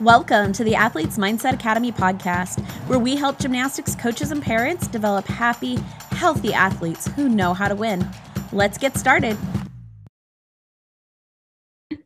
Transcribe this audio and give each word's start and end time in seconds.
Welcome 0.00 0.52
to 0.52 0.62
the 0.62 0.76
Athletes 0.76 1.18
Mindset 1.18 1.54
Academy 1.54 1.90
podcast, 1.90 2.60
where 2.86 3.00
we 3.00 3.16
help 3.16 3.40
gymnastics 3.40 3.96
coaches 3.96 4.30
and 4.30 4.40
parents 4.40 4.86
develop 4.86 5.26
happy, 5.26 5.74
healthy 6.12 6.54
athletes 6.54 7.08
who 7.16 7.28
know 7.28 7.52
how 7.52 7.66
to 7.66 7.74
win. 7.74 8.08
Let's 8.52 8.78
get 8.78 8.96
started. 8.96 9.36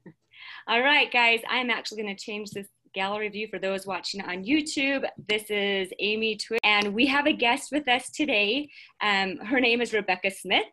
All 0.66 0.80
right, 0.80 1.12
guys, 1.12 1.40
I'm 1.50 1.68
actually 1.68 2.02
going 2.02 2.16
to 2.16 2.24
change 2.24 2.52
this 2.52 2.66
gallery 2.94 3.28
view 3.28 3.46
for 3.48 3.58
those 3.58 3.86
watching 3.86 4.22
on 4.22 4.43
YouTube. 4.43 5.04
This 5.29 5.50
is 5.50 5.90
Amy 5.98 6.38
Twiggs, 6.38 6.61
and 6.64 6.95
we 6.95 7.04
have 7.09 7.27
a 7.27 7.32
guest 7.34 7.72
with 7.72 7.86
us 7.88 8.09
today. 8.09 8.70
Um, 9.02 9.36
her 9.36 9.61
name 9.61 9.82
is 9.82 9.93
Rebecca 9.93 10.30
Smith 10.30 10.64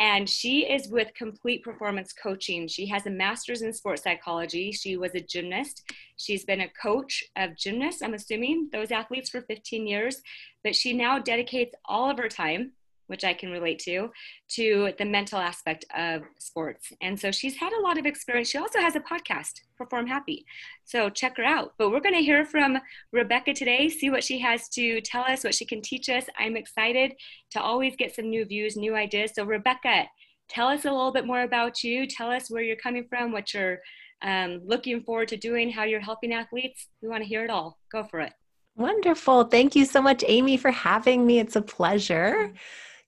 and 0.00 0.26
she 0.28 0.60
is 0.62 0.88
with 0.88 1.12
Complete 1.14 1.62
Performance 1.62 2.14
Coaching. 2.14 2.66
She 2.66 2.86
has 2.86 3.04
a 3.04 3.10
master's 3.10 3.60
in 3.60 3.72
sports 3.74 4.02
psychology. 4.02 4.72
She 4.72 4.96
was 4.96 5.14
a 5.14 5.20
gymnast. 5.20 5.92
She's 6.16 6.46
been 6.46 6.62
a 6.62 6.70
coach 6.82 7.22
of 7.36 7.54
gymnasts, 7.54 8.02
I'm 8.02 8.14
assuming, 8.14 8.70
those 8.72 8.90
athletes 8.90 9.28
for 9.28 9.42
15 9.42 9.86
years, 9.86 10.22
but 10.64 10.74
she 10.74 10.94
now 10.94 11.18
dedicates 11.18 11.74
all 11.84 12.10
of 12.10 12.16
her 12.16 12.30
time 12.30 12.72
which 13.10 13.24
I 13.24 13.34
can 13.34 13.50
relate 13.50 13.80
to, 13.80 14.08
to 14.50 14.92
the 14.96 15.04
mental 15.04 15.40
aspect 15.40 15.84
of 15.96 16.22
sports. 16.38 16.92
And 17.02 17.18
so 17.18 17.32
she's 17.32 17.56
had 17.56 17.72
a 17.72 17.80
lot 17.80 17.98
of 17.98 18.06
experience. 18.06 18.48
She 18.48 18.58
also 18.58 18.78
has 18.78 18.94
a 18.94 19.00
podcast, 19.00 19.50
Perform 19.76 20.06
Happy. 20.06 20.46
So 20.84 21.10
check 21.10 21.36
her 21.36 21.44
out. 21.44 21.72
But 21.76 21.90
we're 21.90 21.98
going 21.98 22.14
to 22.14 22.22
hear 22.22 22.44
from 22.44 22.78
Rebecca 23.12 23.52
today, 23.52 23.88
see 23.88 24.10
what 24.10 24.22
she 24.22 24.38
has 24.38 24.68
to 24.70 25.00
tell 25.00 25.24
us, 25.24 25.42
what 25.42 25.56
she 25.56 25.64
can 25.64 25.82
teach 25.82 26.08
us. 26.08 26.24
I'm 26.38 26.56
excited 26.56 27.14
to 27.50 27.60
always 27.60 27.96
get 27.96 28.14
some 28.14 28.30
new 28.30 28.44
views, 28.44 28.76
new 28.76 28.94
ideas. 28.94 29.32
So, 29.34 29.42
Rebecca, 29.42 30.04
tell 30.48 30.68
us 30.68 30.84
a 30.84 30.90
little 30.92 31.12
bit 31.12 31.26
more 31.26 31.42
about 31.42 31.82
you. 31.82 32.06
Tell 32.06 32.30
us 32.30 32.48
where 32.48 32.62
you're 32.62 32.76
coming 32.76 33.06
from, 33.10 33.32
what 33.32 33.52
you're 33.52 33.80
um, 34.22 34.60
looking 34.64 35.02
forward 35.02 35.26
to 35.28 35.36
doing, 35.36 35.68
how 35.68 35.82
you're 35.82 35.98
helping 35.98 36.32
athletes. 36.32 36.86
We 37.02 37.08
want 37.08 37.24
to 37.24 37.28
hear 37.28 37.42
it 37.42 37.50
all. 37.50 37.76
Go 37.90 38.04
for 38.04 38.20
it. 38.20 38.32
Wonderful. 38.76 39.44
Thank 39.44 39.74
you 39.74 39.84
so 39.84 40.00
much, 40.00 40.24
Amy, 40.28 40.56
for 40.56 40.70
having 40.70 41.26
me. 41.26 41.40
It's 41.40 41.56
a 41.56 41.62
pleasure. 41.62 42.52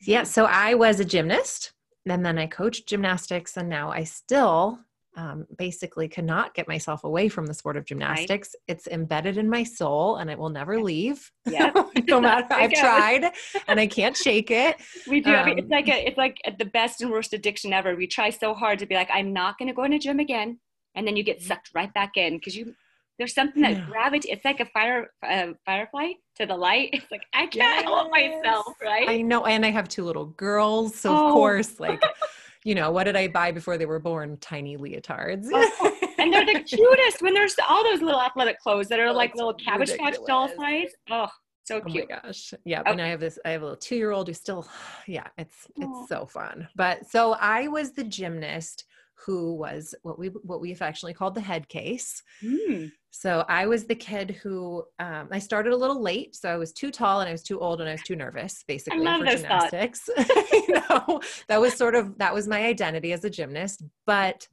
Yeah, 0.07 0.25
so 0.25 0.45
I 0.45 0.75
was 0.75 1.01
a 1.01 1.05
gymnast 1.05 1.73
and 2.09 2.25
then 2.25 2.39
I 2.39 2.47
coached 2.47 2.89
gymnastics, 2.89 3.57
and 3.57 3.69
now 3.69 3.91
I 3.91 4.05
still 4.05 4.81
um, 5.17 5.47
basically 5.59 6.09
cannot 6.09 6.55
get 6.55 6.67
myself 6.67 7.05
away 7.05 7.29
from 7.29 7.47
the 7.47 7.55
sport 7.55 7.77
of 7.77 7.85
gymnastics. 7.85 8.55
Right. 8.55 8.75
It's 8.75 8.87
embedded 8.87 9.37
in 9.37 9.49
my 9.49 9.63
soul 9.63 10.17
and 10.17 10.31
it 10.31 10.39
will 10.39 10.49
never 10.49 10.81
leave. 10.83 11.31
Yeah. 11.47 11.71
no 12.09 12.21
matter 12.21 12.47
I've 12.51 12.73
tried 12.73 13.31
and 13.69 13.79
I 13.79 13.87
can't 13.87 14.17
shake 14.27 14.51
it. 14.51 14.77
We 15.07 15.21
do. 15.21 15.35
Um, 15.35 15.59
it's 15.59 15.69
like 15.69 15.89
a, 15.89 16.07
it's 16.07 16.17
like 16.17 16.39
the 16.59 16.65
best 16.65 17.03
and 17.03 17.11
worst 17.11 17.35
addiction 17.35 17.73
ever. 17.73 17.95
We 17.95 18.07
try 18.07 18.31
so 18.31 18.55
hard 18.55 18.79
to 18.79 18.87
be 18.87 18.95
like, 18.95 19.11
I'm 19.13 19.33
not 19.33 19.59
going 19.59 19.69
to 19.69 19.75
go 19.75 19.85
in 19.85 19.93
a 19.93 19.99
gym 19.99 20.19
again. 20.19 20.59
And 20.95 21.07
then 21.07 21.17
you 21.17 21.23
get 21.23 21.43
sucked 21.43 21.71
right 21.75 21.93
back 21.93 22.17
in 22.17 22.37
because 22.37 22.57
you 22.57 22.75
there's 23.23 23.35
something 23.35 23.63
that 23.63 23.77
yeah. 23.77 23.87
gravity. 23.89 24.31
It's 24.33 24.45
like 24.45 24.59
a 24.59 24.67
fire 24.67 25.13
uh, 25.23 25.53
firefly 25.65 26.15
to 26.39 26.47
the 26.47 26.57
light. 26.57 26.91
It's 26.93 27.09
like 27.09 27.23
I 27.33 27.47
can't 27.47 27.55
yes. 27.55 27.85
help 27.85 28.11
myself, 28.11 28.75
right? 28.83 29.09
I 29.09 29.23
know, 29.23 29.47
and 29.47 29.65
I 29.65 29.71
have 29.71 29.89
two 29.89 30.03
little 30.03 30.27
girls, 30.27 30.97
so 30.97 31.17
oh. 31.17 31.29
of 31.29 31.33
course, 31.33 31.79
like. 31.79 32.03
you 32.65 32.75
know, 32.75 32.91
what 32.91 33.05
did 33.05 33.17
I 33.17 33.29
buy 33.29 33.51
before 33.53 33.77
they 33.77 33.87
were 33.87 33.99
born? 33.99 34.39
Tiny 34.39 34.77
leotards. 34.77 35.47
Oh, 35.53 35.99
and 36.19 36.33
they're 36.33 36.47
the 36.47 36.61
cutest 36.61 37.21
when 37.21 37.35
there's 37.35 37.57
all 37.69 37.85
those 37.85 38.01
little 38.03 38.21
athletic 38.21 38.61
clothes 38.61 38.89
that 38.89 39.01
are 39.01 39.09
oh, 39.09 39.13
like 39.13 39.35
little 39.37 39.55
cabbage 39.55 39.97
patch 39.97 40.17
doll 40.27 40.49
size. 40.57 40.91
Oh, 41.11 41.29
so 41.65 41.81
cute. 41.81 42.09
Oh 42.11 42.15
my 42.15 42.21
gosh. 42.23 42.55
Yeah. 42.65 42.81
Okay. 42.81 42.91
And 42.91 43.03
I 43.03 43.09
have 43.09 43.21
this, 43.21 43.39
I 43.45 43.51
have 43.51 43.63
a 43.63 43.65
little 43.65 43.77
two 43.77 43.97
year 43.97 44.11
old 44.11 44.29
who 44.29 44.35
still, 44.35 44.67
yeah, 45.07 45.27
it's, 45.39 45.67
it's 45.77 46.09
so 46.09 46.27
fun. 46.27 46.69
But 46.75 47.09
so 47.09 47.33
I 47.33 47.69
was 47.69 47.93
the 47.93 48.05
gymnast 48.05 48.85
who 49.25 49.55
was 49.55 49.95
what 50.03 50.19
we 50.19 50.29
what 50.29 50.61
we 50.61 50.73
affectionately 50.73 51.15
called 51.15 51.35
the 51.35 51.41
head 51.41 51.69
case. 51.69 52.23
Mm. 52.43 52.91
So 53.11 53.45
I 53.49 53.67
was 53.67 53.85
the 53.85 53.95
kid 53.95 54.31
who 54.43 54.85
um, 54.99 55.29
I 55.31 55.39
started 55.39 55.73
a 55.73 55.77
little 55.77 56.01
late, 56.01 56.35
so 56.35 56.49
I 56.49 56.57
was 56.57 56.73
too 56.73 56.91
tall 56.91 57.21
and 57.21 57.29
I 57.29 57.33
was 57.33 57.43
too 57.43 57.61
old 57.61 57.81
and 57.81 57.89
I 57.89 57.93
was 57.93 58.03
too 58.03 58.17
nervous, 58.17 58.65
basically 58.67 59.05
for 59.05 59.27
gymnastics. 59.27 60.09
you 60.53 60.75
know, 60.75 61.21
that 61.49 61.61
was 61.61 61.75
sort 61.75 61.95
of 61.95 62.17
that 62.19 62.35
was 62.35 62.49
my 62.49 62.65
identity 62.65 63.13
as 63.13 63.25
a 63.25 63.31
gymnast, 63.31 63.83
but 64.07 64.49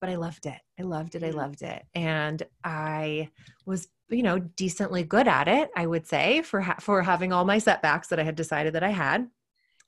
but 0.00 0.08
I 0.08 0.16
loved 0.16 0.46
it. 0.46 0.58
I 0.78 0.82
loved 0.82 1.14
it. 1.14 1.22
I 1.22 1.30
mm. 1.30 1.34
loved 1.34 1.62
it, 1.62 1.84
and 1.94 2.42
I 2.64 3.28
was 3.66 3.88
you 4.08 4.22
know 4.22 4.38
decently 4.38 5.04
good 5.04 5.28
at 5.28 5.46
it. 5.46 5.70
I 5.76 5.86
would 5.86 6.06
say 6.06 6.42
for 6.42 6.60
ha- 6.62 6.78
for 6.80 7.02
having 7.02 7.32
all 7.32 7.44
my 7.44 7.58
setbacks 7.58 8.08
that 8.08 8.18
I 8.18 8.24
had 8.24 8.34
decided 8.34 8.74
that 8.74 8.82
I 8.82 8.90
had. 8.90 9.28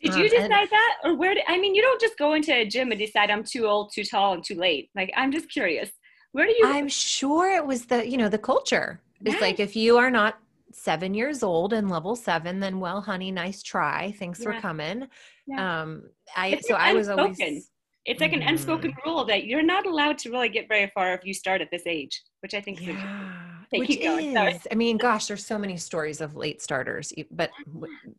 Did 0.03 0.15
you 0.15 0.25
um, 0.25 0.31
decide 0.31 0.69
that, 0.71 0.97
or 1.05 1.15
where? 1.15 1.35
Did, 1.35 1.45
I 1.49 1.59
mean, 1.59 1.75
you 1.75 1.83
don't 1.83 2.01
just 2.01 2.19
go 2.19 2.35
into 2.35 2.53
a 2.53 2.67
gym 2.67 2.91
and 2.91 2.99
decide 2.99 3.31
I'm 3.31 3.45
too 3.45 3.67
old, 3.67 3.93
too 3.93 4.05
tall, 4.05 4.35
and 4.35 4.45
too 4.45 4.57
late. 4.57 4.91
Like, 4.95 5.13
I'm 5.17 5.31
just 5.31 5.51
curious. 5.51 5.91
Where 6.33 6.47
do 6.47 6.53
you? 6.53 6.67
I'm 6.67 6.89
sure 6.89 7.55
it 7.55 7.65
was 7.65 7.87
the 7.87 8.09
you 8.09 8.17
know 8.17 8.29
the 8.29 8.39
culture. 8.39 9.01
It's 9.25 9.41
like 9.41 9.61
if 9.61 9.77
you 9.77 9.99
are 9.99 10.11
not 10.11 10.39
seven 10.73 11.15
years 11.15 11.43
old 11.43 11.73
and 11.73 11.89
level 11.89 12.17
seven, 12.17 12.59
then 12.59 12.81
well, 12.81 13.01
honey, 13.01 13.31
nice 13.31 13.63
try. 13.63 14.15
Thanks 14.19 14.41
yeah. 14.41 14.45
for 14.45 14.61
coming. 14.61 15.07
Yeah. 15.47 15.83
Um, 15.83 16.05
I 16.37 16.49
it's 16.49 16.69
so 16.69 16.75
I 16.75 16.95
was 16.95 17.09
always. 17.09 17.71
It's 18.05 18.21
like 18.21 18.33
an 18.33 18.43
unspoken 18.43 18.93
mm. 18.93 19.05
rule 19.07 19.25
that 19.27 19.45
you're 19.45 19.63
not 19.63 19.87
allowed 19.87 20.19
to 20.19 20.31
really 20.31 20.49
get 20.49 20.69
very 20.69 20.91
far 20.95 21.15
if 21.15 21.25
you 21.25 21.35
start 21.35 21.61
at 21.61 21.71
this 21.71 21.87
age, 21.87 22.23
which 22.41 22.55
I 22.55 22.61
think 22.61 22.81
yeah. 22.81 22.91
is 22.91 22.99
which 23.79 23.97
is, 23.97 24.67
I 24.71 24.75
mean, 24.75 24.99
gosh, 24.99 25.27
there's 25.27 25.47
so 25.47 25.59
many 25.59 25.77
stories 25.77 26.21
of 26.21 26.37
late 26.37 26.61
starters, 26.61 27.13
but 27.31 27.51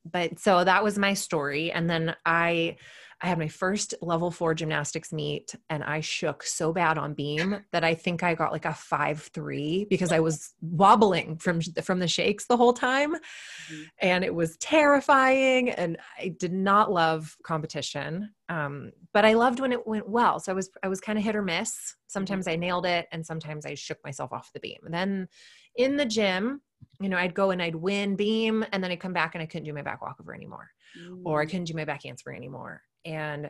but 0.10 0.40
so 0.40 0.64
that 0.64 0.84
was 0.84 0.98
my 0.98 1.14
story, 1.14 1.72
and 1.72 1.90
then 1.90 2.16
I 2.26 2.78
I 3.24 3.28
had 3.28 3.40
my 3.40 3.48
first 3.48 3.94
level 4.02 4.32
four 4.32 4.54
gymnastics 4.54 5.14
meet 5.14 5.56
and 5.70 5.82
I 5.82 6.02
shook 6.02 6.44
so 6.44 6.74
bad 6.74 6.98
on 6.98 7.14
beam 7.14 7.64
that 7.72 7.84
I 7.86 7.96
think 7.96 8.22
I 8.22 8.36
got 8.36 8.52
like 8.52 8.66
a 8.66 8.74
five 8.74 9.22
three 9.34 9.88
because 9.90 10.12
I 10.12 10.20
was 10.20 10.54
wobbling 10.62 11.38
from 11.38 11.62
from 11.62 12.00
the 12.00 12.08
shakes 12.08 12.46
the 12.46 12.58
whole 12.58 12.74
time, 12.74 13.16
mm-hmm. 13.16 13.84
and 14.02 14.26
it 14.26 14.36
was 14.36 14.58
terrifying. 14.58 15.70
And 15.70 15.98
I 16.20 16.36
did 16.38 16.52
not 16.52 16.92
love 16.92 17.38
competition, 17.44 18.30
um, 18.50 18.92
but 19.14 19.24
I 19.24 19.34
loved 19.34 19.62
when 19.62 19.72
it 19.72 19.88
went 19.88 20.10
well. 20.10 20.42
So 20.42 20.52
I 20.52 20.56
was 20.56 20.70
I 20.84 20.90
was 20.90 21.00
kind 21.00 21.18
of 21.18 21.24
hit 21.24 21.36
or 21.36 21.42
miss. 21.42 21.96
Sometimes 22.08 22.46
I 22.46 22.58
nailed 22.58 22.86
it, 22.86 23.08
and 23.14 23.26
sometimes 23.26 23.66
I 23.66 23.76
shook 23.76 24.04
myself 24.04 24.34
off 24.34 24.52
the 24.54 24.60
beam. 24.60 24.80
And 24.84 24.94
then 24.94 25.30
in 25.78 25.96
the 25.96 26.06
gym, 26.06 26.62
you 27.00 27.08
know, 27.08 27.18
I'd 27.18 27.34
go 27.34 27.52
and 27.52 27.62
I'd 27.62 27.76
win 27.76 28.18
beam, 28.18 28.66
and 28.74 28.84
then 28.84 28.92
I'd 28.92 29.00
come 29.00 29.14
back 29.14 29.34
and 29.34 29.42
I 29.42 29.46
couldn't 29.46 29.66
do 29.66 29.74
my 29.74 29.82
back 29.82 30.02
walkover 30.02 30.36
anymore, 30.36 30.70
mm. 31.00 31.22
or 31.24 31.42
I 31.42 31.46
mm. 31.46 31.50
couldn't 31.50 31.66
do 31.66 31.74
my 31.74 31.86
back 31.86 32.04
handspring 32.04 32.36
anymore 32.36 32.82
and 33.06 33.50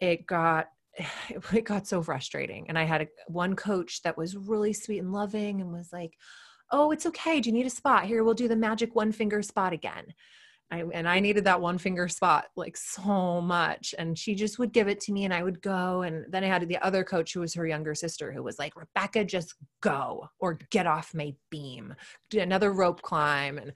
it 0.00 0.26
got 0.26 0.68
it 1.52 1.64
got 1.64 1.86
so 1.86 2.02
frustrating 2.02 2.68
and 2.68 2.78
i 2.78 2.84
had 2.84 3.02
a, 3.02 3.08
one 3.26 3.56
coach 3.56 4.02
that 4.02 4.16
was 4.16 4.36
really 4.36 4.72
sweet 4.72 5.00
and 5.00 5.12
loving 5.12 5.60
and 5.60 5.72
was 5.72 5.92
like 5.92 6.14
oh 6.70 6.90
it's 6.90 7.06
okay 7.06 7.40
do 7.40 7.50
you 7.50 7.54
need 7.54 7.66
a 7.66 7.70
spot 7.70 8.04
here 8.04 8.24
we'll 8.24 8.34
do 8.34 8.48
the 8.48 8.56
magic 8.56 8.94
one 8.94 9.12
finger 9.12 9.42
spot 9.42 9.72
again 9.72 10.04
I, 10.70 10.82
and 10.92 11.08
I 11.08 11.20
needed 11.20 11.44
that 11.44 11.60
one 11.60 11.78
finger 11.78 12.08
spot 12.08 12.46
like 12.56 12.76
so 12.76 13.40
much. 13.40 13.94
And 13.96 14.18
she 14.18 14.34
just 14.34 14.58
would 14.58 14.72
give 14.72 14.88
it 14.88 14.98
to 15.00 15.12
me 15.12 15.24
and 15.24 15.32
I 15.32 15.42
would 15.42 15.60
go. 15.62 16.02
And 16.02 16.24
then 16.30 16.42
I 16.42 16.48
had 16.48 16.66
the 16.66 16.78
other 16.78 17.04
coach 17.04 17.32
who 17.32 17.40
was 17.40 17.54
her 17.54 17.66
younger 17.66 17.94
sister 17.94 18.32
who 18.32 18.42
was 18.42 18.58
like, 18.58 18.74
Rebecca, 18.74 19.24
just 19.24 19.54
go 19.82 20.28
or 20.40 20.58
get 20.70 20.86
off 20.86 21.14
my 21.14 21.34
beam, 21.50 21.94
do 22.30 22.40
another 22.40 22.72
rope 22.72 23.02
climb. 23.02 23.58
And 23.58 23.72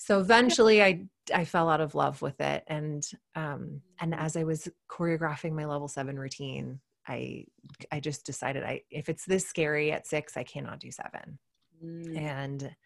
so 0.00 0.18
eventually 0.18 0.82
I 0.82 1.04
I 1.34 1.44
fell 1.44 1.68
out 1.68 1.82
of 1.82 1.94
love 1.94 2.22
with 2.22 2.40
it 2.40 2.64
and 2.68 3.06
um 3.36 3.82
and 4.00 4.14
as 4.14 4.34
I 4.34 4.44
was 4.44 4.66
choreographing 4.90 5.52
my 5.52 5.66
level 5.66 5.88
7 5.88 6.18
routine 6.18 6.80
I 7.06 7.44
I 7.92 8.00
just 8.00 8.24
decided 8.24 8.64
I 8.64 8.80
if 8.90 9.10
it's 9.10 9.26
this 9.26 9.46
scary 9.46 9.92
at 9.92 10.06
6 10.06 10.38
I 10.38 10.42
cannot 10.42 10.80
do 10.80 10.90
7. 10.90 11.38
Mm. 11.84 12.18
And 12.18 12.76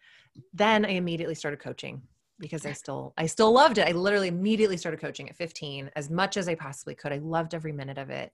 then 0.53 0.83
I 0.85 0.89
immediately 0.89 1.35
started 1.35 1.61
coaching 1.61 2.01
because 2.37 2.65
I 2.65 2.73
still 2.73 3.13
I 3.17 3.27
still 3.27 3.53
loved 3.53 3.77
it. 3.77 3.87
I 3.87 3.93
literally 3.93 4.27
immediately 4.27 4.75
started 4.75 4.99
coaching 4.99 5.29
at 5.29 5.37
15 5.37 5.91
as 5.95 6.09
much 6.09 6.35
as 6.35 6.49
I 6.49 6.55
possibly 6.55 6.95
could. 6.95 7.13
I 7.13 7.19
loved 7.19 7.53
every 7.53 7.71
minute 7.71 7.97
of 7.97 8.09
it. 8.09 8.33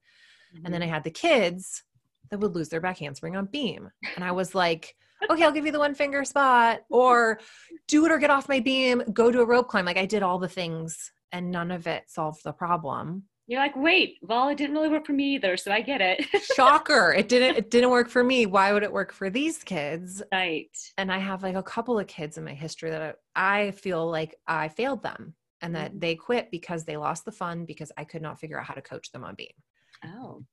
Mm-hmm. 0.56 0.66
And 0.66 0.74
then 0.74 0.82
I 0.82 0.86
mm-hmm. 0.86 0.94
had 0.96 1.04
the 1.04 1.12
kids 1.12 1.84
that 2.32 2.40
would 2.40 2.56
lose 2.56 2.70
their 2.70 2.82
back 2.82 2.98
handspring 2.98 3.36
on 3.36 3.46
beam. 3.46 3.92
And 4.16 4.26
I 4.26 4.32
was 4.32 4.56
like 4.56 4.96
okay, 5.30 5.44
I'll 5.44 5.52
give 5.52 5.66
you 5.66 5.72
the 5.72 5.80
one 5.80 5.96
finger 5.96 6.24
spot, 6.26 6.82
or 6.90 7.40
do 7.88 8.06
it 8.06 8.12
or 8.12 8.18
get 8.18 8.30
off 8.30 8.50
my 8.50 8.60
beam, 8.60 9.04
go 9.14 9.32
to 9.32 9.42
a 9.42 9.46
rope 9.46 9.68
climb. 9.68 9.86
Like 9.86 9.98
I 9.98 10.06
did 10.06 10.24
all 10.24 10.40
the 10.40 10.50
things 10.50 11.12
and 11.32 11.52
none 11.52 11.72
of 11.72 11.88
it 11.88 12.04
solved 12.08 12.44
the 12.44 12.52
problem. 12.52 13.24
You're 13.48 13.60
like, 13.60 13.76
wait, 13.76 14.18
well, 14.22 14.48
it 14.48 14.58
didn't 14.58 14.76
really 14.76 14.88
work 14.88 15.06
for 15.06 15.14
me 15.14 15.36
either, 15.36 15.58
so 15.58 15.72
I 15.72 15.82
get 15.82 16.00
it. 16.00 16.26
Shocker. 16.56 17.14
It 17.14 17.28
didn't 17.28 17.58
it 17.58 17.70
didn't 17.70 17.90
work 17.90 18.08
for 18.08 18.24
me. 18.24 18.46
Why 18.46 18.72
would 18.72 18.84
it 18.84 18.94
work 18.94 19.12
for 19.12 19.30
these 19.30 19.64
kids? 19.64 20.24
Right. 20.32 20.70
And 20.98 21.12
I 21.12 21.18
have 21.18 21.44
like 21.44 21.56
a 21.56 21.64
couple 21.64 22.00
of 22.00 22.08
kids 22.08 22.38
in 22.38 22.46
my 22.46 22.54
history 22.54 22.92
that 22.92 23.18
I, 23.36 23.62
I 23.62 23.72
feel 23.72 24.10
like 24.10 24.36
I 24.48 24.70
failed 24.70 25.04
them 25.04 25.34
and 25.62 25.76
that 25.76 25.92
mm-hmm. 25.92 26.00
they 26.00 26.16
quit 26.16 26.50
because 26.50 26.86
they 26.86 26.98
lost 26.98 27.26
the 27.26 27.32
fun 27.32 27.66
because 27.66 27.92
I 27.98 28.04
could 28.06 28.22
not 28.22 28.40
figure 28.40 28.60
out 28.60 28.68
how 28.68 28.74
to 28.74 28.82
coach 28.82 29.12
them 29.12 29.24
on 29.24 29.36
beam. 29.36 29.48
Oh. 30.06 30.44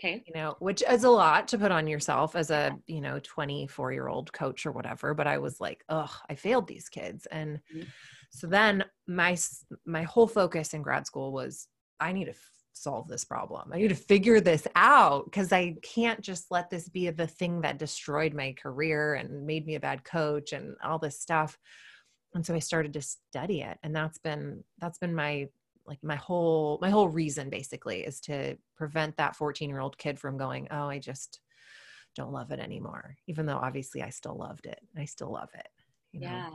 Okay. 0.00 0.22
You 0.26 0.32
know, 0.34 0.56
which 0.60 0.82
is 0.88 1.04
a 1.04 1.10
lot 1.10 1.46
to 1.48 1.58
put 1.58 1.70
on 1.70 1.86
yourself 1.86 2.34
as 2.34 2.50
a, 2.50 2.74
you 2.86 3.02
know, 3.02 3.20
24 3.22 3.92
year 3.92 4.08
old 4.08 4.32
coach 4.32 4.64
or 4.64 4.72
whatever. 4.72 5.12
But 5.12 5.26
I 5.26 5.38
was 5.38 5.60
like, 5.60 5.84
oh, 5.90 6.10
I 6.28 6.36
failed 6.36 6.66
these 6.66 6.88
kids. 6.88 7.26
And 7.26 7.60
mm-hmm. 7.74 7.82
so 8.30 8.46
then 8.46 8.84
my, 9.06 9.36
my 9.84 10.02
whole 10.02 10.26
focus 10.26 10.72
in 10.72 10.80
grad 10.80 11.06
school 11.06 11.32
was 11.32 11.68
I 12.00 12.12
need 12.12 12.26
to 12.26 12.34
solve 12.72 13.08
this 13.08 13.26
problem. 13.26 13.70
I 13.74 13.78
need 13.78 13.88
to 13.88 13.94
figure 13.94 14.40
this 14.40 14.66
out 14.74 15.26
because 15.26 15.52
I 15.52 15.76
can't 15.82 16.22
just 16.22 16.46
let 16.50 16.70
this 16.70 16.88
be 16.88 17.10
the 17.10 17.26
thing 17.26 17.60
that 17.60 17.78
destroyed 17.78 18.32
my 18.32 18.54
career 18.54 19.14
and 19.14 19.46
made 19.46 19.66
me 19.66 19.74
a 19.74 19.80
bad 19.80 20.02
coach 20.02 20.54
and 20.54 20.76
all 20.82 20.98
this 20.98 21.20
stuff. 21.20 21.58
And 22.34 22.46
so 22.46 22.54
I 22.54 22.60
started 22.60 22.94
to 22.94 23.02
study 23.02 23.60
it. 23.60 23.76
And 23.82 23.94
that's 23.94 24.18
been 24.18 24.64
that's 24.78 24.98
been 24.98 25.14
my 25.14 25.48
like 25.90 25.98
my 26.04 26.14
whole 26.14 26.78
my 26.80 26.88
whole 26.88 27.08
reason 27.08 27.50
basically 27.50 28.02
is 28.02 28.20
to 28.20 28.56
prevent 28.76 29.16
that 29.16 29.34
14 29.34 29.68
year 29.68 29.80
old 29.80 29.98
kid 29.98 30.20
from 30.20 30.38
going, 30.38 30.68
oh, 30.70 30.88
I 30.88 31.00
just 31.00 31.40
don't 32.14 32.32
love 32.32 32.52
it 32.52 32.60
anymore. 32.60 33.16
Even 33.26 33.44
though 33.44 33.56
obviously 33.56 34.00
I 34.00 34.10
still 34.10 34.36
loved 34.38 34.66
it. 34.66 34.78
I 34.96 35.04
still 35.04 35.32
love 35.32 35.48
it. 35.52 35.68
You 36.12 36.20
know? 36.20 36.26
Yeah. 36.28 36.50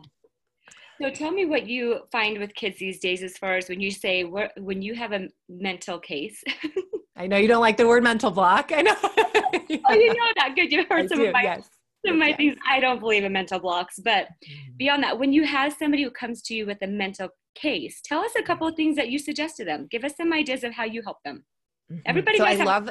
So 1.02 1.10
tell 1.10 1.32
me 1.32 1.46
what 1.46 1.68
you 1.68 2.00
find 2.14 2.40
with 2.40 2.56
kids 2.56 2.80
these 2.80 3.00
days 3.00 3.22
as 3.22 3.38
far 3.38 3.58
as 3.58 3.68
when 3.68 3.82
you 3.82 3.92
say 3.92 4.24
when 4.24 4.82
you 4.82 4.96
have 4.96 5.12
a 5.12 5.28
mental 5.50 6.00
case. 6.00 6.42
I 7.18 7.28
know 7.28 7.38
you 7.38 7.50
don't 7.50 7.62
like 7.62 7.76
the 7.76 7.88
word 7.88 8.04
mental 8.04 8.32
block. 8.32 8.72
I 8.74 8.82
know. 8.82 8.96
oh, 9.04 9.94
you 9.94 10.08
know 10.08 10.32
that 10.38 10.54
good. 10.56 10.72
You 10.72 10.86
heard 10.90 11.06
I 11.06 11.08
some 11.08 11.18
do, 11.18 11.26
of 11.28 11.34
my 11.34 11.44
yes. 11.44 11.70
some 12.06 12.16
of 12.16 12.20
my 12.20 12.34
things. 12.34 12.56
I 12.70 12.80
don't 12.80 13.02
believe 13.02 13.26
in 13.26 13.34
mental 13.34 13.60
blocks, 13.60 14.00
but 14.00 14.28
mm-hmm. 14.28 14.78
beyond 14.78 15.04
that, 15.04 15.20
when 15.20 15.34
you 15.34 15.44
have 15.44 15.74
somebody 15.74 16.04
who 16.04 16.12
comes 16.12 16.42
to 16.44 16.54
you 16.54 16.66
with 16.66 16.78
a 16.82 16.88
mental 16.88 17.30
case, 17.56 18.02
tell 18.04 18.22
us 18.22 18.32
a 18.38 18.44
couple 18.44 18.68
of 18.68 18.76
things 18.76 18.96
that 18.98 19.10
you 19.10 19.18
suggest 19.18 19.58
to 19.58 19.66
them. 19.66 19.88
Give 19.90 20.04
us 20.04 20.16
some 20.16 20.32
ideas 20.34 20.64
of 20.64 20.74
how 20.74 20.84
you 20.84 21.02
help 21.02 21.18
them. 21.24 21.44
Mm-hmm. 21.92 22.02
Everybody. 22.06 22.38
So 22.40 22.46
I 22.46 22.56
love. 22.56 22.90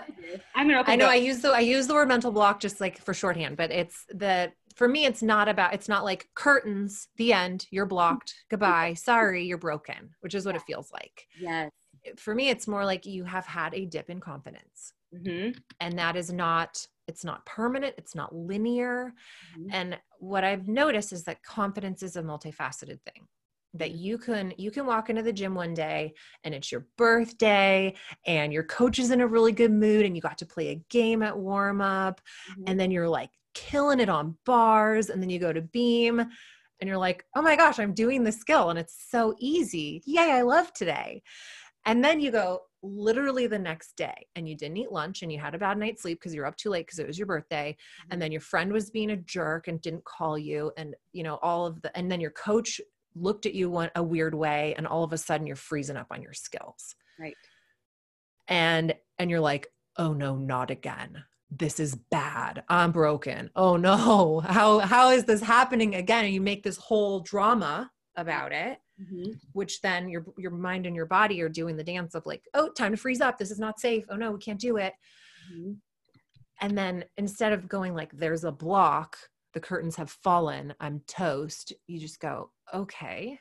I'm 0.55 0.71
an 0.71 0.77
open. 0.77 0.93
I 0.93 0.97
know. 0.97 1.07
Door. 1.07 1.13
I 1.13 1.17
use 1.17 1.41
the 1.41 1.51
I 1.51 1.61
use 1.61 1.87
the 1.87 1.95
word 1.95 2.09
mental 2.09 2.31
block 2.31 2.61
just 2.61 2.81
like 2.81 2.99
for 2.99 3.13
shorthand, 3.13 3.57
but 3.57 3.73
it's 3.73 4.05
the 4.09 4.53
for 4.77 4.89
me 4.89 5.05
it's 5.05 5.23
not 5.23 5.49
about 5.49 5.75
it's 5.75 5.89
not 5.89 6.05
like 6.05 6.29
curtains. 6.35 7.09
The 7.17 7.33
end. 7.33 7.67
You're 7.71 7.87
blocked. 7.87 8.35
Goodbye. 8.51 8.95
Sorry, 8.95 9.45
you're 9.45 9.59
broken. 9.59 10.11
Which 10.21 10.35
is 10.35 10.47
what 10.47 10.55
it 10.55 10.63
feels 10.63 10.93
like. 10.93 11.27
Yes. 11.41 11.71
For 12.17 12.35
me, 12.35 12.51
it's 12.51 12.69
more 12.69 12.85
like 12.85 13.07
you 13.07 13.25
have 13.25 13.47
had 13.47 13.75
a 13.75 13.87
dip 13.87 14.11
in 14.11 14.21
confidence, 14.21 14.93
mm-hmm. 15.15 15.59
and 15.81 15.99
that 15.99 16.17
is 16.17 16.33
not. 16.33 16.87
It's 17.07 17.25
not 17.25 17.45
permanent. 17.45 17.95
It's 17.99 18.15
not 18.15 18.35
linear. 18.35 19.13
Mm-hmm. 19.59 19.69
And 19.73 19.99
what 20.19 20.45
I've 20.45 20.69
noticed 20.69 21.13
is 21.13 21.25
that 21.25 21.43
confidence 21.43 22.03
is 22.03 22.17
a 22.17 22.23
multifaceted 22.23 23.01
thing 23.03 23.27
that 23.75 23.93
you 23.93 24.17
can 24.17 24.53
you 24.57 24.71
can 24.71 24.87
walk 24.87 25.11
into 25.11 25.23
the 25.23 25.33
gym 25.33 25.55
one 25.55 25.75
day 25.75 26.15
and 26.45 26.55
it's 26.55 26.71
your 26.71 26.87
birthday 26.97 27.95
and 28.27 28.53
your 28.53 28.63
coach 28.63 28.99
is 28.99 29.11
in 29.11 29.21
a 29.21 29.27
really 29.27 29.53
good 29.53 29.73
mood 29.73 30.07
and 30.07 30.17
you 30.17 30.23
got 30.23 30.39
to 30.39 30.47
play 30.47 30.69
a 30.69 30.83
game 30.91 31.23
at 31.23 31.37
warm 31.37 31.81
up 31.81 32.21
mm-hmm. 32.51 32.63
and 32.67 32.79
then 32.79 32.91
you're 32.91 33.09
like 33.09 33.31
killing 33.55 34.01
it 34.01 34.09
on 34.09 34.37
bars 34.47 35.11
and 35.11 35.23
then 35.23 35.31
you 35.31 35.39
go 35.39 35.53
to 35.53 35.61
beam 35.61 36.21
and 36.21 36.89
you're 36.89 36.99
like 36.99 37.25
oh 37.37 37.43
my 37.43 37.57
gosh 37.57 37.79
i'm 37.79 37.95
doing 37.95 38.25
the 38.25 38.33
skill 38.33 38.71
and 38.71 38.79
it's 38.79 39.07
so 39.11 39.35
easy 39.39 40.03
yay 40.07 40.33
i 40.33 40.43
love 40.43 40.73
today 40.73 41.23
and 41.87 42.03
then 42.03 42.19
you 42.21 42.31
go 42.31 42.61
literally 42.83 43.47
the 43.47 43.59
next 43.59 43.97
day 43.97 44.27
and 44.37 44.49
you 44.49 44.55
didn't 44.55 44.77
eat 44.77 44.93
lunch 44.93 45.23
and 45.23 45.33
you 45.33 45.39
had 45.39 45.55
a 45.55 45.59
bad 45.59 45.79
night's 45.79 46.03
sleep 46.03 46.19
because 46.21 46.35
you're 46.35 46.47
up 46.47 46.57
too 46.57 46.69
late 46.69 46.87
because 46.87 46.99
it 46.99 47.07
was 47.07 47.19
your 47.19 47.27
birthday 47.27 47.71
mm-hmm. 47.73 48.13
and 48.13 48.21
then 48.21 48.31
your 48.31 48.41
friend 48.41 48.73
was 48.73 48.91
being 48.91 49.11
a 49.11 49.17
jerk 49.17 49.69
and 49.69 49.81
didn't 49.81 50.05
call 50.05 50.39
you 50.39 50.71
and 50.77 50.95
you 51.13 51.23
know 51.23 51.39
all 51.43 51.67
of 51.67 51.81
the 51.83 51.97
and 51.97 52.11
then 52.11 52.21
your 52.21 52.31
coach 52.33 52.81
looked 53.15 53.47
at 53.47 53.55
you 53.55 53.71
one, 53.71 53.91
a 53.95 54.03
weird 54.03 54.35
way 54.35 54.75
and 54.77 54.87
all 54.87 55.05
of 55.05 55.13
a 55.13 55.19
sudden 55.19 55.47
you're 55.47 55.57
freezing 55.57 55.97
up 55.97 56.09
on 56.11 56.23
your 56.23 56.33
skills. 56.33 56.95
Right. 57.19 57.37
And 58.49 58.95
and 59.19 59.31
you're 59.31 59.41
like 59.41 59.69
oh 59.97 60.13
no 60.13 60.37
not 60.37 60.71
again. 60.71 61.25
This 61.51 61.79
is 61.79 61.95
bad. 61.95 62.65
I'm 62.69 62.91
broken. 62.91 63.51
Oh 63.55 63.77
no. 63.77 64.41
How 64.47 64.81
how 64.81 65.11
is 65.11 65.25
this 65.25 65.41
happening 65.41 65.95
again? 65.95 66.25
And 66.25 66.35
you 66.35 66.41
make 66.41 66.63
this 66.63 66.77
whole 66.77 67.21
drama 67.21 67.91
about 68.17 68.53
it 68.53 68.79
mm-hmm. 69.01 69.33
which 69.53 69.81
then 69.81 70.09
your 70.09 70.25
your 70.37 70.51
mind 70.51 70.87
and 70.87 70.97
your 70.97 71.07
body 71.07 71.41
are 71.41 71.49
doing 71.49 71.77
the 71.77 71.85
dance 71.85 72.15
of 72.15 72.27
like 72.27 72.43
oh 72.55 72.71
time 72.71 72.93
to 72.93 72.97
freeze 72.97 73.21
up. 73.21 73.39
This 73.39 73.51
is 73.51 73.59
not 73.59 73.81
safe. 73.81 74.05
Oh 74.09 74.17
no 74.17 74.33
we 74.33 74.39
can't 74.39 74.61
do 74.61 74.77
it. 74.77 74.95
Mm-hmm. 75.53 75.73
and 76.63 76.79
then 76.79 77.05
instead 77.19 77.53
of 77.53 77.69
going 77.69 77.95
like 77.95 78.11
there's 78.13 78.45
a 78.45 78.53
block. 78.53 79.17
The 79.53 79.61
curtains 79.61 79.95
have 79.95 80.11
fallen, 80.11 80.75
I'm 80.81 81.01
toast, 81.07 81.73
you 81.87 82.01
just 82.01 82.19
go, 82.19 82.51
okay, 82.73 83.39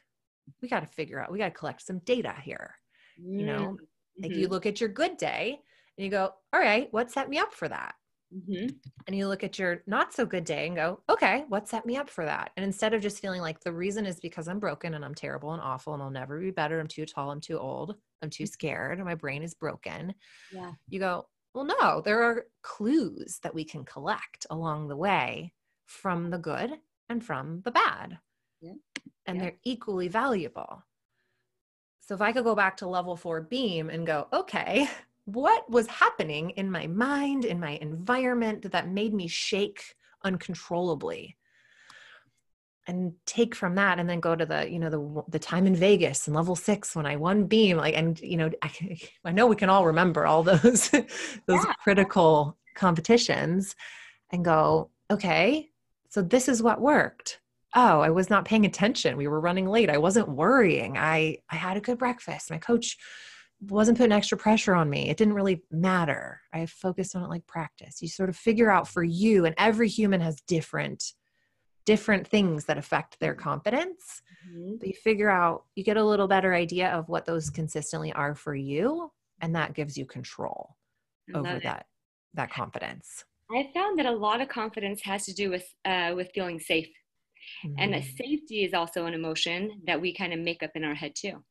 we 0.62 0.68
got 0.68 0.82
to 0.82 0.88
figure 0.88 1.20
out, 1.20 1.32
we 1.32 1.38
got 1.38 1.46
to 1.46 1.52
collect 1.52 1.82
some 1.82 2.00
data 2.00 2.34
here. 2.42 2.76
Mm-hmm. 3.20 3.40
You 3.40 3.46
know, 3.46 3.60
mm-hmm. 3.60 4.24
like 4.24 4.36
you 4.36 4.48
look 4.48 4.66
at 4.66 4.82
your 4.82 4.90
good 4.90 5.18
day 5.18 5.60
and 5.98 6.06
you 6.06 6.12
go, 6.12 6.34
all 6.52 6.60
right, 6.60 6.88
what 6.92 7.12
set 7.12 7.30
me 7.30 7.38
up 7.38 7.54
for 7.54 7.68
that? 7.68 7.96
Mm-hmm. 8.34 8.68
And 9.06 9.16
you 9.16 9.28
look 9.28 9.44
at 9.44 9.60
your 9.60 9.84
not 9.86 10.14
so 10.14 10.26
good 10.26 10.44
day 10.44 10.66
and 10.66 10.76
go, 10.76 11.02
okay, 11.10 11.46
what 11.50 11.68
set 11.68 11.86
me 11.86 11.98
up 11.98 12.10
for 12.10 12.26
that? 12.26 12.52
And 12.58 12.64
instead 12.66 12.94
of 12.94 13.02
just 13.02 13.20
feeling 13.20 13.42
like 13.42 13.60
the 13.60 13.72
reason 13.72 14.06
is 14.06 14.20
because 14.20 14.48
I'm 14.48 14.60
broken 14.60 14.96
and 14.96 15.06
I'm 15.06 15.14
terrible 15.14 15.54
and 15.54 15.62
awful 15.62 15.94
and 15.94 16.02
I'll 16.02 16.10
never 16.10 16.40
be 16.40 16.52
better, 16.52 16.80
I'm 16.80 16.88
too 16.88 17.06
tall, 17.06 17.30
I'm 17.30 17.42
too 17.42 17.60
old, 17.60 17.96
I'm 18.22 18.32
too 18.32 18.48
scared, 18.48 18.98
and 18.98 19.06
my 19.06 19.16
brain 19.16 19.44
is 19.44 19.54
broken. 19.54 20.16
Yeah. 20.52 20.72
You 20.90 21.00
go, 21.00 21.28
well, 21.54 21.66
no, 21.66 22.02
there 22.02 22.24
are 22.24 22.46
clues 22.64 23.40
that 23.44 23.54
we 23.54 23.64
can 23.64 23.86
collect 23.86 24.48
along 24.50 24.88
the 24.88 24.98
way 24.98 25.54
from 25.86 26.32
the 26.32 26.40
good 26.40 26.72
and 27.10 27.24
from 27.24 27.62
the 27.64 27.72
bad. 27.72 28.18
And 29.26 29.38
yeah. 29.38 29.44
they're 29.44 29.58
equally 29.64 30.08
valuable. 30.08 30.84
So 32.02 32.14
if 32.14 32.22
I 32.22 32.32
could 32.34 32.44
go 32.44 32.56
back 32.56 32.78
to 32.78 32.88
level 32.88 33.16
four 33.16 33.42
beam 33.42 33.90
and 33.90 34.06
go, 34.06 34.28
okay, 34.34 34.90
what 35.26 35.70
was 35.70 35.88
happening 35.88 36.52
in 36.52 36.70
my 36.70 36.88
mind, 36.88 37.46
in 37.46 37.60
my 37.60 37.78
environment 37.82 38.72
that 38.72 38.90
made 38.90 39.14
me 39.14 39.28
shake 39.28 39.96
uncontrollably? 40.24 41.38
and 42.86 43.14
take 43.26 43.56
from 43.56 43.76
that 43.76 43.98
and 43.98 44.10
then 44.10 44.20
go 44.20 44.36
to 44.36 44.46
the 44.46 44.70
you 44.70 44.78
know 44.78 44.90
the 44.90 45.24
the 45.30 45.40
time 45.40 45.66
in 45.66 45.74
Vegas 45.74 46.28
and 46.28 46.36
level 46.36 46.54
6 46.54 46.96
when 46.98 47.06
I 47.06 47.16
won 47.16 47.46
beam 47.46 47.78
like 47.78 47.96
and 47.96 48.20
you 48.20 48.36
know 48.36 48.52
I, 48.62 49.00
I 49.24 49.32
know 49.32 49.48
we 49.48 49.56
can 49.56 49.70
all 49.70 49.86
remember 49.86 50.26
all 50.26 50.44
those 50.44 50.90
those 50.90 51.06
yeah. 51.48 51.74
critical 51.82 52.58
competitions 52.76 53.74
and 54.32 54.44
go 54.44 54.90
okay 55.10 55.70
so 56.14 56.22
this 56.22 56.48
is 56.48 56.62
what 56.62 56.80
worked. 56.80 57.40
Oh, 57.76 58.02
I 58.02 58.10
was 58.10 58.30
not 58.30 58.46
paying 58.46 58.66
attention. 58.66 59.18
We 59.18 59.28
were 59.28 59.40
running 59.40 59.68
late. 59.68 59.90
I 59.90 59.98
wasn't 59.98 60.30
worrying. 60.30 60.98
I 60.98 61.38
I 61.50 61.56
had 61.56 61.78
a 61.78 61.82
good 61.82 61.98
breakfast. 61.98 62.52
My 62.52 62.58
coach 62.58 62.98
wasn't 63.70 63.98
putting 63.98 64.12
extra 64.12 64.38
pressure 64.38 64.76
on 64.76 64.90
me. 64.90 65.10
It 65.10 65.18
didn't 65.18 65.36
really 65.36 65.64
matter. 65.72 66.42
I 66.54 66.66
focused 66.66 67.16
on 67.16 67.24
it 67.24 67.30
like 67.30 67.48
practice. 67.48 68.02
You 68.02 68.10
sort 68.10 68.30
of 68.30 68.36
figure 68.36 68.70
out 68.70 68.88
for 68.88 69.04
you 69.04 69.46
and 69.46 69.56
every 69.58 69.88
human 69.88 70.22
has 70.22 70.42
different 70.48 71.04
different 71.86 72.26
things 72.26 72.66
that 72.66 72.78
affect 72.78 73.20
their 73.20 73.36
confidence. 73.36 74.22
Mm-hmm. 74.48 74.76
But 74.80 74.88
you 74.88 74.94
figure 74.94 75.30
out 75.30 75.66
you 75.76 75.84
get 75.84 75.98
a 75.98 76.04
little 76.04 76.28
better 76.28 76.54
idea 76.54 76.90
of 76.90 77.10
what 77.10 77.26
those 77.26 77.50
consistently 77.50 78.14
are 78.14 78.36
for 78.36 78.56
you 78.56 79.12
and 79.42 79.56
that 79.56 79.74
gives 79.74 79.98
you 79.98 80.06
control 80.06 80.76
over 81.34 81.58
it. 81.58 81.64
that 81.64 81.86
that 82.34 82.52
confidence. 82.52 83.26
I 83.52 83.70
found 83.74 84.00
that 84.00 84.06
a 84.06 84.12
lot 84.12 84.42
of 84.42 84.48
confidence 84.48 85.02
has 85.04 85.26
to 85.26 85.34
do 85.34 85.50
with 85.50 85.66
uh, 85.86 86.14
with 86.16 86.32
feeling 86.34 86.60
safe, 86.60 86.88
mm-hmm. 87.66 87.76
and 87.78 87.94
that 87.94 88.04
safety 88.04 88.64
is 88.64 88.74
also 88.74 89.06
an 89.06 89.14
emotion 89.14 89.82
that 89.86 90.00
we 90.00 90.14
kind 90.14 90.34
of 90.34 90.40
make 90.40 90.64
up 90.64 90.72
in 90.76 90.84
our 90.84 90.96
head 90.96 91.14
too. 91.16 91.44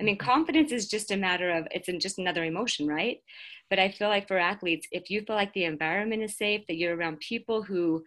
I 0.00 0.04
mean, 0.04 0.16
mm-hmm. 0.16 0.28
confidence 0.30 0.72
is 0.72 0.88
just 0.88 1.10
a 1.10 1.16
matter 1.16 1.50
of 1.50 1.66
it's 1.70 1.88
just 2.02 2.18
another 2.18 2.44
emotion, 2.44 2.86
right? 2.86 3.18
But 3.70 3.78
I 3.78 3.90
feel 3.90 4.08
like 4.08 4.28
for 4.28 4.38
athletes, 4.38 4.86
if 4.92 5.10
you 5.10 5.22
feel 5.22 5.36
like 5.36 5.52
the 5.52 5.64
environment 5.64 6.22
is 6.22 6.38
safe, 6.38 6.62
that 6.68 6.76
you're 6.76 6.96
around 6.96 7.20
people 7.20 7.62
who 7.62 8.04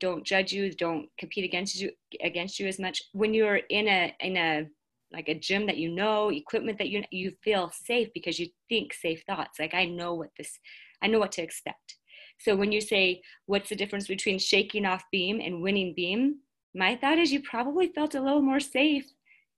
don't 0.00 0.24
judge 0.24 0.52
you, 0.52 0.72
don't 0.72 1.08
compete 1.18 1.44
against 1.44 1.80
you 1.80 1.90
against 2.22 2.58
you 2.58 2.66
as 2.66 2.78
much, 2.78 3.02
when 3.12 3.34
you're 3.34 3.56
in 3.56 3.88
a 3.88 4.14
in 4.20 4.36
a 4.36 4.66
like 5.12 5.28
a 5.28 5.38
gym 5.38 5.66
that 5.66 5.78
you 5.78 5.90
know, 5.90 6.30
equipment 6.30 6.78
that 6.78 6.88
you 6.88 7.02
you 7.10 7.32
feel 7.42 7.72
safe 7.72 8.08
because 8.14 8.38
you 8.38 8.48
think 8.68 8.92
safe 8.92 9.22
thoughts. 9.26 9.58
Like 9.58 9.74
I 9.74 9.86
know 9.86 10.14
what 10.14 10.30
this, 10.36 10.58
I 11.02 11.06
know 11.06 11.18
what 11.18 11.32
to 11.32 11.42
expect. 11.42 11.96
So 12.38 12.54
when 12.54 12.70
you 12.70 12.80
say, 12.80 13.22
what's 13.46 13.68
the 13.68 13.76
difference 13.76 14.06
between 14.06 14.38
shaking 14.38 14.86
off 14.86 15.02
beam 15.10 15.40
and 15.40 15.62
winning 15.62 15.92
beam? 15.96 16.40
My 16.78 16.94
thought 16.94 17.18
is 17.18 17.32
you 17.32 17.42
probably 17.42 17.88
felt 17.88 18.14
a 18.14 18.20
little 18.20 18.40
more 18.40 18.60
safe 18.60 19.04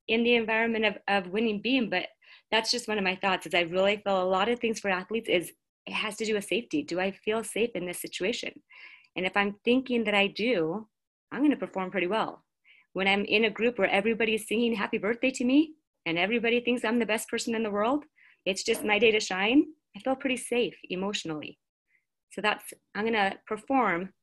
in 0.09 0.25
the 0.25 0.37
environment 0.37 0.87
of, 0.87 0.97
of 1.07 1.31
winning 1.31 1.61
beam, 1.61 1.91
but 1.91 2.07
that's 2.51 2.71
just 2.71 2.89
one 2.89 2.97
of 2.97 3.05
my 3.05 3.15
thoughts 3.15 3.45
is 3.45 3.53
I 3.53 3.61
really 3.61 3.99
feel 3.99 4.23
a 4.23 4.25
lot 4.25 4.49
of 4.49 4.59
things 4.59 4.81
for 4.81 4.89
athletes 4.89 5.29
is 5.29 5.53
it 5.87 5.93
has 5.93 6.17
to 6.17 6.25
do 6.25 6.33
with 6.33 6.45
safety. 6.45 6.83
Do 6.83 6.99
I 6.99 7.11
feel 7.11 7.45
safe 7.45 7.73
in 7.75 7.85
this 7.85 8.01
situation? 8.01 8.53
And 9.17 9.27
if 9.27 9.37
I'm 9.37 9.57
thinking 9.67 10.05
that 10.05 10.15
I 10.15 10.29
do, 10.29 10.89
I'm 11.31 11.41
going 11.41 11.51
to 11.51 11.59
perform 11.59 11.91
pretty 11.91 12.07
well. 12.07 12.43
When 12.95 13.07
I'm 13.07 13.27
in 13.27 13.45
a 13.45 13.51
group 13.51 13.79
where 13.79 13.91
everybody's 13.91 14.49
singing 14.49 14.75
happy 14.75 14.97
birthday 14.97 15.31
to 15.33 15.45
me 15.45 15.75
and 16.07 16.17
everybody 16.17 16.61
thinks 16.61 16.87
I'm 16.87 17.01
the 17.01 17.05
best 17.05 17.29
person 17.29 17.55
in 17.55 17.63
the 17.63 17.71
world, 17.71 18.07
it's 18.47 18.65
just 18.65 18.83
my 18.83 18.99
day 18.99 19.11
to 19.11 19.21
shine. 19.21 19.67
I 19.95 20.01
feel 20.01 20.17
pretty 20.17 20.39
safe 20.39 20.75
emotionally. 20.89 21.59
So 22.33 22.41
that's, 22.41 22.73
I'm 22.95 23.05
going 23.05 23.13
to 23.13 23.37
perform 23.47 24.15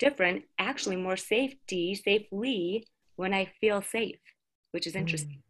different, 0.00 0.44
actually 0.58 0.96
more 0.96 1.16
safety, 1.16 1.94
safely 1.94 2.88
when 3.14 3.32
I 3.32 3.52
feel 3.60 3.82
safe, 3.82 4.18
which 4.72 4.88
is 4.88 4.96
interesting. 4.96 5.36
Mm. 5.36 5.42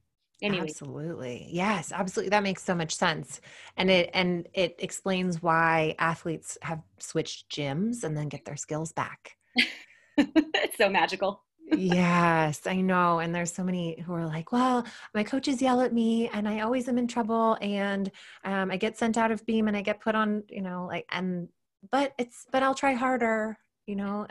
Anyway. 0.42 0.66
Absolutely. 0.68 1.46
Yes, 1.50 1.92
absolutely. 1.92 2.30
That 2.30 2.42
makes 2.42 2.64
so 2.64 2.74
much 2.74 2.94
sense. 2.94 3.40
And 3.76 3.90
it 3.90 4.10
and 4.14 4.48
it 4.54 4.74
explains 4.78 5.42
why 5.42 5.94
athletes 5.98 6.56
have 6.62 6.80
switched 6.98 7.50
gyms 7.50 8.04
and 8.04 8.16
then 8.16 8.28
get 8.28 8.46
their 8.46 8.56
skills 8.56 8.90
back. 8.90 9.36
it's 10.16 10.78
so 10.78 10.88
magical. 10.88 11.44
yes, 11.72 12.66
I 12.66 12.80
know. 12.80 13.18
And 13.18 13.34
there's 13.34 13.52
so 13.52 13.62
many 13.62 14.00
who 14.00 14.14
are 14.14 14.26
like, 14.26 14.50
well, 14.50 14.84
my 15.14 15.22
coaches 15.22 15.60
yell 15.60 15.82
at 15.82 15.92
me 15.92 16.28
and 16.28 16.48
I 16.48 16.60
always 16.60 16.88
am 16.88 16.98
in 16.98 17.06
trouble 17.06 17.58
and 17.60 18.10
um, 18.42 18.70
I 18.70 18.78
get 18.78 18.96
sent 18.96 19.18
out 19.18 19.30
of 19.30 19.44
beam 19.44 19.68
and 19.68 19.76
I 19.76 19.82
get 19.82 20.00
put 20.00 20.14
on, 20.14 20.42
you 20.48 20.62
know, 20.62 20.86
like, 20.86 21.04
and, 21.10 21.48
but 21.92 22.12
it's, 22.18 22.46
but 22.50 22.62
I'll 22.62 22.74
try 22.74 22.94
harder, 22.94 23.58
you 23.90 23.96
know. 23.96 24.26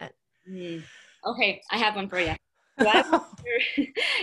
Mm. 0.49 0.81
Okay, 1.25 1.61
I 1.69 1.77
have 1.77 1.95
one 1.95 2.09
for 2.09 2.19
you. 2.19 2.35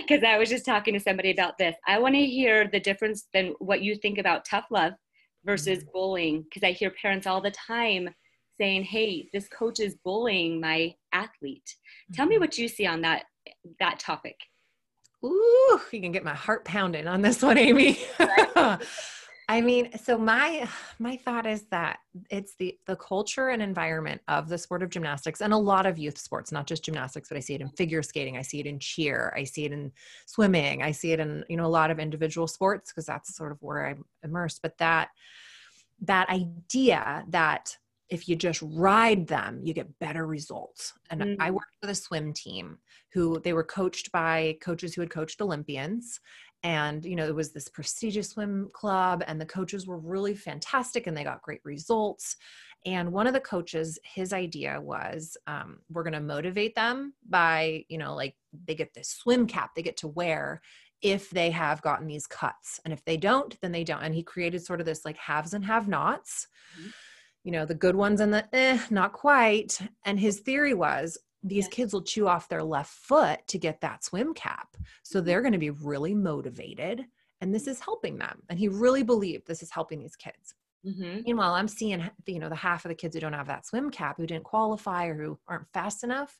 Because 0.07 0.23
I 0.27 0.39
was 0.39 0.49
just 0.49 0.65
talking 0.65 0.95
to 0.95 0.99
somebody 0.99 1.29
about 1.29 1.59
this. 1.59 1.75
I 1.85 1.99
want 1.99 2.15
to 2.15 2.25
hear 2.25 2.67
the 2.67 2.79
difference 2.79 3.27
than 3.31 3.53
what 3.59 3.81
you 3.81 3.93
think 3.95 4.17
about 4.17 4.45
tough 4.45 4.65
love 4.71 4.93
versus 5.45 5.79
mm-hmm. 5.79 5.89
bullying. 5.93 6.41
Because 6.43 6.63
I 6.63 6.71
hear 6.71 6.89
parents 6.89 7.27
all 7.27 7.39
the 7.39 7.51
time 7.51 8.09
saying, 8.59 8.83
"Hey, 8.83 9.29
this 9.31 9.47
coach 9.47 9.79
is 9.79 9.95
bullying 10.03 10.59
my 10.59 10.95
athlete." 11.13 11.75
Mm-hmm. 11.75 12.13
Tell 12.15 12.25
me 12.25 12.35
mm-hmm. 12.35 12.41
what 12.41 12.57
you 12.57 12.67
see 12.67 12.87
on 12.87 13.01
that 13.01 13.25
that 13.79 13.99
topic. 13.99 14.37
Ooh, 15.23 15.81
you 15.91 16.01
can 16.01 16.11
get 16.11 16.23
my 16.23 16.33
heart 16.33 16.65
pounding 16.65 17.07
on 17.07 17.21
this 17.21 17.43
one, 17.43 17.59
Amy. 17.59 17.99
I 19.49 19.61
mean, 19.61 19.97
so 19.97 20.17
my 20.17 20.67
my 20.99 21.17
thought 21.17 21.45
is 21.45 21.63
that 21.71 21.99
it's 22.29 22.55
the 22.55 22.77
the 22.85 22.95
culture 22.95 23.49
and 23.49 23.61
environment 23.61 24.21
of 24.27 24.49
the 24.49 24.57
sport 24.57 24.83
of 24.83 24.89
gymnastics 24.89 25.41
and 25.41 25.53
a 25.53 25.57
lot 25.57 25.85
of 25.85 25.97
youth 25.97 26.17
sports, 26.17 26.51
not 26.51 26.67
just 26.67 26.83
gymnastics, 26.83 27.29
but 27.29 27.37
I 27.37 27.41
see 27.41 27.55
it 27.55 27.61
in 27.61 27.69
figure 27.69 28.03
skating, 28.03 28.37
I 28.37 28.41
see 28.41 28.59
it 28.59 28.65
in 28.65 28.79
cheer, 28.79 29.33
I 29.35 29.43
see 29.43 29.65
it 29.65 29.71
in 29.71 29.91
swimming, 30.25 30.83
I 30.83 30.91
see 30.91 31.11
it 31.11 31.19
in 31.19 31.43
you 31.49 31.57
know 31.57 31.65
a 31.65 31.67
lot 31.67 31.91
of 31.91 31.99
individual 31.99 32.47
sports 32.47 32.91
because 32.91 33.05
that's 33.05 33.35
sort 33.35 33.51
of 33.51 33.61
where 33.61 33.87
I'm 33.87 34.05
immersed. 34.23 34.61
But 34.61 34.77
that 34.79 35.09
that 36.01 36.29
idea 36.29 37.25
that 37.29 37.75
if 38.09 38.29
you 38.29 38.35
just 38.35 38.61
ride 38.61 39.27
them, 39.27 39.59
you 39.63 39.73
get 39.73 39.99
better 39.99 40.25
results. 40.25 40.93
And 41.09 41.21
mm-hmm. 41.21 41.41
I 41.41 41.51
worked 41.51 41.75
with 41.81 41.89
a 41.89 41.95
swim 41.95 42.31
team 42.31 42.77
who 43.13 43.39
they 43.41 43.51
were 43.51 43.63
coached 43.63 44.11
by 44.11 44.57
coaches 44.61 44.93
who 44.93 45.01
had 45.01 45.09
coached 45.09 45.41
Olympians 45.41 46.19
and 46.63 47.05
you 47.05 47.15
know 47.15 47.27
it 47.27 47.35
was 47.35 47.51
this 47.51 47.67
prestigious 47.67 48.29
swim 48.29 48.69
club 48.73 49.23
and 49.27 49.39
the 49.39 49.45
coaches 49.45 49.85
were 49.85 49.99
really 49.99 50.35
fantastic 50.35 51.07
and 51.07 51.15
they 51.15 51.23
got 51.23 51.41
great 51.41 51.61
results. 51.63 52.35
And 52.85 53.11
one 53.11 53.27
of 53.27 53.33
the 53.33 53.41
coaches 53.41 53.99
his 54.03 54.33
idea 54.33 54.79
was 54.79 55.35
um, 55.47 55.79
we're 55.89 56.03
going 56.03 56.13
to 56.13 56.19
motivate 56.19 56.75
them 56.75 57.13
by 57.27 57.83
you 57.89 57.97
know 57.97 58.15
like 58.15 58.35
they 58.65 58.75
get 58.75 58.93
this 58.93 59.09
swim 59.09 59.47
cap 59.47 59.71
they 59.75 59.81
get 59.81 59.97
to 59.97 60.07
wear 60.07 60.61
if 61.03 61.29
they 61.29 61.51
have 61.51 61.81
gotten 61.83 62.07
these 62.07 62.25
cuts. 62.25 62.79
And 62.83 62.93
if 62.93 63.03
they 63.05 63.17
don't 63.17 63.55
then 63.61 63.71
they 63.71 63.83
don't. 63.83 64.03
And 64.03 64.15
he 64.15 64.23
created 64.23 64.65
sort 64.65 64.79
of 64.79 64.85
this 64.85 65.05
like 65.05 65.17
haves 65.17 65.53
and 65.53 65.65
have 65.65 65.87
nots 65.87 66.47
mm-hmm. 66.79 66.89
you 67.43 67.51
know 67.51 67.65
the 67.65 67.75
good 67.75 67.95
ones 67.95 68.19
and 68.19 68.33
the 68.33 68.47
eh, 68.53 68.79
not 68.89 69.13
quite. 69.13 69.79
And 70.05 70.19
his 70.19 70.39
theory 70.39 70.73
was 70.73 71.17
these 71.43 71.65
yeah. 71.65 71.71
kids 71.71 71.93
will 71.93 72.03
chew 72.03 72.27
off 72.27 72.49
their 72.49 72.63
left 72.63 72.91
foot 72.91 73.39
to 73.47 73.57
get 73.57 73.81
that 73.81 74.03
swim 74.03 74.33
cap. 74.33 74.75
So 75.03 75.21
they're 75.21 75.41
going 75.41 75.53
to 75.53 75.57
be 75.57 75.69
really 75.69 76.13
motivated 76.13 77.05
and 77.41 77.53
this 77.53 77.67
is 77.67 77.79
helping 77.79 78.17
them. 78.17 78.41
And 78.49 78.57
he 78.57 78.67
really 78.67 79.03
believed 79.03 79.47
this 79.47 79.61
is 79.61 79.71
helping 79.71 79.99
these 79.99 80.15
kids. 80.15 80.55
Mm-hmm. 80.85 81.21
Meanwhile, 81.25 81.53
I'm 81.53 81.67
seeing, 81.67 82.09
you 82.25 82.39
know, 82.39 82.49
the 82.49 82.55
half 82.55 82.85
of 82.85 82.89
the 82.89 82.95
kids 82.95 83.15
who 83.15 83.21
don't 83.21 83.33
have 83.33 83.47
that 83.47 83.65
swim 83.65 83.89
cap, 83.89 84.17
who 84.17 84.27
didn't 84.27 84.43
qualify 84.43 85.05
or 85.07 85.15
who 85.15 85.39
aren't 85.47 85.71
fast 85.73 86.03
enough, 86.03 86.39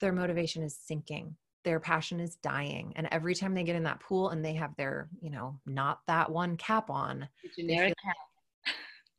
their 0.00 0.12
motivation 0.12 0.62
is 0.62 0.76
sinking. 0.76 1.36
Their 1.64 1.78
passion 1.78 2.18
is 2.18 2.36
dying. 2.36 2.92
And 2.96 3.08
every 3.12 3.34
time 3.34 3.54
they 3.54 3.62
get 3.62 3.76
in 3.76 3.84
that 3.84 4.00
pool 4.00 4.30
and 4.30 4.44
they 4.44 4.54
have 4.54 4.74
their, 4.76 5.08
you 5.20 5.30
know, 5.30 5.60
not 5.66 6.00
that 6.08 6.30
one 6.30 6.56
cap 6.56 6.90
on, 6.90 7.28
generic 7.56 7.94
cap 8.04 8.16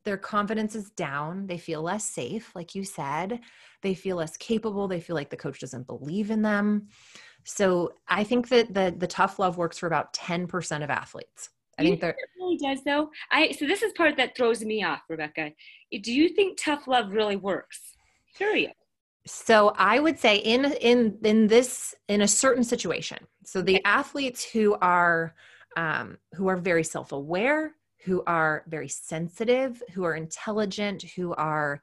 their 0.05 0.17
confidence 0.17 0.75
is 0.75 0.89
down. 0.91 1.47
They 1.47 1.57
feel 1.57 1.81
less 1.81 2.05
safe, 2.05 2.55
like 2.55 2.75
you 2.75 2.83
said. 2.83 3.39
They 3.81 3.93
feel 3.93 4.17
less 4.17 4.37
capable. 4.37 4.87
They 4.87 4.99
feel 4.99 5.15
like 5.15 5.29
the 5.29 5.37
coach 5.37 5.59
doesn't 5.59 5.87
believe 5.87 6.31
in 6.31 6.41
them. 6.41 6.87
So 7.45 7.93
I 8.07 8.23
think 8.23 8.49
that 8.49 8.73
the 8.73 8.93
the 8.97 9.07
tough 9.07 9.39
love 9.39 9.57
works 9.57 9.77
for 9.77 9.87
about 9.87 10.13
10% 10.13 10.83
of 10.83 10.89
athletes. 10.89 11.49
I 11.79 11.83
think 11.83 12.01
that 12.01 12.15
really 12.39 12.57
does 12.57 12.83
though. 12.83 13.09
I 13.31 13.51
so 13.51 13.65
this 13.65 13.81
is 13.81 13.93
part 13.93 14.15
that 14.17 14.35
throws 14.35 14.63
me 14.63 14.83
off, 14.83 15.01
Rebecca. 15.09 15.51
Do 16.01 16.13
you 16.13 16.29
think 16.29 16.57
tough 16.57 16.87
love 16.87 17.13
really 17.13 17.35
works? 17.35 17.79
Curious. 18.35 18.73
So 19.25 19.73
I 19.77 19.99
would 19.99 20.19
say 20.19 20.37
in 20.37 20.65
in 20.65 21.17
in 21.23 21.47
this 21.47 21.95
in 22.07 22.21
a 22.21 22.27
certain 22.27 22.63
situation. 22.63 23.19
So 23.45 23.61
the 23.61 23.75
okay. 23.75 23.81
athletes 23.85 24.43
who 24.43 24.75
are 24.75 25.33
um, 25.75 26.17
who 26.35 26.47
are 26.47 26.57
very 26.57 26.83
self 26.83 27.11
aware, 27.11 27.73
who 28.03 28.23
are 28.27 28.63
very 28.67 28.89
sensitive, 28.89 29.81
who 29.93 30.03
are 30.03 30.15
intelligent, 30.15 31.03
who 31.15 31.33
are 31.35 31.81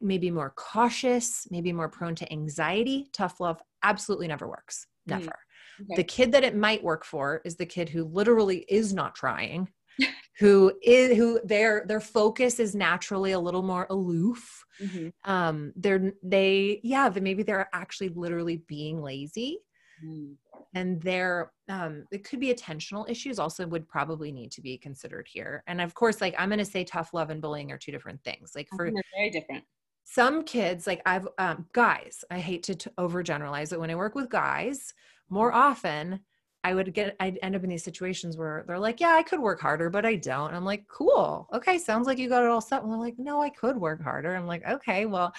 maybe 0.00 0.30
more 0.30 0.52
cautious, 0.56 1.46
maybe 1.50 1.72
more 1.72 1.88
prone 1.88 2.14
to 2.14 2.32
anxiety, 2.32 3.08
tough 3.12 3.40
love 3.40 3.60
absolutely 3.82 4.28
never 4.28 4.46
works. 4.46 4.86
Mm, 5.08 5.18
never. 5.18 5.26
Mm. 5.26 5.84
Okay. 5.84 5.96
The 5.96 6.04
kid 6.04 6.32
that 6.32 6.44
it 6.44 6.56
might 6.56 6.82
work 6.82 7.04
for 7.04 7.42
is 7.44 7.56
the 7.56 7.66
kid 7.66 7.88
who 7.88 8.04
literally 8.04 8.64
is 8.68 8.94
not 8.94 9.14
trying, 9.14 9.68
who 10.38 10.72
is 10.82 11.16
who 11.16 11.40
their 11.44 11.84
their 11.86 12.00
focus 12.00 12.60
is 12.60 12.74
naturally 12.74 13.32
a 13.32 13.40
little 13.40 13.62
more 13.62 13.86
aloof. 13.90 14.64
Mm-hmm. 14.80 15.30
Um, 15.30 15.72
they're 15.76 16.12
they 16.22 16.80
yeah, 16.82 17.10
maybe 17.20 17.42
they're 17.42 17.68
actually 17.72 18.10
literally 18.10 18.62
being 18.68 19.02
lazy. 19.02 19.58
Mm 20.04 20.36
and 20.76 21.00
there 21.00 21.52
um, 21.68 22.04
it 22.12 22.22
could 22.22 22.38
be 22.38 22.54
attentional 22.54 23.08
issues 23.10 23.38
also 23.38 23.66
would 23.66 23.88
probably 23.88 24.30
need 24.30 24.52
to 24.52 24.60
be 24.60 24.76
considered 24.76 25.26
here. 25.26 25.64
And 25.66 25.80
of 25.80 25.94
course 25.94 26.20
like 26.20 26.34
i'm 26.38 26.50
going 26.50 26.58
to 26.58 26.64
say 26.64 26.84
tough 26.84 27.14
love 27.14 27.30
and 27.30 27.40
bullying 27.40 27.72
are 27.72 27.78
two 27.78 27.90
different 27.90 28.22
things. 28.22 28.52
Like 28.54 28.68
for 28.76 28.92
very 29.16 29.30
different. 29.30 29.64
some 30.04 30.44
kids 30.44 30.86
like 30.86 31.00
i've 31.06 31.26
um, 31.38 31.66
guys 31.72 32.24
i 32.30 32.38
hate 32.38 32.62
to 32.64 32.74
t- 32.74 32.90
overgeneralize 32.98 33.72
it. 33.72 33.80
When 33.80 33.90
i 33.90 33.94
work 33.94 34.14
with 34.14 34.28
guys 34.28 34.92
more 35.30 35.52
often 35.52 36.20
i 36.62 36.74
would 36.74 36.92
get 36.92 37.16
i'd 37.20 37.38
end 37.42 37.56
up 37.56 37.64
in 37.64 37.70
these 37.70 37.82
situations 37.82 38.36
where 38.36 38.64
they're 38.68 38.78
like 38.78 39.00
yeah 39.00 39.14
i 39.16 39.22
could 39.22 39.40
work 39.40 39.60
harder 39.60 39.88
but 39.88 40.04
i 40.04 40.14
don't. 40.14 40.48
And 40.48 40.56
i'm 40.56 40.64
like 40.64 40.86
cool. 40.88 41.48
Okay 41.54 41.78
sounds 41.78 42.06
like 42.06 42.18
you 42.18 42.28
got 42.28 42.44
it 42.44 42.50
all 42.50 42.60
set. 42.60 42.82
And 42.82 42.92
they're 42.92 42.98
like 42.98 43.18
no 43.18 43.40
i 43.40 43.48
could 43.48 43.78
work 43.78 44.02
harder. 44.02 44.36
I'm 44.36 44.46
like 44.46 44.64
okay 44.68 45.06
well 45.06 45.32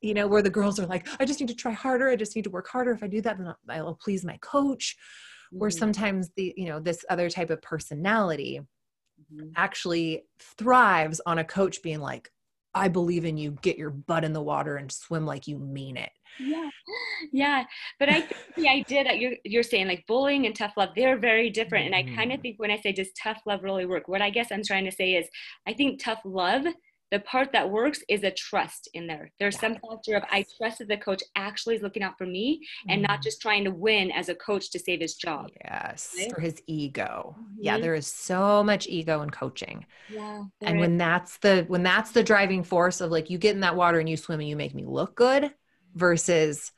you 0.00 0.14
know, 0.14 0.26
where 0.26 0.42
the 0.42 0.50
girls 0.50 0.78
are 0.78 0.86
like, 0.86 1.06
I 1.20 1.24
just 1.24 1.40
need 1.40 1.48
to 1.48 1.54
try 1.54 1.72
harder. 1.72 2.08
I 2.08 2.16
just 2.16 2.36
need 2.36 2.44
to 2.44 2.50
work 2.50 2.68
harder. 2.68 2.92
If 2.92 3.02
I 3.02 3.08
do 3.08 3.20
that, 3.22 3.38
then 3.38 3.54
I'll 3.68 3.98
please 4.00 4.24
my 4.24 4.38
coach. 4.38 4.96
Mm-hmm. 5.46 5.58
Where 5.58 5.70
sometimes 5.70 6.30
the, 6.36 6.52
you 6.56 6.66
know, 6.66 6.80
this 6.80 7.04
other 7.08 7.30
type 7.30 7.50
of 7.50 7.62
personality 7.62 8.60
mm-hmm. 9.32 9.50
actually 9.56 10.24
thrives 10.58 11.20
on 11.24 11.38
a 11.38 11.44
coach 11.44 11.82
being 11.82 12.00
like, 12.00 12.30
I 12.76 12.88
believe 12.88 13.24
in 13.24 13.38
you. 13.38 13.52
Get 13.62 13.78
your 13.78 13.88
butt 13.90 14.22
in 14.22 14.34
the 14.34 14.42
water 14.42 14.76
and 14.76 14.92
swim 14.92 15.24
like 15.24 15.48
you 15.48 15.58
mean 15.58 15.96
it. 15.96 16.10
Yeah, 16.38 16.68
yeah. 17.32 17.64
But 17.98 18.10
I 18.10 18.20
think 18.20 18.54
the 18.54 18.68
idea 18.68 19.02
that 19.02 19.18
you're 19.18 19.36
you're 19.44 19.62
saying 19.62 19.88
like 19.88 20.04
bullying 20.06 20.44
and 20.44 20.54
tough 20.54 20.74
love, 20.76 20.90
they're 20.94 21.18
very 21.18 21.48
different. 21.48 21.86
And 21.86 21.94
I 21.94 22.02
kind 22.02 22.32
of 22.32 22.36
mm-hmm. 22.36 22.42
think 22.42 22.58
when 22.58 22.70
I 22.70 22.76
say 22.76 22.92
does 22.92 23.08
tough 23.20 23.40
love 23.46 23.62
really 23.62 23.86
work, 23.86 24.08
what 24.08 24.20
I 24.20 24.28
guess 24.28 24.52
I'm 24.52 24.62
trying 24.62 24.84
to 24.84 24.92
say 24.92 25.14
is 25.14 25.26
I 25.66 25.72
think 25.72 26.02
tough 26.02 26.20
love 26.26 26.66
the 27.10 27.20
part 27.20 27.52
that 27.52 27.70
works 27.70 28.02
is 28.08 28.24
a 28.24 28.30
trust 28.30 28.88
in 28.94 29.06
there. 29.06 29.30
There's 29.38 29.54
yes. 29.54 29.60
some 29.60 29.74
factor 29.74 30.16
of 30.16 30.24
I 30.30 30.44
trust 30.58 30.78
that 30.78 30.88
the 30.88 30.96
coach 30.96 31.22
actually 31.36 31.76
is 31.76 31.82
looking 31.82 32.02
out 32.02 32.18
for 32.18 32.26
me 32.26 32.58
mm-hmm. 32.58 32.90
and 32.90 33.02
not 33.02 33.10
mm-hmm. 33.10 33.22
just 33.22 33.40
trying 33.40 33.64
to 33.64 33.70
win 33.70 34.10
as 34.10 34.28
a 34.28 34.34
coach 34.34 34.70
to 34.72 34.78
save 34.78 35.00
his 35.00 35.14
job. 35.14 35.50
Yes, 35.64 36.14
right? 36.18 36.30
for 36.32 36.40
his 36.40 36.60
ego. 36.66 37.36
Mm-hmm. 37.38 37.62
Yeah, 37.62 37.78
there 37.78 37.94
is 37.94 38.06
so 38.06 38.64
much 38.64 38.88
ego 38.88 39.22
in 39.22 39.30
coaching. 39.30 39.86
Yeah. 40.08 40.44
And 40.62 40.80
when 40.80 40.98
that's 40.98 41.38
the 41.38 41.64
when 41.68 41.82
that's 41.82 42.10
the 42.10 42.24
driving 42.24 42.64
force 42.64 43.00
of 43.00 43.10
like 43.10 43.30
you 43.30 43.38
get 43.38 43.54
in 43.54 43.60
that 43.60 43.76
water 43.76 44.00
and 44.00 44.08
you 44.08 44.16
swim 44.16 44.40
and 44.40 44.48
you 44.48 44.56
make 44.56 44.74
me 44.74 44.84
look 44.84 45.14
good 45.14 45.52
versus 45.94 46.72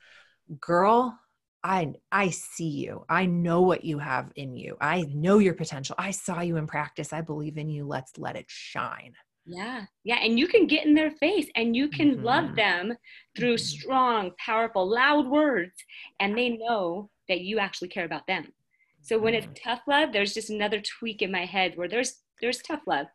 girl, 0.59 1.17
I 1.63 1.93
I 2.11 2.29
see 2.29 2.69
you. 2.69 3.03
I 3.09 3.25
know 3.25 3.61
what 3.61 3.83
you 3.83 3.97
have 3.97 4.31
in 4.35 4.55
you. 4.55 4.77
I 4.79 5.01
know 5.09 5.39
your 5.39 5.55
potential. 5.55 5.95
I 5.97 6.11
saw 6.11 6.41
you 6.41 6.57
in 6.57 6.67
practice. 6.67 7.13
I 7.13 7.21
believe 7.21 7.57
in 7.57 7.69
you. 7.69 7.85
Let's 7.85 8.17
let 8.17 8.35
it 8.35 8.45
shine. 8.47 9.13
Yeah. 9.49 9.85
Yeah. 10.03 10.19
And 10.23 10.37
you 10.37 10.47
can 10.47 10.67
get 10.67 10.85
in 10.85 10.93
their 10.93 11.11
face 11.11 11.47
and 11.55 11.75
you 11.75 11.89
can 11.89 12.15
mm-hmm. 12.15 12.25
love 12.25 12.55
them 12.55 12.93
through 13.35 13.55
mm-hmm. 13.55 13.79
strong, 13.79 14.31
powerful, 14.43 14.89
loud 14.89 15.27
words. 15.27 15.73
And 16.19 16.37
they 16.37 16.49
know 16.49 17.09
that 17.27 17.41
you 17.41 17.59
actually 17.59 17.89
care 17.89 18.05
about 18.05 18.27
them. 18.27 18.53
So 19.01 19.17
when 19.17 19.33
it's 19.33 19.47
mm-hmm. 19.47 19.69
tough 19.69 19.81
love, 19.87 20.13
there's 20.13 20.33
just 20.33 20.49
another 20.49 20.81
tweak 20.81 21.21
in 21.21 21.31
my 21.31 21.45
head 21.45 21.73
where 21.75 21.87
there's 21.87 22.21
there's 22.41 22.61
tough 22.61 22.81
love. 22.87 23.07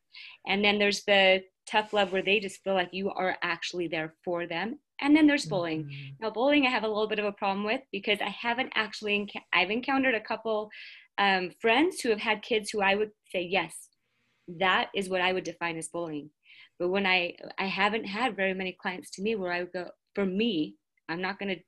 And 0.46 0.64
then 0.64 0.78
there's 0.78 1.04
the 1.04 1.42
tough 1.66 1.92
love 1.92 2.12
where 2.12 2.22
they 2.22 2.40
just 2.40 2.62
feel 2.62 2.74
like 2.74 2.90
you 2.92 3.10
are 3.10 3.36
actually 3.42 3.88
there 3.88 4.14
for 4.24 4.46
them. 4.46 4.78
And 5.00 5.16
then 5.16 5.26
there's 5.26 5.46
bullying. 5.46 5.84
Mm-hmm. 5.84 6.24
Now 6.24 6.30
bullying 6.30 6.66
I 6.66 6.70
have 6.70 6.84
a 6.84 6.88
little 6.88 7.08
bit 7.08 7.18
of 7.18 7.24
a 7.24 7.32
problem 7.32 7.64
with 7.64 7.80
because 7.92 8.18
I 8.20 8.28
haven't 8.28 8.72
actually 8.74 9.18
enc- 9.18 9.42
I've 9.52 9.70
encountered 9.70 10.14
a 10.14 10.20
couple 10.20 10.70
um, 11.18 11.50
friends 11.60 12.00
who 12.00 12.10
have 12.10 12.20
had 12.20 12.42
kids 12.42 12.70
who 12.70 12.82
I 12.82 12.96
would 12.96 13.10
say 13.30 13.42
yes 13.42 13.88
that 14.48 14.90
is 14.94 15.08
what 15.08 15.20
I 15.20 15.32
would 15.32 15.44
define 15.44 15.76
as 15.76 15.88
bullying. 15.88 16.30
But 16.78 16.88
when 16.88 17.06
I 17.06 17.36
I 17.58 17.66
haven't 17.66 18.04
had 18.04 18.36
very 18.36 18.54
many 18.54 18.76
clients 18.80 19.10
to 19.12 19.22
me 19.22 19.36
where 19.36 19.52
I 19.52 19.60
would 19.60 19.72
go 19.72 19.90
for 20.14 20.26
me, 20.26 20.76
I'm 21.08 21.20
not 21.20 21.38
going 21.38 21.54
to 21.54 21.62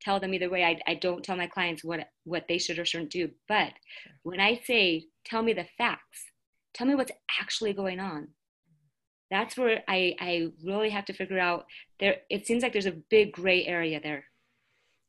tell 0.00 0.20
them 0.20 0.34
either 0.34 0.50
way. 0.50 0.64
I, 0.64 0.78
I 0.86 0.94
don't 0.94 1.24
tell 1.24 1.36
my 1.36 1.46
clients 1.46 1.84
what 1.84 2.00
what 2.24 2.46
they 2.48 2.58
should 2.58 2.78
or 2.78 2.84
shouldn't 2.84 3.10
do. 3.10 3.30
But 3.48 3.72
when 4.22 4.40
I 4.40 4.60
say 4.64 5.06
tell 5.24 5.42
me 5.42 5.52
the 5.52 5.66
facts, 5.76 6.24
tell 6.74 6.86
me 6.86 6.94
what's 6.94 7.12
actually 7.40 7.72
going 7.72 8.00
on. 8.00 8.28
That's 9.30 9.58
where 9.58 9.82
I, 9.86 10.14
I 10.20 10.48
really 10.64 10.88
have 10.88 11.04
to 11.06 11.12
figure 11.12 11.38
out 11.38 11.66
there 12.00 12.16
it 12.30 12.46
seems 12.46 12.62
like 12.62 12.72
there's 12.72 12.86
a 12.86 13.02
big 13.10 13.32
gray 13.32 13.66
area 13.66 14.00
there. 14.02 14.24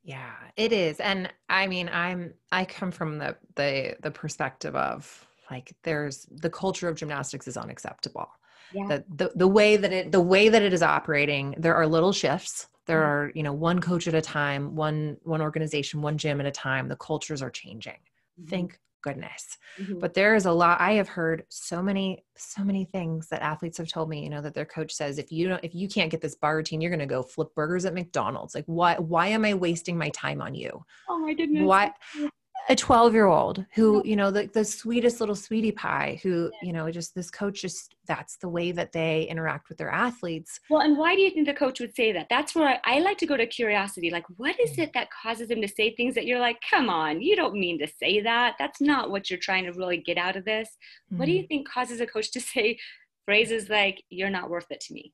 Yeah, 0.04 0.34
it 0.58 0.72
is. 0.72 1.00
And 1.00 1.32
I 1.50 1.68
mean, 1.68 1.90
I'm 1.90 2.34
I 2.52 2.66
come 2.66 2.92
from 2.92 3.18
the 3.20 3.38
the 3.56 3.96
the 4.02 4.12
perspective 4.12 4.76
of 4.76 5.26
like 5.50 5.76
there's 5.84 6.28
the 6.32 6.50
culture 6.50 6.88
of 6.88 6.96
gymnastics 6.96 7.48
is 7.48 7.58
unacceptable. 7.58 8.30
Yeah. 8.74 8.88
The, 8.88 9.06
the 9.16 9.32
the 9.36 9.48
way 9.48 9.78
that 9.78 9.92
it 9.92 10.12
the 10.12 10.22
way 10.22 10.50
that 10.50 10.62
it 10.62 10.74
is 10.74 10.84
operating, 10.84 11.56
there 11.58 11.76
are 11.76 11.88
little 11.88 12.14
shifts. 12.14 12.68
There 12.86 13.04
are, 13.04 13.32
you 13.36 13.44
know, 13.44 13.54
one 13.54 13.82
coach 13.82 14.08
at 14.08 14.16
a 14.16 14.22
time, 14.22 14.76
one 14.76 15.18
one 15.24 15.42
organization, 15.42 16.02
one 16.02 16.18
gym 16.18 16.40
at 16.40 16.46
a 16.46 16.52
time. 16.52 16.88
The 16.88 16.96
cultures 16.96 17.42
are 17.42 17.52
changing. 17.52 17.94
Mm-hmm. 18.40 18.50
Thank 18.50 18.80
goodness 19.02 19.58
mm-hmm. 19.80 20.00
but 20.00 20.14
there 20.14 20.36
is 20.36 20.46
a 20.46 20.52
lot 20.52 20.80
i 20.82 20.94
have 20.94 21.08
heard 21.08 21.44
so 21.50 21.82
many 21.82 22.24
so 22.38 22.64
many 22.64 22.86
things 22.86 23.28
that 23.30 23.42
athletes 23.42 23.78
have 23.78 23.88
told 23.88 24.10
me 24.10 24.24
you 24.24 24.30
know 24.30 24.42
that 24.42 24.54
their 24.54 24.66
coach 24.66 24.94
says 24.94 25.18
if 25.18 25.32
you 25.32 25.48
don't 25.48 25.64
if 25.64 25.74
you 25.74 25.88
can't 25.88 26.12
get 26.12 26.22
this 26.22 26.36
bar 26.36 26.58
routine 26.58 26.82
you're 26.82 26.92
going 26.92 27.00
to 27.00 27.06
go 27.06 27.24
flip 27.24 27.48
burgers 27.56 27.86
at 27.86 27.94
mcdonald's 27.94 28.56
like 28.56 28.66
why 28.66 28.96
why 28.96 29.28
am 29.28 29.46
i 29.46 29.54
wasting 29.54 29.98
my 29.98 30.10
time 30.10 30.42
on 30.42 30.54
you 30.54 30.84
oh 31.08 31.20
my 31.20 31.34
goodness 31.34 31.64
why 31.64 31.92
a 32.68 32.76
12 32.76 33.14
year 33.14 33.26
old 33.26 33.66
who 33.74 34.02
you 34.06 34.16
know 34.16 34.30
the, 34.30 34.48
the 34.54 34.64
sweetest 34.64 35.20
little 35.20 35.36
sweetie 35.36 35.72
pie 35.72 36.20
who 36.22 36.52
you 36.62 36.74
know 36.74 36.92
just 36.92 37.16
this 37.16 37.32
coach 37.32 37.62
just 37.62 37.96
that's 38.08 38.38
the 38.38 38.50
way 38.50 38.72
that 38.72 38.92
they 38.92 39.24
interact 39.24 39.70
with 39.70 39.78
their 39.78 39.90
athletes 39.90 40.60
well 40.70 40.82
and 40.82 40.98
why 40.98 41.16
do 41.16 41.22
you 41.22 41.32
think 41.32 41.48
the 41.48 41.54
coach 41.54 41.80
would 41.80 41.96
say 41.96 42.12
that 42.12 42.28
that's 42.30 42.54
where 42.54 42.68
I, 42.68 42.98
I 42.98 43.00
like 43.00 43.18
to 43.20 43.26
go 43.26 43.38
to 43.38 43.46
curiosity 43.46 44.10
like 44.12 44.26
what 44.38 44.60
is 44.60 44.72
mm. 44.72 44.84
it 44.84 44.92
that 44.94 45.10
causes 45.12 45.48
them 45.48 45.62
to 45.62 45.68
say 45.68 45.96
things 45.96 46.16
that 46.16 46.26
you're 46.26 46.40
like 46.40 46.60
come 46.70 46.90
on 46.90 47.22
you 47.22 47.36
don't 47.36 47.54
mean 47.54 47.80
to 47.80 47.88
say 47.88 48.22
that 48.22 48.56
that's 48.60 48.82
not 48.82 49.10
what 49.10 49.30
you're 49.30 49.40
trying 49.40 49.66
to 49.66 49.72
really 49.72 49.98
get 49.98 50.18
out 50.18 50.36
of 50.36 50.46
this 50.46 50.70
mm-hmm. 51.08 51.20
what 51.20 51.26
do 51.26 51.32
you 51.32 51.40
mm-hmm. 51.40 51.48
think 51.48 51.70
causes 51.70 52.02
a 52.02 52.08
coach 52.08 52.32
to 52.32 52.42
say 52.42 52.78
phrases 53.26 53.70
like 53.70 54.04
you're 54.10 54.30
not 54.30 54.50
worth 54.50 54.68
it 54.70 54.82
to 54.82 54.94
me 54.94 55.14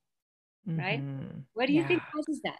right 0.68 1.00
mm-hmm. 1.00 1.40
what 1.54 1.68
do 1.68 1.74
you 1.74 1.82
yeah. 1.82 1.88
think 1.88 2.02
causes 2.14 2.42
that 2.44 2.58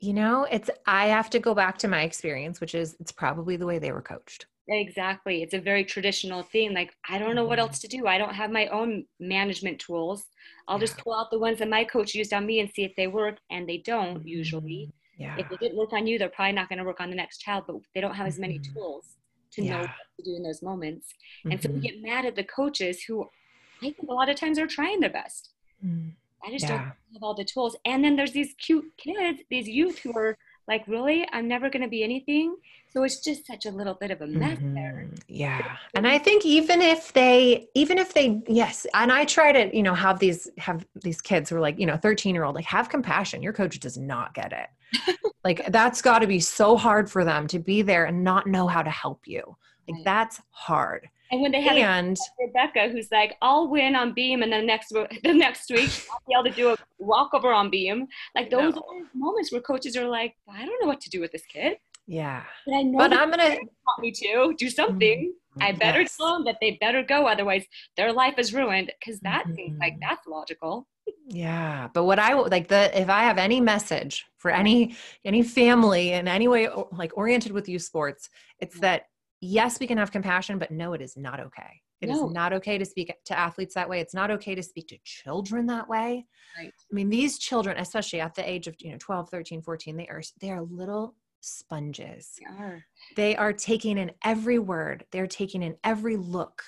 you 0.00 0.12
know, 0.12 0.46
it's, 0.50 0.70
I 0.86 1.06
have 1.06 1.30
to 1.30 1.38
go 1.38 1.54
back 1.54 1.78
to 1.78 1.88
my 1.88 2.02
experience, 2.02 2.60
which 2.60 2.74
is 2.74 2.96
it's 3.00 3.12
probably 3.12 3.56
the 3.56 3.66
way 3.66 3.78
they 3.78 3.92
were 3.92 4.02
coached. 4.02 4.46
Exactly. 4.68 5.42
It's 5.42 5.54
a 5.54 5.60
very 5.60 5.84
traditional 5.84 6.42
thing. 6.42 6.74
Like, 6.74 6.94
I 7.08 7.18
don't 7.18 7.34
know 7.34 7.44
what 7.44 7.58
mm-hmm. 7.58 7.68
else 7.68 7.78
to 7.80 7.88
do. 7.88 8.06
I 8.06 8.18
don't 8.18 8.34
have 8.34 8.50
my 8.50 8.66
own 8.66 9.06
management 9.18 9.78
tools. 9.78 10.26
I'll 10.68 10.76
yeah. 10.76 10.86
just 10.86 10.98
pull 10.98 11.14
out 11.14 11.30
the 11.30 11.38
ones 11.38 11.58
that 11.60 11.70
my 11.70 11.84
coach 11.84 12.14
used 12.14 12.32
on 12.34 12.44
me 12.46 12.60
and 12.60 12.70
see 12.70 12.84
if 12.84 12.94
they 12.96 13.06
work. 13.06 13.38
And 13.50 13.68
they 13.68 13.78
don't 13.78 14.26
usually. 14.26 14.90
Mm-hmm. 14.90 15.22
Yeah. 15.22 15.36
If 15.38 15.48
they 15.48 15.56
didn't 15.56 15.78
work 15.78 15.92
on 15.92 16.06
you, 16.06 16.18
they're 16.18 16.28
probably 16.28 16.52
not 16.52 16.68
going 16.68 16.78
to 16.78 16.84
work 16.84 17.00
on 17.00 17.10
the 17.10 17.16
next 17.16 17.38
child, 17.38 17.64
but 17.66 17.76
they 17.94 18.00
don't 18.00 18.14
have 18.14 18.26
as 18.26 18.38
many 18.38 18.58
mm-hmm. 18.58 18.72
tools 18.74 19.16
to 19.52 19.62
yeah. 19.62 19.70
know 19.70 19.80
what 19.80 19.90
to 20.18 20.24
do 20.24 20.36
in 20.36 20.42
those 20.42 20.62
moments. 20.62 21.14
Mm-hmm. 21.40 21.50
And 21.52 21.62
so 21.62 21.70
we 21.70 21.80
get 21.80 22.02
mad 22.02 22.24
at 22.24 22.36
the 22.36 22.44
coaches 22.44 23.02
who 23.02 23.24
I 23.24 23.80
think 23.80 23.96
a 24.06 24.12
lot 24.12 24.28
of 24.28 24.36
times 24.36 24.58
are 24.58 24.66
trying 24.66 25.00
their 25.00 25.10
best. 25.10 25.50
Mm. 25.84 26.12
I 26.44 26.50
just 26.50 26.64
yeah. 26.64 26.70
don't 26.70 26.84
have 26.84 27.22
all 27.22 27.34
the 27.34 27.44
tools. 27.44 27.76
And 27.84 28.04
then 28.04 28.16
there's 28.16 28.32
these 28.32 28.54
cute 28.58 28.84
kids, 28.96 29.40
these 29.50 29.68
youth 29.68 29.98
who 29.98 30.16
are 30.16 30.36
like, 30.66 30.86
really, 30.86 31.26
I'm 31.32 31.48
never 31.48 31.70
going 31.70 31.82
to 31.82 31.88
be 31.88 32.04
anything. 32.04 32.56
So 32.90 33.02
it's 33.02 33.20
just 33.20 33.46
such 33.46 33.66
a 33.66 33.70
little 33.70 33.94
bit 33.94 34.10
of 34.10 34.20
a 34.20 34.26
mess 34.26 34.58
mm-hmm. 34.58 34.74
there. 34.74 35.06
Yeah. 35.26 35.76
And 35.94 36.06
I 36.06 36.18
think 36.18 36.44
even 36.44 36.80
if 36.80 37.12
they, 37.12 37.68
even 37.74 37.98
if 37.98 38.14
they, 38.14 38.42
yes. 38.46 38.86
And 38.94 39.10
I 39.10 39.24
try 39.24 39.52
to, 39.52 39.74
you 39.76 39.82
know, 39.82 39.94
have 39.94 40.18
these, 40.18 40.48
have 40.58 40.86
these 41.02 41.20
kids 41.20 41.50
who 41.50 41.56
are 41.56 41.60
like, 41.60 41.78
you 41.78 41.86
know, 41.86 41.96
13 41.96 42.34
year 42.34 42.44
old, 42.44 42.54
like 42.54 42.64
have 42.66 42.88
compassion. 42.88 43.42
Your 43.42 43.52
coach 43.52 43.78
does 43.80 43.98
not 43.98 44.34
get 44.34 44.52
it. 44.52 45.16
like 45.44 45.66
that's 45.68 46.00
got 46.00 46.20
to 46.20 46.26
be 46.26 46.40
so 46.40 46.76
hard 46.76 47.10
for 47.10 47.24
them 47.24 47.46
to 47.48 47.58
be 47.58 47.82
there 47.82 48.06
and 48.06 48.24
not 48.24 48.46
know 48.46 48.66
how 48.66 48.82
to 48.82 48.90
help 48.90 49.26
you. 49.26 49.56
Like 49.86 49.96
right. 49.96 50.04
that's 50.04 50.40
hard. 50.50 51.08
And 51.30 51.42
when 51.42 51.52
they 51.52 51.60
have 51.60 51.76
and, 51.76 52.16
Rebecca, 52.40 52.88
who's 52.88 53.10
like, 53.12 53.36
"I'll 53.42 53.68
win 53.68 53.94
on 53.94 54.14
beam," 54.14 54.42
and 54.42 54.52
then 54.52 54.66
next 54.66 54.88
the 54.88 55.08
next 55.34 55.70
week 55.70 55.90
I'll 56.10 56.20
be 56.26 56.34
able 56.34 56.44
to 56.44 56.56
do 56.56 56.70
a 56.70 56.76
walkover 56.98 57.52
on 57.52 57.70
beam. 57.70 58.06
Like 58.34 58.50
those 58.50 58.74
no. 58.74 58.80
are 58.80 59.06
moments 59.14 59.52
where 59.52 59.60
coaches 59.60 59.96
are 59.96 60.08
like, 60.08 60.34
"I 60.48 60.64
don't 60.64 60.80
know 60.80 60.88
what 60.88 61.00
to 61.02 61.10
do 61.10 61.20
with 61.20 61.32
this 61.32 61.44
kid." 61.46 61.76
Yeah, 62.06 62.44
but 62.66 62.74
I 62.74 62.82
know. 62.82 62.98
But 62.98 63.12
I'm 63.12 63.30
gonna 63.30 63.56
taught 63.56 64.00
me 64.00 64.10
to 64.12 64.54
do 64.56 64.70
something. 64.70 65.32
Mm-hmm. 65.32 65.62
I 65.62 65.72
better 65.72 66.00
yes. 66.02 66.16
tell 66.16 66.34
them 66.34 66.44
that 66.44 66.56
they 66.60 66.78
better 66.80 67.02
go, 67.02 67.26
otherwise 67.26 67.64
their 67.96 68.12
life 68.12 68.38
is 68.38 68.54
ruined. 68.54 68.90
Because 68.98 69.20
that 69.20 69.44
mm-hmm. 69.44 69.54
seems 69.54 69.78
like 69.78 69.96
that's 70.00 70.26
logical. 70.26 70.86
Yeah, 71.26 71.88
but 71.92 72.04
what 72.04 72.18
I 72.18 72.34
like 72.34 72.68
the 72.68 72.98
if 72.98 73.10
I 73.10 73.24
have 73.24 73.38
any 73.38 73.60
message 73.60 74.24
for 74.38 74.50
any 74.50 74.96
any 75.24 75.42
family 75.42 76.12
in 76.12 76.28
any 76.28 76.48
way 76.48 76.68
like 76.92 77.16
oriented 77.16 77.52
with 77.52 77.68
youth 77.68 77.82
sports, 77.82 78.30
it's 78.60 78.80
that 78.80 79.04
yes, 79.40 79.80
we 79.80 79.86
can 79.86 79.98
have 79.98 80.10
compassion, 80.10 80.58
but 80.58 80.70
no, 80.70 80.92
it 80.92 81.00
is 81.00 81.16
not 81.16 81.40
okay. 81.40 81.80
It 82.00 82.08
no. 82.08 82.26
is 82.26 82.32
not 82.32 82.52
okay 82.52 82.78
to 82.78 82.84
speak 82.84 83.12
to 83.24 83.38
athletes 83.38 83.74
that 83.74 83.88
way. 83.88 84.00
It's 84.00 84.14
not 84.14 84.30
okay 84.30 84.54
to 84.54 84.62
speak 84.62 84.88
to 84.88 84.98
children 85.04 85.66
that 85.66 85.88
way. 85.88 86.26
Right. 86.56 86.72
I 86.72 86.94
mean, 86.94 87.08
these 87.08 87.38
children, 87.38 87.76
especially 87.78 88.20
at 88.20 88.34
the 88.34 88.48
age 88.48 88.66
of, 88.66 88.76
you 88.78 88.92
know, 88.92 88.98
12, 89.00 89.30
13, 89.30 89.62
14, 89.62 89.96
they 89.96 90.06
are 90.06 90.22
they 90.40 90.50
are 90.50 90.62
little 90.62 91.16
sponges. 91.40 92.34
They 92.38 92.64
are. 92.64 92.84
They 93.16 93.36
are 93.36 93.52
taking 93.52 93.98
in 93.98 94.12
every 94.24 94.58
word. 94.58 95.04
They're 95.10 95.26
taking 95.26 95.62
in 95.62 95.76
every 95.84 96.16
look. 96.16 96.62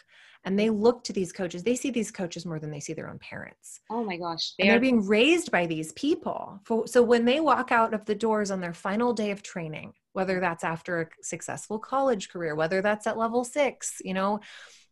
And 0.44 0.58
they 0.58 0.70
look 0.70 1.04
to 1.04 1.12
these 1.12 1.32
coaches. 1.32 1.62
They 1.62 1.76
see 1.76 1.90
these 1.90 2.10
coaches 2.10 2.46
more 2.46 2.58
than 2.58 2.70
they 2.70 2.80
see 2.80 2.94
their 2.94 3.10
own 3.10 3.18
parents. 3.18 3.80
Oh 3.90 4.02
my 4.02 4.16
gosh. 4.16 4.54
They 4.58 4.64
and 4.64 4.70
they're 4.70 4.80
being 4.80 5.06
raised 5.06 5.50
by 5.50 5.66
these 5.66 5.92
people. 5.92 6.60
So 6.86 7.02
when 7.02 7.26
they 7.26 7.40
walk 7.40 7.72
out 7.72 7.92
of 7.92 8.06
the 8.06 8.14
doors 8.14 8.50
on 8.50 8.60
their 8.60 8.72
final 8.72 9.12
day 9.12 9.32
of 9.32 9.42
training, 9.42 9.92
whether 10.12 10.40
that's 10.40 10.64
after 10.64 11.00
a 11.00 11.06
successful 11.22 11.78
college 11.78 12.28
career, 12.28 12.54
whether 12.54 12.82
that's 12.82 13.06
at 13.06 13.18
level 13.18 13.44
six, 13.44 14.00
you 14.04 14.14
know, 14.14 14.40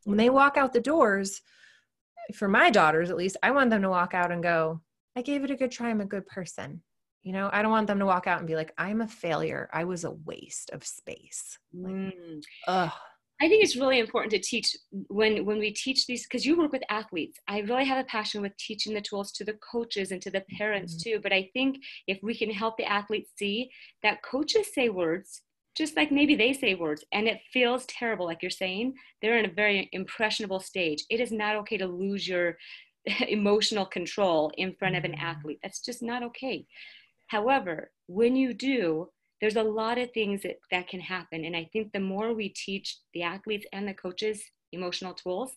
when 0.04 0.16
they 0.16 0.30
walk 0.30 0.56
out 0.56 0.72
the 0.72 0.80
doors, 0.80 1.40
for 2.34 2.48
my 2.48 2.70
daughters 2.70 3.10
at 3.10 3.16
least, 3.16 3.36
I 3.42 3.50
want 3.50 3.70
them 3.70 3.82
to 3.82 3.90
walk 3.90 4.14
out 4.14 4.30
and 4.30 4.42
go, 4.42 4.80
I 5.16 5.22
gave 5.22 5.44
it 5.44 5.50
a 5.50 5.56
good 5.56 5.70
try. 5.70 5.90
I'm 5.90 6.00
a 6.00 6.06
good 6.06 6.26
person. 6.26 6.82
You 7.22 7.32
know, 7.32 7.50
I 7.52 7.62
don't 7.62 7.72
want 7.72 7.88
them 7.88 7.98
to 7.98 8.06
walk 8.06 8.26
out 8.26 8.38
and 8.38 8.46
be 8.46 8.54
like, 8.54 8.72
I'm 8.78 9.00
a 9.00 9.08
failure. 9.08 9.68
I 9.72 9.84
was 9.84 10.04
a 10.04 10.12
waste 10.12 10.70
of 10.70 10.84
space. 10.84 11.58
mm. 11.74 12.42
ugh. 12.66 12.92
I 13.40 13.48
think 13.48 13.62
it's 13.62 13.76
really 13.76 14.00
important 14.00 14.32
to 14.32 14.40
teach 14.40 14.76
when 14.90 15.44
when 15.44 15.58
we 15.58 15.70
teach 15.70 16.06
these 16.06 16.24
because 16.24 16.44
you 16.44 16.58
work 16.58 16.72
with 16.72 16.82
athletes. 16.90 17.38
I 17.46 17.60
really 17.60 17.84
have 17.84 17.98
a 17.98 18.08
passion 18.08 18.42
with 18.42 18.56
teaching 18.56 18.94
the 18.94 19.00
tools 19.00 19.30
to 19.32 19.44
the 19.44 19.58
coaches 19.72 20.10
and 20.10 20.20
to 20.22 20.30
the 20.30 20.44
parents 20.58 20.94
mm-hmm. 20.94 21.16
too. 21.16 21.20
But 21.22 21.32
I 21.32 21.48
think 21.52 21.78
if 22.08 22.18
we 22.22 22.36
can 22.36 22.50
help 22.50 22.76
the 22.76 22.90
athletes 22.90 23.30
see 23.36 23.70
that 24.02 24.22
coaches 24.22 24.74
say 24.74 24.88
words 24.88 25.42
just 25.78 25.96
like 25.96 26.10
maybe 26.10 26.34
they 26.34 26.52
say 26.52 26.74
words 26.74 27.04
and 27.12 27.28
it 27.28 27.38
feels 27.52 27.86
terrible, 27.86 28.26
like 28.26 28.42
you're 28.42 28.50
saying, 28.50 28.92
they're 29.22 29.38
in 29.38 29.44
a 29.44 29.54
very 29.54 29.88
impressionable 29.92 30.58
stage. 30.58 31.04
It 31.08 31.20
is 31.20 31.30
not 31.30 31.54
okay 31.56 31.76
to 31.76 31.86
lose 31.86 32.26
your 32.26 32.56
emotional 33.28 33.86
control 33.86 34.50
in 34.58 34.74
front 34.74 34.96
of 34.96 35.04
an 35.04 35.12
mm-hmm. 35.12 35.24
athlete. 35.24 35.60
That's 35.62 35.80
just 35.80 36.02
not 36.02 36.24
okay. 36.24 36.66
However, 37.28 37.92
when 38.08 38.34
you 38.34 38.54
do, 38.54 39.10
there's 39.40 39.56
a 39.56 39.62
lot 39.62 39.98
of 39.98 40.10
things 40.12 40.42
that, 40.42 40.56
that 40.70 40.88
can 40.88 41.00
happen. 41.00 41.44
And 41.44 41.56
I 41.56 41.68
think 41.72 41.92
the 41.92 42.00
more 42.00 42.34
we 42.34 42.48
teach 42.48 42.98
the 43.14 43.22
athletes 43.22 43.66
and 43.72 43.86
the 43.86 43.94
coaches 43.94 44.42
emotional 44.72 45.14
tools, 45.14 45.52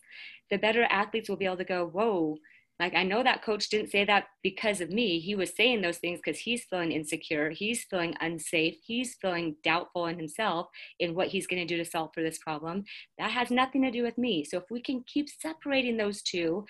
the 0.50 0.58
better 0.58 0.84
athletes 0.84 1.28
will 1.28 1.36
be 1.36 1.44
able 1.44 1.56
to 1.58 1.64
go, 1.64 1.86
whoa, 1.86 2.36
like 2.80 2.94
I 2.94 3.04
know 3.04 3.22
that 3.22 3.44
coach 3.44 3.68
didn't 3.68 3.90
say 3.90 4.04
that 4.04 4.24
because 4.42 4.80
of 4.80 4.90
me. 4.90 5.20
He 5.20 5.34
was 5.34 5.54
saying 5.54 5.82
those 5.82 5.98
things 5.98 6.20
because 6.24 6.40
he's 6.40 6.64
feeling 6.64 6.90
insecure, 6.90 7.50
he's 7.50 7.84
feeling 7.84 8.14
unsafe, 8.20 8.76
he's 8.84 9.14
feeling 9.20 9.56
doubtful 9.62 10.06
in 10.06 10.18
himself 10.18 10.66
in 10.98 11.14
what 11.14 11.28
he's 11.28 11.46
going 11.46 11.64
to 11.64 11.74
do 11.74 11.82
to 11.82 11.88
solve 11.88 12.10
for 12.12 12.22
this 12.22 12.38
problem. 12.38 12.84
That 13.18 13.30
has 13.30 13.50
nothing 13.50 13.82
to 13.82 13.90
do 13.90 14.02
with 14.02 14.18
me. 14.18 14.44
So 14.44 14.56
if 14.58 14.64
we 14.70 14.80
can 14.80 15.04
keep 15.06 15.28
separating 15.28 15.96
those 15.96 16.22
two, 16.22 16.66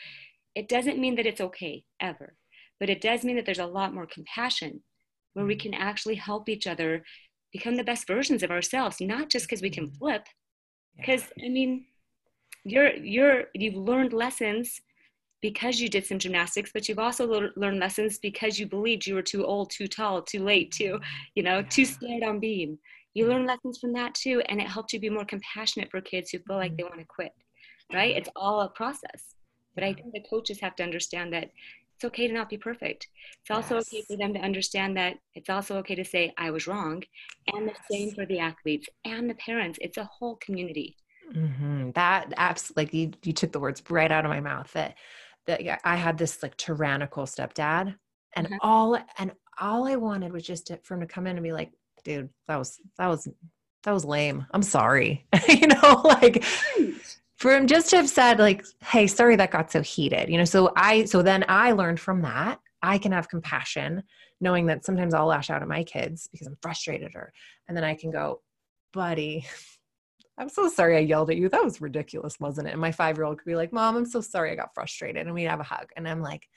it 0.55 0.68
doesn't 0.68 0.98
mean 0.98 1.16
that 1.16 1.27
it's 1.27 1.40
okay 1.40 1.85
ever, 1.98 2.37
but 2.79 2.90
it 2.90 3.01
does 3.01 3.25
mean 3.25 3.37
that 3.37 3.46
there's 3.46 3.59
a 3.59 3.66
lot 3.66 3.94
more 3.94 4.07
compassion 4.07 4.83
where 5.35 5.47
we 5.47 5.57
mm. 5.57 5.61
can 5.61 5.75
actually 5.75 6.14
help 6.14 6.49
each 6.49 6.66
other 6.66 7.03
become 7.53 7.77
the 7.77 7.85
best 7.85 8.07
versions 8.07 8.42
of 8.42 8.51
ourselves 8.51 9.01
not 9.01 9.29
just 9.29 9.47
because 9.47 9.62
we 9.62 9.71
can 9.71 9.88
mm. 9.88 9.99
flip 9.99 10.27
because 10.97 11.25
yeah. 11.37 11.47
i 11.47 11.49
mean 11.49 11.85
you're 12.64 12.95
you're 12.97 13.45
you've 13.55 13.77
learned 13.77 14.12
lessons 14.12 14.81
because 15.40 15.81
you 15.81 15.88
did 15.88 16.07
some 16.07 16.18
gymnastics 16.18 16.71
but 16.73 16.88
you've 16.88 16.99
also 16.99 17.27
le- 17.27 17.51
learned 17.57 17.81
lessons 17.81 18.18
because 18.18 18.59
you 18.59 18.66
believed 18.66 19.07
you 19.07 19.14
were 19.14 19.23
too 19.23 19.45
old 19.45 19.71
too 19.71 19.88
tall 19.88 20.23
too 20.23 20.42
late 20.42 20.71
too 20.73 20.99
you 21.35 21.42
know 21.42 21.59
yeah. 21.59 21.68
too 21.68 21.85
scared 21.85 22.23
on 22.23 22.38
beam 22.38 22.79
you 23.14 23.27
learn 23.27 23.47
lessons 23.47 23.79
from 23.79 23.92
that 23.92 24.14
too 24.14 24.40
and 24.49 24.61
it 24.61 24.68
helped 24.68 24.92
you 24.92 25.01
be 25.01 25.11
more 25.11 25.25
compassionate 25.25 25.90
for 25.90 26.01
kids 26.01 26.31
who 26.31 26.38
feel 26.38 26.57
like 26.57 26.73
mm. 26.73 26.79
they 26.79 26.85
want 26.85 26.99
to 26.99 27.05
quit 27.05 27.33
right 27.92 28.16
it's 28.16 28.31
all 28.37 28.61
a 28.61 28.68
process 28.71 29.35
but 29.75 29.85
i 29.85 29.92
think 29.92 30.12
the 30.12 30.25
coaches 30.31 30.61
have 30.61 30.77
to 30.77 30.83
understand 30.83 31.33
that 31.33 31.51
it's 32.03 32.09
okay 32.12 32.27
to 32.27 32.35
not 32.35 32.49
be 32.49 32.57
perfect. 32.57 33.07
It's 33.41 33.51
also 33.51 33.77
yes. 33.77 33.88
okay 33.88 34.03
for 34.09 34.17
them 34.17 34.35
to 34.35 34.41
understand 34.41 34.97
that 34.97 35.17
it's 35.35 35.49
also 35.49 35.77
okay 35.79 35.95
to 35.95 36.05
say, 36.05 36.33
I 36.37 36.51
was 36.51 36.67
wrong. 36.67 37.03
And 37.55 37.67
yes. 37.67 37.77
the 37.88 37.97
same 37.97 38.15
for 38.15 38.27
the 38.27 38.41
athletes 38.41 38.88
and 39.05 39.31
the 39.31 39.35
parents. 39.35 39.79
It's 39.81 39.99
a 39.99 40.05
whole 40.05 40.37
community. 40.37 40.97
Mm-hmm. 41.33 41.93
That 41.93 42.33
absolutely, 42.37 42.83
like 42.83 42.95
you, 42.95 43.11
you 43.23 43.33
took 43.33 43.53
the 43.53 43.61
words 43.61 43.83
right 43.88 44.11
out 44.11 44.25
of 44.25 44.31
my 44.31 44.41
mouth 44.41 44.71
that, 44.73 44.97
that 45.47 45.81
I 45.85 45.97
had 45.97 46.19
this 46.19 46.43
like 46.43 46.57
tyrannical 46.57 47.25
stepdad 47.25 47.95
and 48.35 48.47
uh-huh. 48.47 48.59
all, 48.62 48.99
and 49.19 49.33
all 49.61 49.87
I 49.87 49.97
wanted 49.97 50.33
was 50.33 50.45
just 50.45 50.67
to, 50.69 50.79
for 50.83 50.95
him 50.95 51.01
to 51.01 51.07
come 51.07 51.29
in 51.29 51.37
and 51.37 51.45
be 51.45 51.53
like, 51.53 51.71
dude, 52.05 52.31
that 52.49 52.59
was, 52.59 52.81
that 52.99 53.07
was, 53.07 53.29
that 53.85 53.93
was 53.93 54.05
lame. 54.05 54.45
I'm 54.53 54.62
sorry. 54.62 55.27
you 55.49 55.69
know, 55.69 56.01
like, 56.05 56.45
for 57.43 57.55
him 57.55 57.67
just 57.67 57.91
to 57.91 57.97
have 57.97 58.09
said 58.09 58.39
like 58.39 58.65
hey 58.85 59.07
sorry 59.07 59.37
that 59.37 59.51
got 59.51 59.71
so 59.71 59.83
heated 59.83 60.29
you 60.29 60.39
know 60.39 60.45
so 60.45 60.73
i 60.77 61.05
so 61.05 61.23
then 61.23 61.45
i 61.49 61.73
learned 61.73 62.01
from 62.01 62.23
that 62.23 62.59
I 62.83 62.99
can 62.99 63.13
have 63.13 63.29
compassion, 63.29 64.03
knowing 64.41 64.67
that 64.67 64.85
sometimes 64.85 65.15
I'll 65.15 65.27
lash 65.27 65.51
out 65.51 65.63
at 65.63 65.69
my 65.69 65.85
kids 65.85 66.29
because 66.33 66.49
I'm 66.49 66.59
frustrated 66.61 67.15
or, 67.15 67.33
and 67.69 67.77
then 67.77 67.85
I 67.85 67.95
can 67.95 68.11
go, 68.11 68.43
buddy, 68.93 69.47
I'm 70.39 70.49
so 70.49 70.69
sorry 70.69 70.97
I 70.97 71.01
yelled 71.01 71.31
at 71.31 71.37
you. 71.37 71.49
That 71.49 71.63
was 71.63 71.81
ridiculous, 71.81 72.41
wasn't 72.41 72.67
it? 72.67 72.73
And 72.73 72.81
my 72.81 72.91
five 72.91 73.17
year 73.17 73.25
old 73.25 73.39
could 73.39 73.47
be 73.47 73.55
like, 73.55 73.73
Mom, 73.73 73.97
I'm 73.97 74.07
so 74.07 74.21
sorry 74.21 74.51
I 74.51 74.57
got 74.57 74.75
frustrated. 74.75 75.27
And 75.27 75.35
we'd 75.35 75.45
have 75.45 75.61
a 75.61 75.65
hug. 75.65 75.91
And 75.97 76.09
I'm 76.09 76.21
like, 76.21 76.49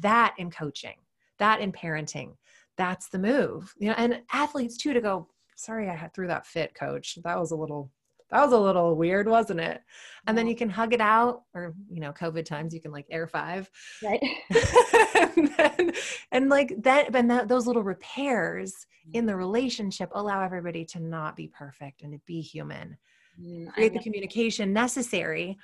that 0.00 0.34
in 0.36 0.50
coaching, 0.50 0.96
that 1.38 1.60
in 1.60 1.72
parenting, 1.72 2.34
that's 2.76 3.08
the 3.08 3.18
move. 3.18 3.72
You 3.78 3.88
know, 3.88 3.94
and 3.96 4.20
athletes 4.32 4.76
too 4.76 4.92
to 4.92 5.00
go, 5.00 5.28
sorry 5.56 5.88
I 5.88 5.94
had 5.94 6.12
threw 6.12 6.26
that 6.26 6.46
fit, 6.46 6.74
coach. 6.74 7.18
That 7.24 7.38
was 7.38 7.52
a 7.52 7.56
little 7.56 7.90
that 8.30 8.44
was 8.44 8.52
a 8.52 8.58
little 8.58 8.94
weird, 8.94 9.28
wasn't 9.28 9.60
it? 9.60 9.82
And 10.26 10.36
then 10.36 10.46
you 10.46 10.54
can 10.54 10.70
hug 10.70 10.92
it 10.92 11.00
out, 11.00 11.42
or 11.54 11.74
you 11.90 12.00
know, 12.00 12.12
COVID 12.12 12.44
times 12.44 12.74
you 12.74 12.80
can 12.80 12.92
like 12.92 13.06
air 13.10 13.26
five, 13.26 13.70
right? 14.02 14.22
and, 15.36 15.48
then, 15.56 15.92
and, 16.30 16.48
like 16.48 16.74
that, 16.82 17.14
and 17.14 17.30
that, 17.30 17.48
those 17.48 17.66
little 17.66 17.82
repairs 17.82 18.86
in 19.12 19.26
the 19.26 19.34
relationship 19.34 20.10
allow 20.12 20.42
everybody 20.42 20.84
to 20.84 21.00
not 21.00 21.36
be 21.36 21.48
perfect 21.48 22.02
and 22.02 22.12
to 22.12 22.20
be 22.26 22.40
human, 22.40 22.96
mm, 23.40 23.72
create 23.72 23.92
the 23.92 23.98
communication 23.98 24.72
necessary 24.72 25.56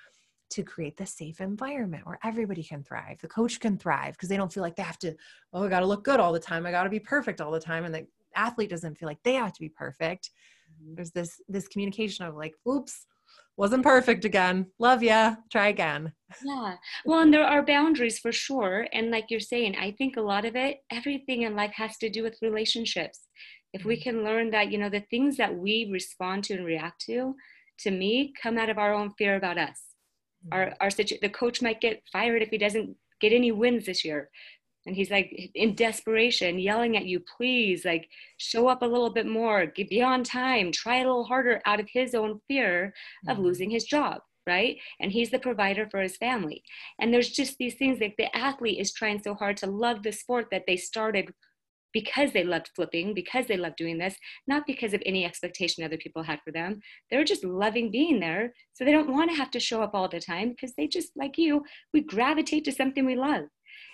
to 0.49 0.63
create 0.63 0.97
the 0.97 1.07
safe 1.07 1.41
environment 1.41 2.07
where 2.07 2.19
everybody 2.23 2.63
can 2.63 2.83
thrive. 2.83 3.19
The 3.21 3.29
coach 3.29 3.59
can 3.61 3.77
thrive 3.77 4.15
because 4.15 4.29
they 4.29 4.37
don't 4.37 4.53
feel 4.53 4.63
like 4.63 4.77
they 4.77 4.83
have 4.83 4.99
to, 5.01 5.15
oh, 5.53 5.65
I 5.65 5.69
got 5.69 5.81
to 5.81 5.87
look 5.87 6.05
good 6.05 6.21
all 6.21 6.33
the 6.33 6.41
time. 6.41 6.67
I 6.67 6.71
got 6.71 6.85
to 6.85 6.91
be 6.91 7.01
perfect 7.01 7.41
all 7.41 7.51
the 7.51 7.61
time. 7.61 7.85
And 7.85 7.95
the 7.95 8.07
athlete 8.35 8.71
doesn't 8.71 8.97
feel 8.97 9.09
like 9.09 9.23
they 9.23 9.35
have 9.35 9.53
to 9.53 9.61
be 9.61 9.69
perfect. 9.69 10.31
Mm-hmm. 10.83 10.95
There's 10.95 11.13
this 11.13 11.41
this 11.49 11.69
communication 11.69 12.25
of 12.25 12.35
like, 12.35 12.55
oops, 12.69 13.07
wasn't 13.57 13.83
perfect 13.83 14.25
again. 14.25 14.67
Love 14.79 15.03
ya. 15.03 15.37
Try 15.51 15.69
again. 15.69 16.13
Yeah. 16.45 16.75
Well, 17.05 17.21
and 17.21 17.33
there 17.33 17.45
are 17.45 17.65
boundaries 17.65 18.19
for 18.19 18.33
sure. 18.33 18.87
And 18.93 19.11
like 19.11 19.27
you're 19.31 19.41
saying, 19.41 19.77
I 19.77 19.93
think 19.93 20.17
a 20.17 20.21
lot 20.23 20.45
of 20.45 20.57
it, 20.57 20.79
everything 20.91 21.43
in 21.43 21.57
life 21.57 21.73
has 21.77 21.97
to 21.99 22.11
do 22.11 22.23
with 22.23 22.39
relationships. 22.43 23.21
If 23.73 23.85
we 23.85 23.97
mm-hmm. 23.97 24.03
can 24.11 24.25
learn 24.25 24.51
that, 24.51 24.71
you 24.71 24.79
know, 24.79 24.91
the 24.91 25.05
things 25.11 25.37
that 25.37 25.57
we 25.57 25.89
respond 25.91 26.45
to 26.45 26.55
and 26.55 26.65
react 26.65 27.03
to, 27.07 27.35
to 27.81 27.91
me, 27.91 28.33
come 28.43 28.59
out 28.59 28.71
of 28.71 28.79
our 28.79 28.95
own 28.95 29.13
fear 29.19 29.37
about 29.37 29.59
us 29.59 29.97
our 30.53 30.75
our 30.81 30.91
situ- 30.91 31.19
the 31.21 31.29
coach 31.29 31.63
might 31.63 31.81
get 31.81 32.03
fired 32.13 32.43
if 32.43 32.51
he 32.51 32.59
doesn't 32.59 32.97
get 33.21 33.33
any 33.33 33.51
wins 33.51 33.87
this 33.87 34.05
year 34.05 34.31
and 34.87 34.97
he's 34.97 35.11
like 35.11 35.51
in 35.55 35.75
desperation 35.75 36.59
yelling 36.59 36.97
at 36.97 37.07
you 37.07 37.21
please 37.37 37.85
like 37.85 38.09
show 38.39 38.69
up 38.69 38.83
a 38.83 38.87
little 38.87 39.11
bit 39.11 39.27
more 39.27 39.67
get 39.67 39.91
be 39.91 40.03
on 40.03 40.23
time 40.23 40.73
try 40.73 40.97
a 40.97 41.07
little 41.07 41.25
harder 41.25 41.61
out 41.67 41.81
of 41.81 41.89
his 41.93 42.15
own 42.15 42.41
fear 42.49 42.95
of 43.29 43.37
mm-hmm. 43.37 43.47
losing 43.47 43.71
his 43.71 43.85
job 43.85 44.21
right 44.47 44.79
and 45.01 45.13
he's 45.13 45.31
the 45.31 45.39
provider 45.39 45.89
for 45.91 46.01
his 46.01 46.17
family 46.17 46.63
and 47.01 47.13
there's 47.13 47.31
just 47.31 47.59
these 47.59 47.75
things 47.75 48.01
like 48.01 48.15
the 48.17 48.35
athlete 48.37 48.79
is 48.79 48.93
trying 48.93 49.21
so 49.23 49.35
hard 49.35 49.57
to 49.57 49.67
love 49.67 50.03
the 50.03 50.13
sport 50.13 50.47
that 50.51 50.65
they 50.67 50.77
started 50.77 51.33
because 51.97 52.33
they 52.33 52.45
loved 52.45 52.69
flipping, 52.77 53.15
because 53.15 53.47
they 53.47 53.57
loved 53.57 53.77
doing 53.77 53.97
this, 53.97 54.17
not 54.47 54.67
because 54.67 54.93
of 54.93 55.03
any 55.07 55.25
expectation 55.25 55.83
other 55.83 55.97
people 55.97 56.23
had 56.23 56.39
for 56.45 56.53
them. 56.53 56.79
They're 57.11 57.25
just 57.25 57.43
loving 57.43 57.91
being 57.91 58.21
there. 58.21 58.53
So 58.75 58.85
they 58.85 58.93
don't 58.93 59.09
want 59.11 59.31
to 59.31 59.37
have 59.39 59.51
to 59.53 59.61
show 59.61 59.83
up 59.83 59.93
all 59.95 60.07
the 60.07 60.21
time 60.21 60.51
because 60.51 60.75
they 60.77 60.89
just, 60.89 61.13
like 61.17 61.39
you, 61.39 61.65
we 61.95 62.03
gravitate 62.03 62.67
to 62.67 62.73
something 62.73 63.07
we 63.07 63.17
love. 63.17 63.45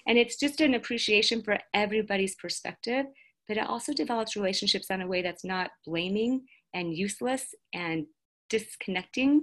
And 0.06 0.18
it's 0.18 0.36
just 0.36 0.60
an 0.60 0.74
appreciation 0.74 1.42
for 1.42 1.58
everybody's 1.74 2.34
perspective, 2.34 3.06
but 3.48 3.56
it 3.56 3.66
also 3.66 3.92
develops 3.92 4.36
relationships 4.36 4.90
in 4.90 5.00
a 5.00 5.06
way 5.06 5.22
that's 5.22 5.44
not 5.44 5.70
blaming 5.86 6.42
and 6.74 6.96
useless 6.96 7.54
and 7.72 8.06
disconnecting. 8.48 9.42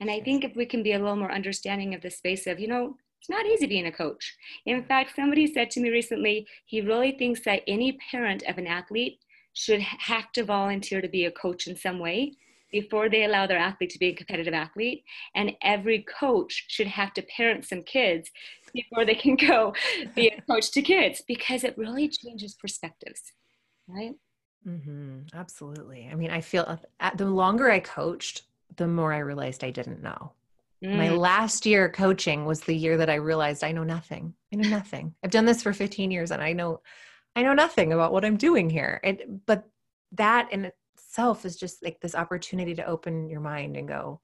And 0.00 0.10
I 0.10 0.20
think 0.20 0.44
if 0.44 0.56
we 0.56 0.66
can 0.66 0.82
be 0.82 0.92
a 0.92 0.98
little 0.98 1.16
more 1.16 1.32
understanding 1.32 1.94
of 1.94 2.02
the 2.02 2.10
space 2.10 2.46
of, 2.46 2.58
you 2.58 2.68
know, 2.68 2.96
it's 3.20 3.28
not 3.28 3.44
easy 3.44 3.66
being 3.66 3.86
a 3.86 3.92
coach. 3.92 4.34
In 4.64 4.82
fact, 4.84 5.14
somebody 5.14 5.46
said 5.46 5.70
to 5.72 5.80
me 5.80 5.90
recently, 5.90 6.46
he 6.64 6.80
really 6.80 7.12
thinks 7.12 7.42
that 7.44 7.62
any 7.66 7.98
parent 8.10 8.42
of 8.48 8.56
an 8.56 8.66
athlete 8.66 9.18
should 9.52 9.80
have 9.80 10.32
to 10.32 10.44
volunteer 10.44 11.02
to 11.02 11.08
be 11.08 11.26
a 11.26 11.30
coach 11.30 11.66
in 11.66 11.76
some 11.76 11.98
way 11.98 12.32
before 12.72 13.08
they 13.08 13.24
allow 13.24 13.46
their 13.46 13.58
athlete 13.58 13.90
to 13.90 13.98
be 13.98 14.08
a 14.08 14.14
competitive 14.14 14.54
athlete. 14.54 15.04
And 15.34 15.52
every 15.62 16.04
coach 16.18 16.64
should 16.68 16.86
have 16.86 17.12
to 17.14 17.22
parent 17.22 17.66
some 17.66 17.82
kids 17.82 18.30
before 18.72 19.04
they 19.04 19.14
can 19.14 19.36
go 19.36 19.74
be 20.14 20.28
a 20.28 20.40
coach 20.42 20.70
to 20.72 20.82
kids 20.82 21.22
because 21.26 21.64
it 21.64 21.76
really 21.76 22.08
changes 22.08 22.54
perspectives, 22.54 23.22
right? 23.88 24.14
Mm-hmm. 24.66 25.20
Absolutely. 25.34 26.08
I 26.10 26.14
mean, 26.14 26.30
I 26.30 26.40
feel 26.40 26.78
uh, 27.00 27.10
the 27.14 27.26
longer 27.26 27.70
I 27.70 27.80
coached, 27.80 28.42
the 28.76 28.86
more 28.86 29.12
I 29.12 29.18
realized 29.18 29.64
I 29.64 29.70
didn't 29.70 30.02
know. 30.02 30.32
Mm. 30.84 30.96
My 30.96 31.10
last 31.10 31.66
year 31.66 31.88
coaching 31.88 32.46
was 32.46 32.60
the 32.60 32.76
year 32.76 32.96
that 32.96 33.10
I 33.10 33.16
realized 33.16 33.64
I 33.64 33.72
know 33.72 33.84
nothing. 33.84 34.34
I 34.52 34.56
know 34.56 34.68
nothing. 34.68 35.14
I've 35.22 35.30
done 35.30 35.44
this 35.44 35.62
for 35.62 35.72
15 35.72 36.10
years 36.10 36.30
and 36.30 36.42
I 36.42 36.52
know 36.52 36.80
I 37.36 37.42
know 37.42 37.54
nothing 37.54 37.92
about 37.92 38.12
what 38.12 38.24
I'm 38.24 38.36
doing 38.36 38.68
here. 38.68 39.00
It, 39.04 39.46
but 39.46 39.64
that 40.12 40.52
in 40.52 40.72
itself 40.96 41.44
is 41.44 41.56
just 41.56 41.82
like 41.84 42.00
this 42.00 42.14
opportunity 42.14 42.74
to 42.74 42.86
open 42.86 43.28
your 43.28 43.40
mind 43.40 43.76
and 43.76 43.86
go, 43.86 44.20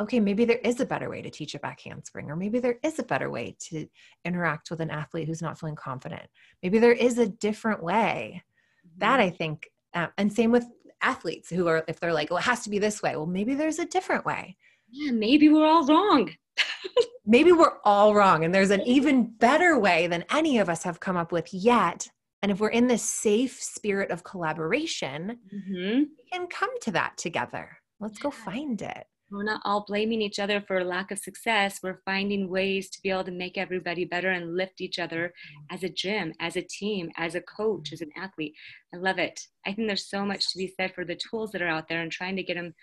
okay, 0.00 0.20
maybe 0.20 0.44
there 0.44 0.58
is 0.58 0.80
a 0.80 0.86
better 0.86 1.10
way 1.10 1.22
to 1.22 1.30
teach 1.30 1.54
a 1.54 1.58
back 1.58 1.80
handspring, 1.80 2.30
or 2.30 2.36
maybe 2.36 2.58
there 2.58 2.78
is 2.82 2.98
a 2.98 3.04
better 3.04 3.30
way 3.30 3.56
to 3.68 3.86
interact 4.24 4.70
with 4.70 4.80
an 4.80 4.90
athlete 4.90 5.28
who's 5.28 5.42
not 5.42 5.58
feeling 5.58 5.76
confident. 5.76 6.26
Maybe 6.62 6.78
there 6.78 6.92
is 6.92 7.18
a 7.18 7.28
different 7.28 7.82
way. 7.82 8.42
Mm-hmm. 8.86 8.98
That 8.98 9.20
I 9.20 9.30
think, 9.30 9.68
uh, 9.94 10.08
and 10.18 10.32
same 10.32 10.50
with 10.50 10.66
athletes 11.02 11.50
who 11.50 11.66
are, 11.68 11.84
if 11.88 12.00
they're 12.00 12.12
like, 12.12 12.30
well, 12.30 12.38
it 12.38 12.44
has 12.44 12.62
to 12.64 12.70
be 12.70 12.78
this 12.78 13.02
way. 13.02 13.16
Well, 13.16 13.26
maybe 13.26 13.54
there's 13.54 13.78
a 13.78 13.84
different 13.84 14.24
way 14.24 14.56
yeah, 14.92 15.10
maybe 15.10 15.48
we're 15.48 15.66
all 15.66 15.86
wrong. 15.86 16.30
maybe 17.26 17.50
we're 17.50 17.78
all 17.84 18.14
wrong. 18.14 18.44
And 18.44 18.54
there's 18.54 18.70
an 18.70 18.82
even 18.82 19.24
better 19.38 19.78
way 19.78 20.06
than 20.06 20.24
any 20.30 20.58
of 20.58 20.68
us 20.68 20.82
have 20.84 21.00
come 21.00 21.16
up 21.16 21.32
with 21.32 21.52
yet. 21.52 22.08
And 22.42 22.52
if 22.52 22.60
we're 22.60 22.68
in 22.68 22.88
this 22.88 23.02
safe 23.02 23.60
spirit 23.60 24.10
of 24.10 24.22
collaboration, 24.22 25.38
mm-hmm. 25.52 25.98
we 26.00 26.30
can 26.30 26.46
come 26.48 26.78
to 26.80 26.90
that 26.92 27.16
together. 27.16 27.78
Let's 28.00 28.18
go 28.18 28.30
find 28.30 28.80
it. 28.82 29.06
We're 29.32 29.44
not 29.44 29.62
all 29.64 29.84
blaming 29.88 30.20
each 30.20 30.38
other 30.38 30.60
for 30.60 30.84
lack 30.84 31.10
of 31.10 31.18
success. 31.18 31.80
We're 31.82 32.02
finding 32.04 32.50
ways 32.50 32.90
to 32.90 33.00
be 33.02 33.08
able 33.08 33.24
to 33.24 33.30
make 33.30 33.56
everybody 33.56 34.04
better 34.04 34.30
and 34.30 34.56
lift 34.56 34.82
each 34.82 34.98
other 34.98 35.32
as 35.70 35.82
a 35.82 35.88
gym, 35.88 36.34
as 36.38 36.56
a 36.56 36.62
team, 36.62 37.10
as 37.16 37.34
a 37.34 37.40
coach, 37.40 37.94
as 37.94 38.02
an 38.02 38.10
athlete. 38.14 38.54
I 38.94 38.98
love 38.98 39.18
it. 39.18 39.40
I 39.66 39.72
think 39.72 39.88
there's 39.88 40.10
so 40.10 40.26
much 40.26 40.52
to 40.52 40.58
be 40.58 40.74
said 40.76 40.94
for 40.94 41.06
the 41.06 41.16
tools 41.16 41.50
that 41.52 41.62
are 41.62 41.68
out 41.68 41.88
there 41.88 42.02
and 42.02 42.12
trying 42.12 42.36
to 42.36 42.42
get 42.42 42.56
them 42.56 42.74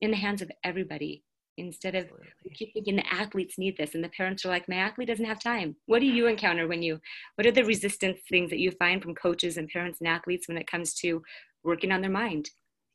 in 0.00 0.12
the 0.12 0.16
hands 0.16 0.40
of 0.40 0.52
everybody 0.62 1.24
instead 1.58 1.94
of 1.94 2.06
we 2.44 2.50
keep 2.54 2.72
thinking 2.72 2.96
the 2.96 3.12
athletes 3.12 3.58
need 3.58 3.76
this 3.76 3.94
and 3.94 4.02
the 4.02 4.08
parents 4.16 4.42
are 4.44 4.48
like 4.48 4.66
my 4.70 4.76
athlete 4.76 5.08
doesn't 5.08 5.26
have 5.26 5.38
time 5.38 5.76
what 5.84 6.00
do 6.00 6.06
you 6.06 6.26
encounter 6.26 6.66
when 6.66 6.82
you 6.82 6.98
what 7.34 7.46
are 7.46 7.52
the 7.52 7.62
resistance 7.62 8.18
things 8.26 8.48
that 8.48 8.58
you 8.58 8.70
find 8.78 9.02
from 9.02 9.14
coaches 9.14 9.58
and 9.58 9.68
parents 9.68 9.98
and 10.00 10.08
athletes 10.08 10.48
when 10.48 10.56
it 10.56 10.66
comes 10.66 10.94
to 10.94 11.22
working 11.62 11.92
on 11.92 12.00
their 12.00 12.10
mind 12.10 12.48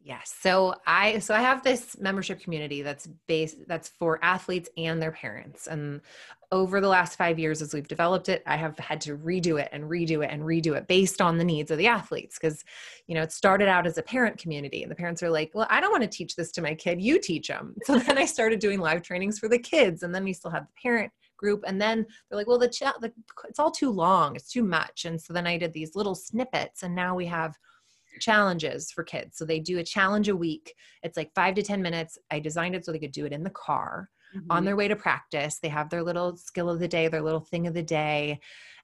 Yes. 0.08 0.34
So 0.40 0.74
I 0.88 1.20
so 1.20 1.36
I 1.36 1.42
have 1.42 1.64
this 1.64 1.98
membership 2.00 2.40
community 2.40 2.82
that's 2.82 3.08
based 3.28 3.68
that's 3.68 3.90
for 3.90 4.24
athletes 4.24 4.70
and 4.78 5.02
their 5.02 5.12
parents. 5.12 5.68
And 5.68 6.00
over 6.50 6.80
the 6.80 6.88
last 6.88 7.18
5 7.18 7.38
years 7.38 7.62
as 7.62 7.74
we've 7.74 7.90
developed 7.90 8.30
it, 8.30 8.42
I 8.48 8.56
have 8.56 8.80
had 8.80 9.02
to 9.02 9.18
redo 9.18 9.62
it 9.62 9.68
and 9.74 9.84
redo 9.84 10.24
it 10.24 10.32
and 10.32 10.44
redo 10.44 10.78
it 10.78 10.88
based 10.88 11.20
on 11.20 11.38
the 11.38 11.44
needs 11.44 11.72
of 11.72 11.78
the 11.78 11.88
athletes 11.88 12.40
because 12.40 12.64
you 13.08 13.16
know, 13.16 13.22
it 13.22 13.34
started 13.34 13.68
out 13.68 13.86
as 13.86 13.98
a 13.98 14.02
parent 14.02 14.38
community 14.38 14.82
and 14.82 14.90
the 14.90 14.96
parents 14.96 15.22
are 15.22 15.30
like, 15.30 15.52
"Well, 15.54 15.68
I 15.70 15.82
don't 15.82 15.92
want 15.92 16.04
to 16.04 16.18
teach 16.18 16.38
this 16.38 16.54
to 16.54 16.62
my 16.62 16.74
kid. 16.74 17.02
You 17.02 17.20
teach 17.20 17.50
them." 17.50 17.76
So 17.86 18.00
then 18.00 18.18
I 18.18 18.26
started 18.26 18.60
doing 18.60 18.80
live 18.80 19.02
trainings 19.02 19.40
for 19.40 19.50
the 19.50 19.60
kids 19.60 20.04
and 20.04 20.16
then 20.16 20.24
we 20.24 20.32
still 20.32 20.52
have 20.52 20.68
the 20.68 20.82
parent 20.82 21.12
group 21.36 21.66
and 21.68 21.82
then 21.82 22.06
they're 22.30 22.38
like 22.38 22.48
well 22.48 22.58
the 22.58 22.68
chat 22.68 22.96
the, 23.00 23.12
it's 23.48 23.60
all 23.60 23.70
too 23.70 23.92
long 23.92 24.36
it's 24.36 24.52
too 24.52 24.64
much 24.64 25.06
and 25.06 25.22
so 25.22 25.34
then 25.34 25.46
i 25.46 25.56
did 25.56 25.72
these 25.72 25.96
little 25.96 26.16
snippets 26.16 26.82
and 26.82 26.96
now 26.96 27.14
we 27.14 27.28
have 27.28 27.56
challenges 28.20 28.92
for 28.92 29.04
kids. 29.04 29.38
So 29.38 29.46
they 29.46 29.60
do 29.60 29.80
a 29.80 29.84
challenge 29.84 30.30
a 30.30 30.36
week. 30.36 30.74
It's 31.04 31.18
like 31.18 31.32
five 31.34 31.56
to 31.56 31.64
10 31.64 31.82
minutes. 31.82 32.18
I 32.32 32.40
designed 32.40 32.76
it 32.76 32.86
so 32.86 32.92
they 32.92 33.00
could 33.00 33.12
do 33.12 33.26
it 33.26 33.34
in 33.34 33.44
the 33.44 33.50
car 33.50 34.10
mm-hmm. 34.36 34.52
on 34.52 34.66
their 34.66 34.76
way 34.76 34.88
to 34.88 34.96
practice. 34.96 35.60
They 35.60 35.70
have 35.70 35.90
their 35.90 36.04
little 36.04 36.36
skill 36.36 36.70
of 36.70 36.80
the 36.80 36.88
day, 36.88 37.08
their 37.08 37.22
little 37.22 37.42
thing 37.42 37.68
of 37.68 37.74
the 37.74 37.84
day. 37.84 38.40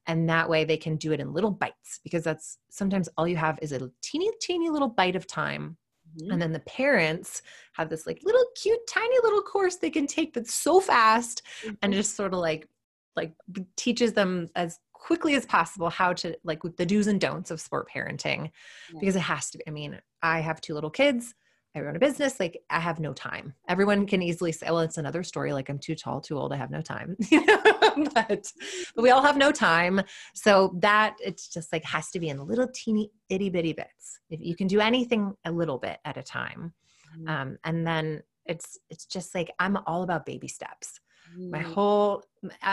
And 0.05 0.29
that 0.29 0.49
way 0.49 0.65
they 0.65 0.77
can 0.77 0.97
do 0.97 1.13
it 1.13 1.19
in 1.19 1.33
little 1.33 1.51
bites 1.51 1.99
because 2.03 2.23
that's 2.23 2.57
sometimes 2.69 3.07
all 3.17 3.27
you 3.27 3.37
have 3.37 3.57
is 3.61 3.71
a 3.71 3.89
teeny, 4.01 4.29
teeny 4.41 4.69
little 4.69 4.89
bite 4.89 5.15
of 5.15 5.27
time. 5.27 5.77
Mm-hmm. 6.17 6.31
And 6.31 6.41
then 6.41 6.51
the 6.51 6.59
parents 6.61 7.41
have 7.73 7.89
this 7.89 8.05
like 8.05 8.19
little 8.23 8.45
cute, 8.61 8.85
tiny 8.87 9.15
little 9.23 9.41
course 9.41 9.77
they 9.77 9.89
can 9.89 10.07
take 10.07 10.33
that's 10.33 10.53
so 10.53 10.79
fast 10.79 11.43
mm-hmm. 11.63 11.75
and 11.81 11.93
just 11.93 12.15
sort 12.15 12.33
of 12.33 12.39
like 12.39 12.67
like 13.15 13.33
teaches 13.75 14.13
them 14.13 14.49
as 14.55 14.79
quickly 15.03 15.35
as 15.35 15.45
possible 15.45 15.89
how 15.89 16.13
to 16.13 16.33
like 16.45 16.63
with 16.63 16.77
the 16.77 16.85
do's 16.85 17.07
and 17.07 17.19
don'ts 17.19 17.51
of 17.51 17.59
sport 17.59 17.89
parenting 17.93 18.49
yeah. 18.93 18.99
because 19.01 19.17
it 19.17 19.21
has 19.21 19.49
to 19.49 19.57
be. 19.57 19.63
I 19.67 19.71
mean, 19.71 19.99
I 20.21 20.39
have 20.39 20.61
two 20.61 20.73
little 20.73 20.89
kids. 20.89 21.35
I 21.75 21.81
run 21.81 21.97
a 21.97 21.99
business. 21.99 22.39
Like 22.39 22.61
I 22.69 22.79
have 22.79 23.01
no 23.01 23.11
time. 23.13 23.53
Everyone 23.67 24.05
can 24.05 24.21
easily 24.21 24.53
say, 24.53 24.67
"Well, 24.67 24.79
it's 24.79 24.97
another 24.97 25.21
story. 25.23 25.51
Like 25.51 25.67
I'm 25.67 25.77
too 25.77 25.95
tall, 25.95 26.21
too 26.21 26.37
old. 26.37 26.53
I 26.53 26.55
have 26.55 26.71
no 26.71 26.81
time." 26.81 27.17
but, 27.31 28.51
but 28.95 29.01
we 29.01 29.09
all 29.09 29.21
have 29.21 29.35
no 29.35 29.51
time. 29.51 30.01
So 30.33 30.73
that 30.79 31.17
it's 31.19 31.49
just 31.49 31.73
like 31.73 31.83
has 31.83 32.09
to 32.11 32.19
be 32.19 32.29
in 32.29 32.39
little 32.45 32.69
teeny 32.73 33.11
itty 33.29 33.49
bitty 33.49 33.73
bits. 33.73 34.19
If 34.29 34.39
you 34.41 34.55
can 34.55 34.67
do 34.67 34.79
anything 34.79 35.33
a 35.43 35.51
little 35.51 35.79
bit 35.79 35.97
at 36.05 36.15
a 36.15 36.23
time, 36.23 36.73
mm-hmm. 37.17 37.27
um, 37.27 37.57
and 37.65 37.85
then 37.85 38.23
it's 38.45 38.77
it's 38.89 39.05
just 39.05 39.35
like 39.35 39.51
I'm 39.59 39.77
all 39.85 40.03
about 40.03 40.25
baby 40.25 40.47
steps. 40.47 41.01
My 41.37 41.59
whole 41.59 42.23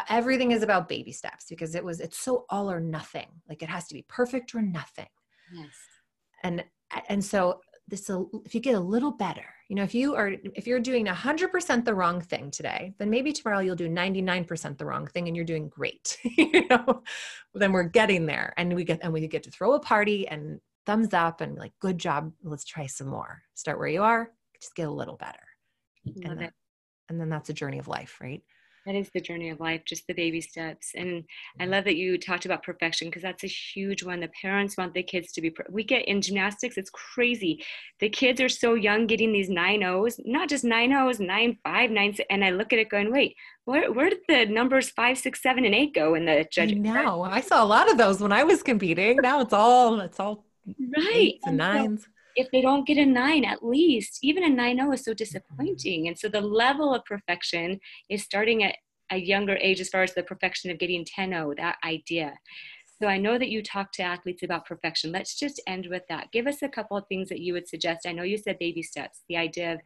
everything 0.08 0.52
is 0.52 0.62
about 0.62 0.88
baby 0.88 1.12
steps 1.12 1.46
because 1.48 1.74
it 1.74 1.84
was 1.84 2.00
it's 2.00 2.18
so 2.18 2.44
all 2.50 2.70
or 2.70 2.80
nothing. 2.80 3.28
Like 3.48 3.62
it 3.62 3.68
has 3.68 3.86
to 3.88 3.94
be 3.94 4.04
perfect 4.08 4.54
or 4.54 4.62
nothing. 4.62 5.08
Yes. 5.52 5.74
And 6.42 6.64
and 7.08 7.24
so 7.24 7.60
this 7.90 8.10
if 8.44 8.54
you 8.54 8.60
get 8.60 8.74
a 8.74 8.80
little 8.80 9.10
better 9.10 9.44
you 9.68 9.76
know 9.76 9.82
if 9.82 9.94
you 9.94 10.14
are 10.14 10.34
if 10.54 10.66
you're 10.66 10.80
doing 10.80 11.06
100% 11.06 11.84
the 11.84 11.94
wrong 11.94 12.20
thing 12.20 12.50
today 12.50 12.94
then 12.98 13.10
maybe 13.10 13.32
tomorrow 13.32 13.58
you'll 13.58 13.76
do 13.76 13.88
99% 13.88 14.78
the 14.78 14.86
wrong 14.86 15.06
thing 15.08 15.26
and 15.26 15.36
you're 15.36 15.44
doing 15.44 15.68
great 15.68 16.16
you 16.24 16.66
know 16.68 17.02
then 17.54 17.72
we're 17.72 17.82
getting 17.82 18.26
there 18.26 18.54
and 18.56 18.74
we 18.74 18.84
get 18.84 19.00
and 19.02 19.12
we 19.12 19.26
get 19.26 19.42
to 19.42 19.50
throw 19.50 19.72
a 19.72 19.80
party 19.80 20.26
and 20.28 20.60
thumbs 20.86 21.12
up 21.12 21.40
and 21.40 21.58
like 21.58 21.72
good 21.80 21.98
job 21.98 22.32
let's 22.44 22.64
try 22.64 22.86
some 22.86 23.08
more 23.08 23.42
start 23.54 23.78
where 23.78 23.88
you 23.88 24.02
are 24.02 24.30
just 24.60 24.74
get 24.74 24.88
a 24.88 24.90
little 24.90 25.16
better 25.16 25.38
and, 26.06 26.26
uh, 26.26 26.34
that, 26.42 26.52
and 27.10 27.20
then 27.20 27.28
that's 27.28 27.50
a 27.50 27.54
journey 27.54 27.78
of 27.78 27.88
life 27.88 28.18
right? 28.22 28.42
That 28.86 28.94
is 28.94 29.10
the 29.12 29.20
journey 29.20 29.50
of 29.50 29.60
life 29.60 29.82
just 29.84 30.06
the 30.06 30.14
baby 30.14 30.40
steps 30.40 30.92
and 30.94 31.24
i 31.60 31.66
love 31.66 31.84
that 31.84 31.96
you 31.96 32.16
talked 32.16 32.46
about 32.46 32.62
perfection 32.62 33.08
because 33.08 33.22
that's 33.22 33.44
a 33.44 33.46
huge 33.46 34.02
one. 34.02 34.20
The 34.20 34.30
parents 34.40 34.78
want 34.78 34.94
the 34.94 35.02
kids 35.02 35.32
to 35.32 35.42
be 35.42 35.54
we 35.68 35.84
get 35.84 36.08
in 36.08 36.22
gymnastics 36.22 36.78
it's 36.78 36.88
crazy. 36.88 37.62
The 37.98 38.08
kids 38.08 38.40
are 38.40 38.48
so 38.48 38.72
young 38.72 39.06
getting 39.06 39.32
these 39.32 39.50
nine 39.50 39.84
o's 39.84 40.18
not 40.24 40.48
just 40.48 40.64
nine 40.64 40.94
o's 40.94 41.20
nine 41.20 41.58
five 41.62 41.90
nine 41.90 42.16
and 42.30 42.42
i 42.42 42.50
look 42.50 42.72
at 42.72 42.78
it 42.78 42.88
going 42.88 43.12
wait 43.12 43.36
where, 43.66 43.92
where 43.92 44.08
did 44.08 44.20
the 44.28 44.46
numbers 44.46 44.88
five 44.88 45.18
six 45.18 45.42
seven 45.42 45.66
and 45.66 45.74
eight 45.74 45.94
go 45.94 46.14
in 46.14 46.24
the 46.24 46.46
judging 46.50 46.80
no 46.80 47.22
i 47.22 47.42
saw 47.42 47.62
a 47.62 47.66
lot 47.66 47.90
of 47.90 47.98
those 47.98 48.22
when 48.22 48.32
i 48.32 48.44
was 48.44 48.62
competing. 48.62 49.18
Now 49.20 49.40
it's 49.42 49.52
all 49.52 50.00
it's 50.00 50.18
all 50.18 50.44
right 50.96 51.34
and 51.44 51.58
nines 51.58 52.08
if 52.36 52.50
they 52.50 52.60
don't 52.60 52.86
get 52.86 52.98
a 52.98 53.06
nine 53.06 53.44
at 53.44 53.64
least 53.64 54.18
even 54.22 54.44
a 54.44 54.48
9-0 54.48 54.94
is 54.94 55.04
so 55.04 55.14
disappointing. 55.14 56.08
And 56.08 56.18
so 56.18 56.28
the 56.28 56.40
level 56.40 56.94
of 56.94 57.04
perfection 57.04 57.80
is 58.08 58.22
starting 58.22 58.62
at 58.64 58.76
a 59.10 59.16
younger 59.16 59.56
age 59.56 59.80
as 59.80 59.88
far 59.88 60.02
as 60.02 60.14
the 60.14 60.22
perfection 60.22 60.70
of 60.70 60.78
getting 60.78 61.04
10-0 61.04 61.56
that 61.56 61.76
idea. 61.84 62.38
So 63.00 63.08
i 63.08 63.16
know 63.16 63.38
that 63.38 63.48
you 63.48 63.62
talk 63.62 63.92
to 63.92 64.02
athletes 64.02 64.42
about 64.42 64.66
perfection. 64.66 65.10
Let's 65.10 65.38
just 65.38 65.60
end 65.66 65.86
with 65.90 66.02
that. 66.08 66.30
Give 66.32 66.46
us 66.46 66.62
a 66.62 66.68
couple 66.68 66.96
of 66.96 67.06
things 67.08 67.28
that 67.30 67.40
you 67.40 67.54
would 67.54 67.68
suggest. 67.68 68.06
I 68.06 68.12
know 68.12 68.22
you 68.22 68.36
said 68.36 68.58
baby 68.58 68.82
steps 68.82 69.22
the 69.28 69.36
idea 69.36 69.74
of 69.74 69.80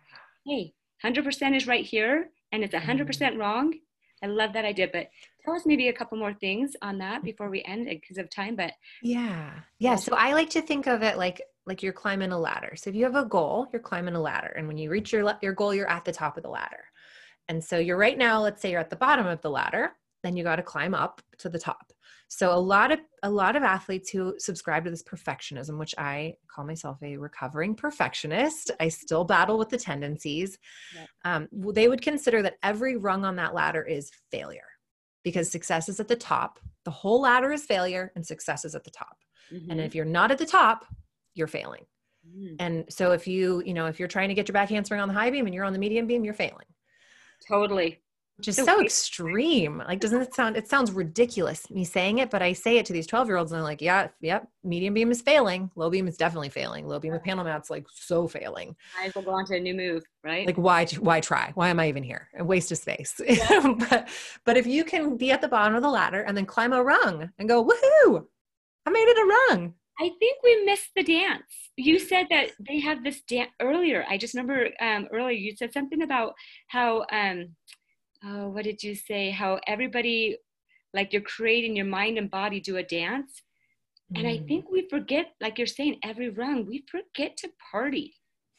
hey 0.44 0.74
100% 1.04 1.56
is 1.56 1.66
right 1.66 1.84
here 1.84 2.30
and 2.52 2.64
it's 2.64 2.74
100% 2.74 3.06
mm-hmm. 3.06 3.38
wrong. 3.38 3.74
I 4.22 4.26
love 4.26 4.54
that 4.54 4.64
idea, 4.64 4.88
but 4.90 5.08
tell 5.44 5.54
us 5.54 5.66
maybe 5.66 5.88
a 5.88 5.92
couple 5.92 6.16
more 6.16 6.32
things 6.32 6.72
on 6.80 6.96
that 6.98 7.22
before 7.22 7.50
we 7.50 7.62
end 7.64 7.86
because 7.86 8.16
of 8.16 8.30
time. 8.30 8.56
But 8.56 8.72
yeah, 9.02 9.50
yeah. 9.78 9.96
So 9.96 10.14
I 10.16 10.32
like 10.32 10.48
to 10.50 10.62
think 10.62 10.86
of 10.86 11.02
it 11.02 11.18
like 11.18 11.42
like 11.66 11.82
you're 11.82 11.92
climbing 11.92 12.32
a 12.32 12.38
ladder. 12.38 12.74
So 12.76 12.90
if 12.90 12.96
you 12.96 13.04
have 13.04 13.16
a 13.16 13.24
goal, 13.24 13.66
you're 13.72 13.82
climbing 13.82 14.14
a 14.14 14.20
ladder, 14.20 14.52
and 14.56 14.68
when 14.68 14.78
you 14.78 14.90
reach 14.90 15.12
your 15.12 15.36
your 15.42 15.54
goal, 15.54 15.74
you're 15.74 15.90
at 15.90 16.04
the 16.04 16.12
top 16.12 16.36
of 16.36 16.42
the 16.42 16.50
ladder. 16.50 16.84
And 17.48 17.62
so 17.62 17.78
you're 17.78 17.98
right 17.98 18.16
now. 18.16 18.40
Let's 18.40 18.62
say 18.62 18.70
you're 18.70 18.80
at 18.80 18.90
the 18.90 18.96
bottom 18.96 19.26
of 19.26 19.40
the 19.42 19.50
ladder, 19.50 19.92
then 20.22 20.36
you 20.36 20.42
got 20.44 20.56
to 20.56 20.62
climb 20.62 20.94
up 20.94 21.20
to 21.38 21.48
the 21.48 21.58
top. 21.58 21.92
So 22.28 22.52
a 22.52 22.58
lot 22.58 22.90
of 22.90 23.00
a 23.22 23.30
lot 23.30 23.54
of 23.54 23.62
athletes 23.62 24.10
who 24.10 24.34
subscribe 24.38 24.84
to 24.84 24.90
this 24.90 25.02
perfectionism, 25.02 25.78
which 25.78 25.94
I 25.98 26.34
call 26.48 26.64
myself 26.64 26.98
a 27.02 27.16
recovering 27.16 27.74
perfectionist, 27.74 28.70
I 28.80 28.88
still 28.88 29.24
battle 29.24 29.58
with 29.58 29.68
the 29.68 29.78
tendencies. 29.78 30.58
Yep. 30.94 31.08
Um, 31.24 31.48
they 31.72 31.86
would 31.86 32.02
consider 32.02 32.42
that 32.42 32.56
every 32.62 32.96
rung 32.96 33.24
on 33.24 33.36
that 33.36 33.54
ladder 33.54 33.82
is 33.82 34.10
failure 34.30 34.66
because 35.22 35.50
success 35.50 35.88
is 35.88 36.00
at 36.00 36.08
the 36.08 36.16
top. 36.16 36.58
The 36.84 36.90
whole 36.90 37.20
ladder 37.20 37.52
is 37.52 37.64
failure, 37.64 38.10
and 38.16 38.26
success 38.26 38.64
is 38.64 38.74
at 38.74 38.84
the 38.84 38.90
top. 38.90 39.16
Mm-hmm. 39.52 39.70
And 39.70 39.80
if 39.80 39.94
you're 39.94 40.04
not 40.04 40.30
at 40.30 40.38
the 40.38 40.46
top, 40.46 40.86
you're 41.34 41.46
failing. 41.46 41.84
Mm. 42.26 42.56
And 42.58 42.84
so 42.88 43.12
if 43.12 43.26
you, 43.26 43.62
you 43.64 43.74
know, 43.74 43.86
if 43.86 43.98
you're 43.98 44.08
trying 44.08 44.28
to 44.28 44.34
get 44.34 44.48
your 44.48 44.54
back 44.54 44.70
handspring 44.70 45.00
on 45.00 45.08
the 45.08 45.14
high 45.14 45.30
beam 45.30 45.46
and 45.46 45.54
you're 45.54 45.64
on 45.64 45.72
the 45.72 45.78
medium 45.78 46.06
beam, 46.06 46.24
you're 46.24 46.34
failing. 46.34 46.66
Totally 47.46 48.00
Just 48.40 48.58
so, 48.58 48.64
so 48.64 48.82
extreme. 48.82 49.82
Like, 49.86 50.00
doesn't 50.00 50.22
it 50.22 50.34
sound, 50.34 50.56
it 50.56 50.66
sounds 50.66 50.90
ridiculous 50.90 51.70
me 51.70 51.84
saying 51.84 52.18
it, 52.18 52.30
but 52.30 52.40
I 52.40 52.54
say 52.54 52.78
it 52.78 52.86
to 52.86 52.92
these 52.94 53.06
12 53.06 53.28
year 53.28 53.36
olds 53.36 53.52
and 53.52 53.58
they're 53.58 53.64
like, 53.64 53.82
yeah, 53.82 54.08
yep, 54.20 54.48
medium 54.62 54.94
beam 54.94 55.10
is 55.10 55.20
failing. 55.20 55.70
Low 55.76 55.90
beam 55.90 56.08
is 56.08 56.16
definitely 56.16 56.48
failing. 56.48 56.86
Low 56.86 56.98
beam 56.98 57.12
with 57.12 57.22
panel 57.22 57.44
mats, 57.44 57.68
like 57.68 57.84
so 57.92 58.26
failing. 58.26 58.74
I 58.98 59.06
as 59.06 59.14
well 59.14 59.24
go 59.24 59.32
on 59.32 59.44
to 59.46 59.56
a 59.56 59.60
new 59.60 59.74
move, 59.74 60.04
right? 60.22 60.46
Like 60.46 60.56
why, 60.56 60.86
why 61.00 61.20
try? 61.20 61.52
Why 61.54 61.68
am 61.68 61.78
I 61.78 61.88
even 61.88 62.02
here? 62.02 62.28
A 62.38 62.44
waste 62.44 62.72
of 62.72 62.78
space. 62.78 63.20
Yeah. 63.28 63.74
but, 63.90 64.08
but 64.44 64.56
if 64.56 64.66
you 64.66 64.84
can 64.84 65.16
be 65.16 65.30
at 65.30 65.42
the 65.42 65.48
bottom 65.48 65.74
of 65.74 65.82
the 65.82 65.90
ladder 65.90 66.22
and 66.22 66.36
then 66.36 66.46
climb 66.46 66.72
a 66.72 66.82
rung 66.82 67.30
and 67.38 67.48
go, 67.48 67.62
woohoo, 67.62 68.24
I 68.86 68.90
made 68.90 69.08
it 69.08 69.18
a 69.18 69.52
rung. 69.52 69.74
I 70.00 70.10
think 70.18 70.38
we 70.42 70.64
missed 70.64 70.90
the 70.96 71.04
dance. 71.04 71.70
You 71.76 71.98
said 71.98 72.26
that 72.30 72.50
they 72.58 72.80
have 72.80 73.04
this 73.04 73.22
dance 73.22 73.50
earlier. 73.60 74.04
I 74.08 74.18
just 74.18 74.34
remember 74.34 74.70
um, 74.80 75.06
earlier 75.12 75.36
you 75.36 75.54
said 75.56 75.72
something 75.72 76.02
about 76.02 76.34
how, 76.68 77.04
um, 77.12 77.54
oh, 78.24 78.48
what 78.48 78.64
did 78.64 78.82
you 78.82 78.94
say? 78.94 79.30
How 79.30 79.60
everybody, 79.66 80.36
like 80.92 81.12
you're 81.12 81.22
creating 81.22 81.76
your 81.76 81.86
mind 81.86 82.18
and 82.18 82.30
body 82.30 82.60
do 82.60 82.76
a 82.76 82.82
dance. 82.82 83.42
Mm. 84.12 84.18
And 84.18 84.28
I 84.28 84.36
mm. 84.38 84.48
think 84.48 84.70
we 84.70 84.88
forget, 84.88 85.26
like 85.40 85.58
you're 85.58 85.66
saying, 85.66 85.98
every 86.02 86.28
rung, 86.28 86.66
we 86.66 86.84
forget 86.90 87.36
to 87.38 87.50
party. 87.70 88.14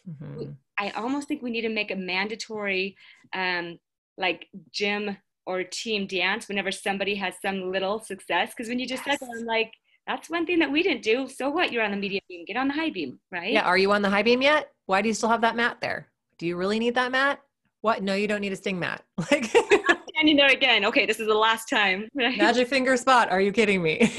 Mm-hmm. 0.09 0.37
We, 0.37 0.49
I 0.79 0.91
almost 0.91 1.27
think 1.27 1.41
we 1.41 1.51
need 1.51 1.61
to 1.61 1.69
make 1.69 1.91
a 1.91 1.95
mandatory, 1.95 2.95
um, 3.33 3.79
like 4.17 4.47
gym 4.71 5.17
or 5.45 5.63
team 5.63 6.07
dance 6.07 6.47
whenever 6.47 6.71
somebody 6.71 7.15
has 7.15 7.35
some 7.41 7.71
little 7.71 7.99
success. 7.99 8.51
Because 8.55 8.69
when 8.69 8.79
you 8.79 8.87
just 8.87 9.05
yes. 9.05 9.19
said 9.19 9.27
that, 9.27 9.37
I'm 9.37 9.45
like, 9.45 9.71
that's 10.07 10.29
one 10.29 10.45
thing 10.45 10.59
that 10.59 10.71
we 10.71 10.83
didn't 10.83 11.03
do. 11.03 11.27
So 11.27 11.49
what? 11.49 11.71
You're 11.71 11.83
on 11.83 11.91
the 11.91 11.97
medium 11.97 12.21
beam. 12.29 12.45
Get 12.45 12.57
on 12.57 12.67
the 12.67 12.73
high 12.73 12.89
beam, 12.89 13.19
right? 13.31 13.51
Yeah. 13.51 13.61
Are 13.61 13.77
you 13.77 13.91
on 13.91 14.01
the 14.01 14.09
high 14.09 14.23
beam 14.23 14.41
yet? 14.41 14.71
Why 14.85 15.01
do 15.01 15.07
you 15.07 15.13
still 15.13 15.29
have 15.29 15.41
that 15.41 15.55
mat 15.55 15.77
there? 15.81 16.07
Do 16.37 16.45
you 16.45 16.57
really 16.57 16.79
need 16.79 16.95
that 16.95 17.11
mat? 17.11 17.41
What? 17.81 18.03
No, 18.03 18.13
you 18.13 18.27
don't 18.27 18.41
need 18.41 18.53
a 18.53 18.55
sting 18.55 18.79
mat. 18.79 19.03
Like 19.31 19.45
standing 20.15 20.37
there 20.37 20.51
again. 20.51 20.85
Okay, 20.85 21.05
this 21.05 21.19
is 21.19 21.27
the 21.27 21.33
last 21.33 21.69
time. 21.69 22.07
Magic 22.15 22.67
finger 22.67 22.95
spot. 22.95 23.29
Are 23.29 23.41
you 23.41 23.51
kidding 23.51 23.81
me? 23.81 24.09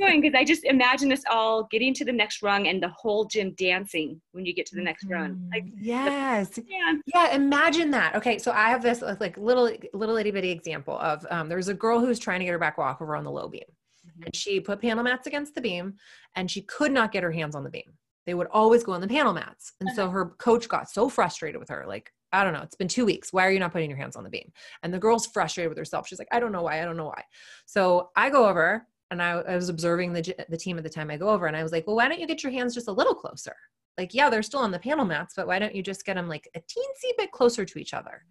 going 0.00 0.20
because 0.20 0.34
I 0.36 0.44
just 0.44 0.64
imagine 0.64 1.12
us 1.12 1.22
all 1.30 1.64
getting 1.70 1.94
to 1.94 2.04
the 2.04 2.12
next 2.12 2.42
rung 2.42 2.66
and 2.66 2.82
the 2.82 2.88
whole 2.88 3.24
gym 3.26 3.52
dancing 3.52 4.20
when 4.32 4.44
you 4.44 4.52
get 4.52 4.66
to 4.66 4.74
the 4.74 4.82
next 4.82 5.04
mm-hmm. 5.04 5.14
rung. 5.14 5.50
Like 5.52 5.64
yes, 5.76 6.58
yeah. 6.66 6.94
yeah. 7.14 7.34
Imagine 7.34 7.90
that. 7.92 8.16
Okay, 8.16 8.38
so 8.38 8.50
I 8.50 8.70
have 8.70 8.82
this 8.82 9.02
like 9.20 9.36
little 9.36 9.70
little 9.92 10.16
itty 10.16 10.30
bitty 10.30 10.50
example 10.50 10.98
of 10.98 11.26
um, 11.30 11.48
there's 11.48 11.68
a 11.68 11.74
girl 11.74 12.00
who's 12.00 12.18
trying 12.18 12.40
to 12.40 12.44
get 12.46 12.52
her 12.52 12.58
back 12.58 12.78
walk 12.78 13.00
over 13.00 13.14
on 13.14 13.24
the 13.24 13.30
low 13.30 13.48
beam, 13.48 13.62
mm-hmm. 13.62 13.79
And 14.24 14.34
she 14.34 14.60
put 14.60 14.80
panel 14.80 15.04
mats 15.04 15.26
against 15.26 15.54
the 15.54 15.60
beam, 15.60 15.94
and 16.36 16.50
she 16.50 16.62
could 16.62 16.92
not 16.92 17.12
get 17.12 17.22
her 17.22 17.32
hands 17.32 17.54
on 17.54 17.64
the 17.64 17.70
beam. 17.70 17.92
They 18.26 18.34
would 18.34 18.48
always 18.48 18.84
go 18.84 18.92
on 18.92 19.00
the 19.00 19.08
panel 19.08 19.32
mats, 19.32 19.72
and 19.80 19.90
so 19.94 20.10
her 20.10 20.26
coach 20.38 20.68
got 20.68 20.90
so 20.90 21.08
frustrated 21.08 21.58
with 21.58 21.68
her, 21.70 21.84
like 21.86 22.12
I 22.32 22.44
don't 22.44 22.52
know. 22.52 22.62
It's 22.62 22.76
been 22.76 22.88
two 22.88 23.04
weeks. 23.04 23.32
Why 23.32 23.46
are 23.46 23.50
you 23.50 23.58
not 23.58 23.72
putting 23.72 23.90
your 23.90 23.98
hands 23.98 24.16
on 24.16 24.24
the 24.24 24.30
beam? 24.30 24.52
And 24.82 24.94
the 24.94 24.98
girl's 24.98 25.26
frustrated 25.26 25.68
with 25.68 25.78
herself. 25.78 26.06
She's 26.06 26.18
like, 26.18 26.28
I 26.30 26.38
don't 26.38 26.52
know 26.52 26.62
why. 26.62 26.80
I 26.80 26.84
don't 26.84 26.96
know 26.96 27.06
why. 27.06 27.24
So 27.66 28.10
I 28.14 28.30
go 28.30 28.48
over 28.48 28.86
and 29.10 29.20
I, 29.20 29.32
I 29.40 29.56
was 29.56 29.68
observing 29.68 30.12
the, 30.12 30.34
the 30.48 30.56
team 30.56 30.78
at 30.78 30.84
the 30.84 30.90
time 30.90 31.10
I 31.10 31.16
go 31.16 31.28
over 31.28 31.46
and 31.46 31.56
I 31.56 31.62
was 31.62 31.72
like, 31.72 31.86
well, 31.86 31.96
why 31.96 32.08
don't 32.08 32.20
you 32.20 32.26
get 32.26 32.42
your 32.42 32.52
hands 32.52 32.74
just 32.74 32.88
a 32.88 32.92
little 32.92 33.14
closer? 33.14 33.56
Like, 33.98 34.14
yeah, 34.14 34.30
they're 34.30 34.42
still 34.42 34.60
on 34.60 34.70
the 34.70 34.78
panel 34.78 35.04
mats, 35.04 35.34
but 35.36 35.46
why 35.46 35.58
don't 35.58 35.74
you 35.74 35.82
just 35.82 36.06
get 36.06 36.14
them 36.14 36.28
like 36.28 36.48
a 36.54 36.60
teensy 36.60 37.10
bit 37.18 37.32
closer 37.32 37.64
to 37.64 37.78
each 37.78 37.92
other? 37.92 38.24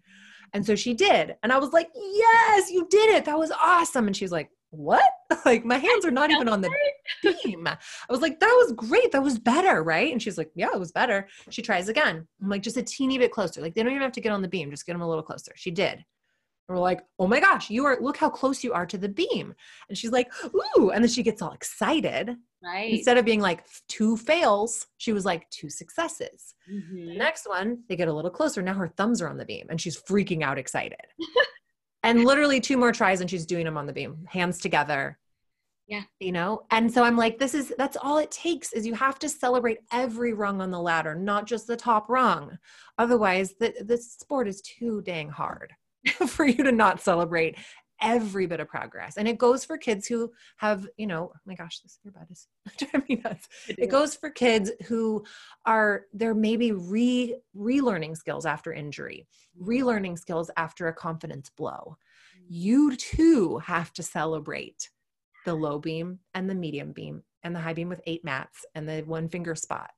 And 0.52 0.64
so 0.64 0.74
she 0.74 0.94
did. 0.94 1.36
And 1.42 1.52
I 1.52 1.58
was 1.58 1.72
like, 1.72 1.90
yes, 1.94 2.70
you 2.70 2.86
did 2.90 3.10
it. 3.10 3.24
That 3.26 3.38
was 3.38 3.52
awesome. 3.52 4.06
And 4.06 4.16
she's 4.16 4.32
like, 4.32 4.50
what? 4.70 5.02
like 5.44 5.64
my 5.64 5.78
hands 5.78 6.04
are 6.04 6.10
not 6.10 6.30
even 6.30 6.48
on 6.48 6.60
the 6.60 6.70
beam. 7.22 7.66
I 7.66 7.76
was 8.08 8.20
like, 8.20 8.40
that 8.40 8.54
was 8.58 8.72
great. 8.72 9.12
That 9.12 9.22
was 9.22 9.38
better, 9.38 9.82
right? 9.82 10.12
And 10.12 10.22
she's 10.22 10.38
like, 10.38 10.50
yeah, 10.54 10.70
it 10.72 10.78
was 10.78 10.92
better. 10.92 11.28
She 11.50 11.62
tries 11.62 11.88
again. 11.88 12.26
I'm 12.42 12.48
like, 12.48 12.62
just 12.62 12.76
a 12.76 12.82
teeny 12.82 13.18
bit 13.18 13.32
closer. 13.32 13.60
Like 13.60 13.74
they 13.74 13.82
don't 13.82 13.92
even 13.92 14.02
have 14.02 14.12
to 14.12 14.20
get 14.20 14.32
on 14.32 14.42
the 14.42 14.48
beam. 14.48 14.70
Just 14.70 14.86
get 14.86 14.92
them 14.92 15.02
a 15.02 15.08
little 15.08 15.22
closer. 15.22 15.52
She 15.56 15.70
did. 15.70 16.04
And 16.70 16.76
we're 16.76 16.82
like, 16.82 17.00
oh 17.18 17.26
my 17.26 17.40
gosh, 17.40 17.68
you 17.68 17.84
are, 17.84 17.98
look 18.00 18.16
how 18.16 18.30
close 18.30 18.62
you 18.62 18.72
are 18.72 18.86
to 18.86 18.96
the 18.96 19.08
beam. 19.08 19.54
And 19.88 19.98
she's 19.98 20.12
like, 20.12 20.30
ooh. 20.54 20.90
And 20.90 21.02
then 21.02 21.10
she 21.10 21.24
gets 21.24 21.42
all 21.42 21.52
excited. 21.52 22.36
Right. 22.62 22.92
Instead 22.92 23.18
of 23.18 23.24
being 23.24 23.40
like 23.40 23.64
two 23.88 24.16
fails, 24.16 24.86
she 24.98 25.12
was 25.12 25.24
like 25.24 25.50
two 25.50 25.68
successes. 25.68 26.54
Mm-hmm. 26.70 27.06
The 27.06 27.16
next 27.16 27.48
one, 27.48 27.82
they 27.88 27.96
get 27.96 28.08
a 28.08 28.12
little 28.12 28.30
closer. 28.30 28.62
Now 28.62 28.74
her 28.74 28.88
thumbs 28.88 29.20
are 29.20 29.28
on 29.28 29.36
the 29.36 29.44
beam 29.44 29.66
and 29.68 29.80
she's 29.80 30.00
freaking 30.00 30.42
out 30.42 30.58
excited. 30.58 31.00
and 32.02 32.24
literally 32.24 32.60
two 32.60 32.76
more 32.76 32.92
tries 32.92 33.20
and 33.20 33.28
she's 33.28 33.46
doing 33.46 33.64
them 33.64 33.76
on 33.76 33.86
the 33.86 33.92
beam, 33.92 34.26
hands 34.28 34.58
together. 34.58 35.18
Yeah. 35.86 36.02
You 36.20 36.32
know? 36.32 36.62
And 36.70 36.92
so 36.92 37.02
I'm 37.02 37.16
like, 37.16 37.38
this 37.38 37.52
is 37.52 37.74
that's 37.76 37.96
all 38.00 38.18
it 38.18 38.30
takes 38.30 38.72
is 38.72 38.86
you 38.86 38.94
have 38.94 39.18
to 39.18 39.28
celebrate 39.28 39.78
every 39.92 40.32
rung 40.32 40.60
on 40.60 40.70
the 40.70 40.80
ladder, 40.80 41.16
not 41.16 41.46
just 41.46 41.66
the 41.66 41.76
top 41.76 42.08
rung. 42.08 42.56
Otherwise, 42.96 43.54
the, 43.58 43.74
the 43.84 43.98
sport 43.98 44.46
is 44.46 44.60
too 44.62 45.02
dang 45.02 45.28
hard 45.28 45.72
for 46.28 46.46
you 46.46 46.62
to 46.62 46.72
not 46.72 47.00
celebrate 47.00 47.56
every 48.00 48.46
bit 48.46 48.60
of 48.60 48.68
progress. 48.68 49.16
And 49.16 49.28
it 49.28 49.38
goes 49.38 49.64
for 49.64 49.76
kids 49.76 50.06
who 50.06 50.32
have, 50.56 50.86
you 50.96 51.06
know, 51.06 51.32
oh 51.34 51.40
my 51.46 51.54
gosh, 51.54 51.80
this 51.80 51.98
earbud 52.06 52.30
is 52.30 52.46
driving 52.78 53.04
me 53.08 53.20
nuts. 53.24 53.48
It 53.68 53.88
goes 53.88 54.16
for 54.16 54.30
kids 54.30 54.70
who 54.86 55.24
are 55.66 56.06
they're 56.12 56.34
maybe 56.34 56.72
re 56.72 57.36
relearning 57.56 58.16
skills 58.16 58.46
after 58.46 58.72
injury, 58.72 59.26
mm-hmm. 59.58 59.70
relearning 59.70 60.18
skills 60.18 60.50
after 60.56 60.88
a 60.88 60.94
confidence 60.94 61.50
blow. 61.50 61.96
You 62.48 62.96
too 62.96 63.58
have 63.58 63.92
to 63.94 64.02
celebrate 64.02 64.90
the 65.44 65.54
low 65.54 65.78
beam 65.78 66.18
and 66.34 66.48
the 66.48 66.54
medium 66.54 66.92
beam 66.92 67.22
and 67.42 67.54
the 67.54 67.60
high 67.60 67.72
beam 67.72 67.88
with 67.88 68.00
eight 68.06 68.24
mats 68.24 68.64
and 68.74 68.88
the 68.88 69.02
one 69.02 69.28
finger 69.28 69.54
spot. 69.54 69.90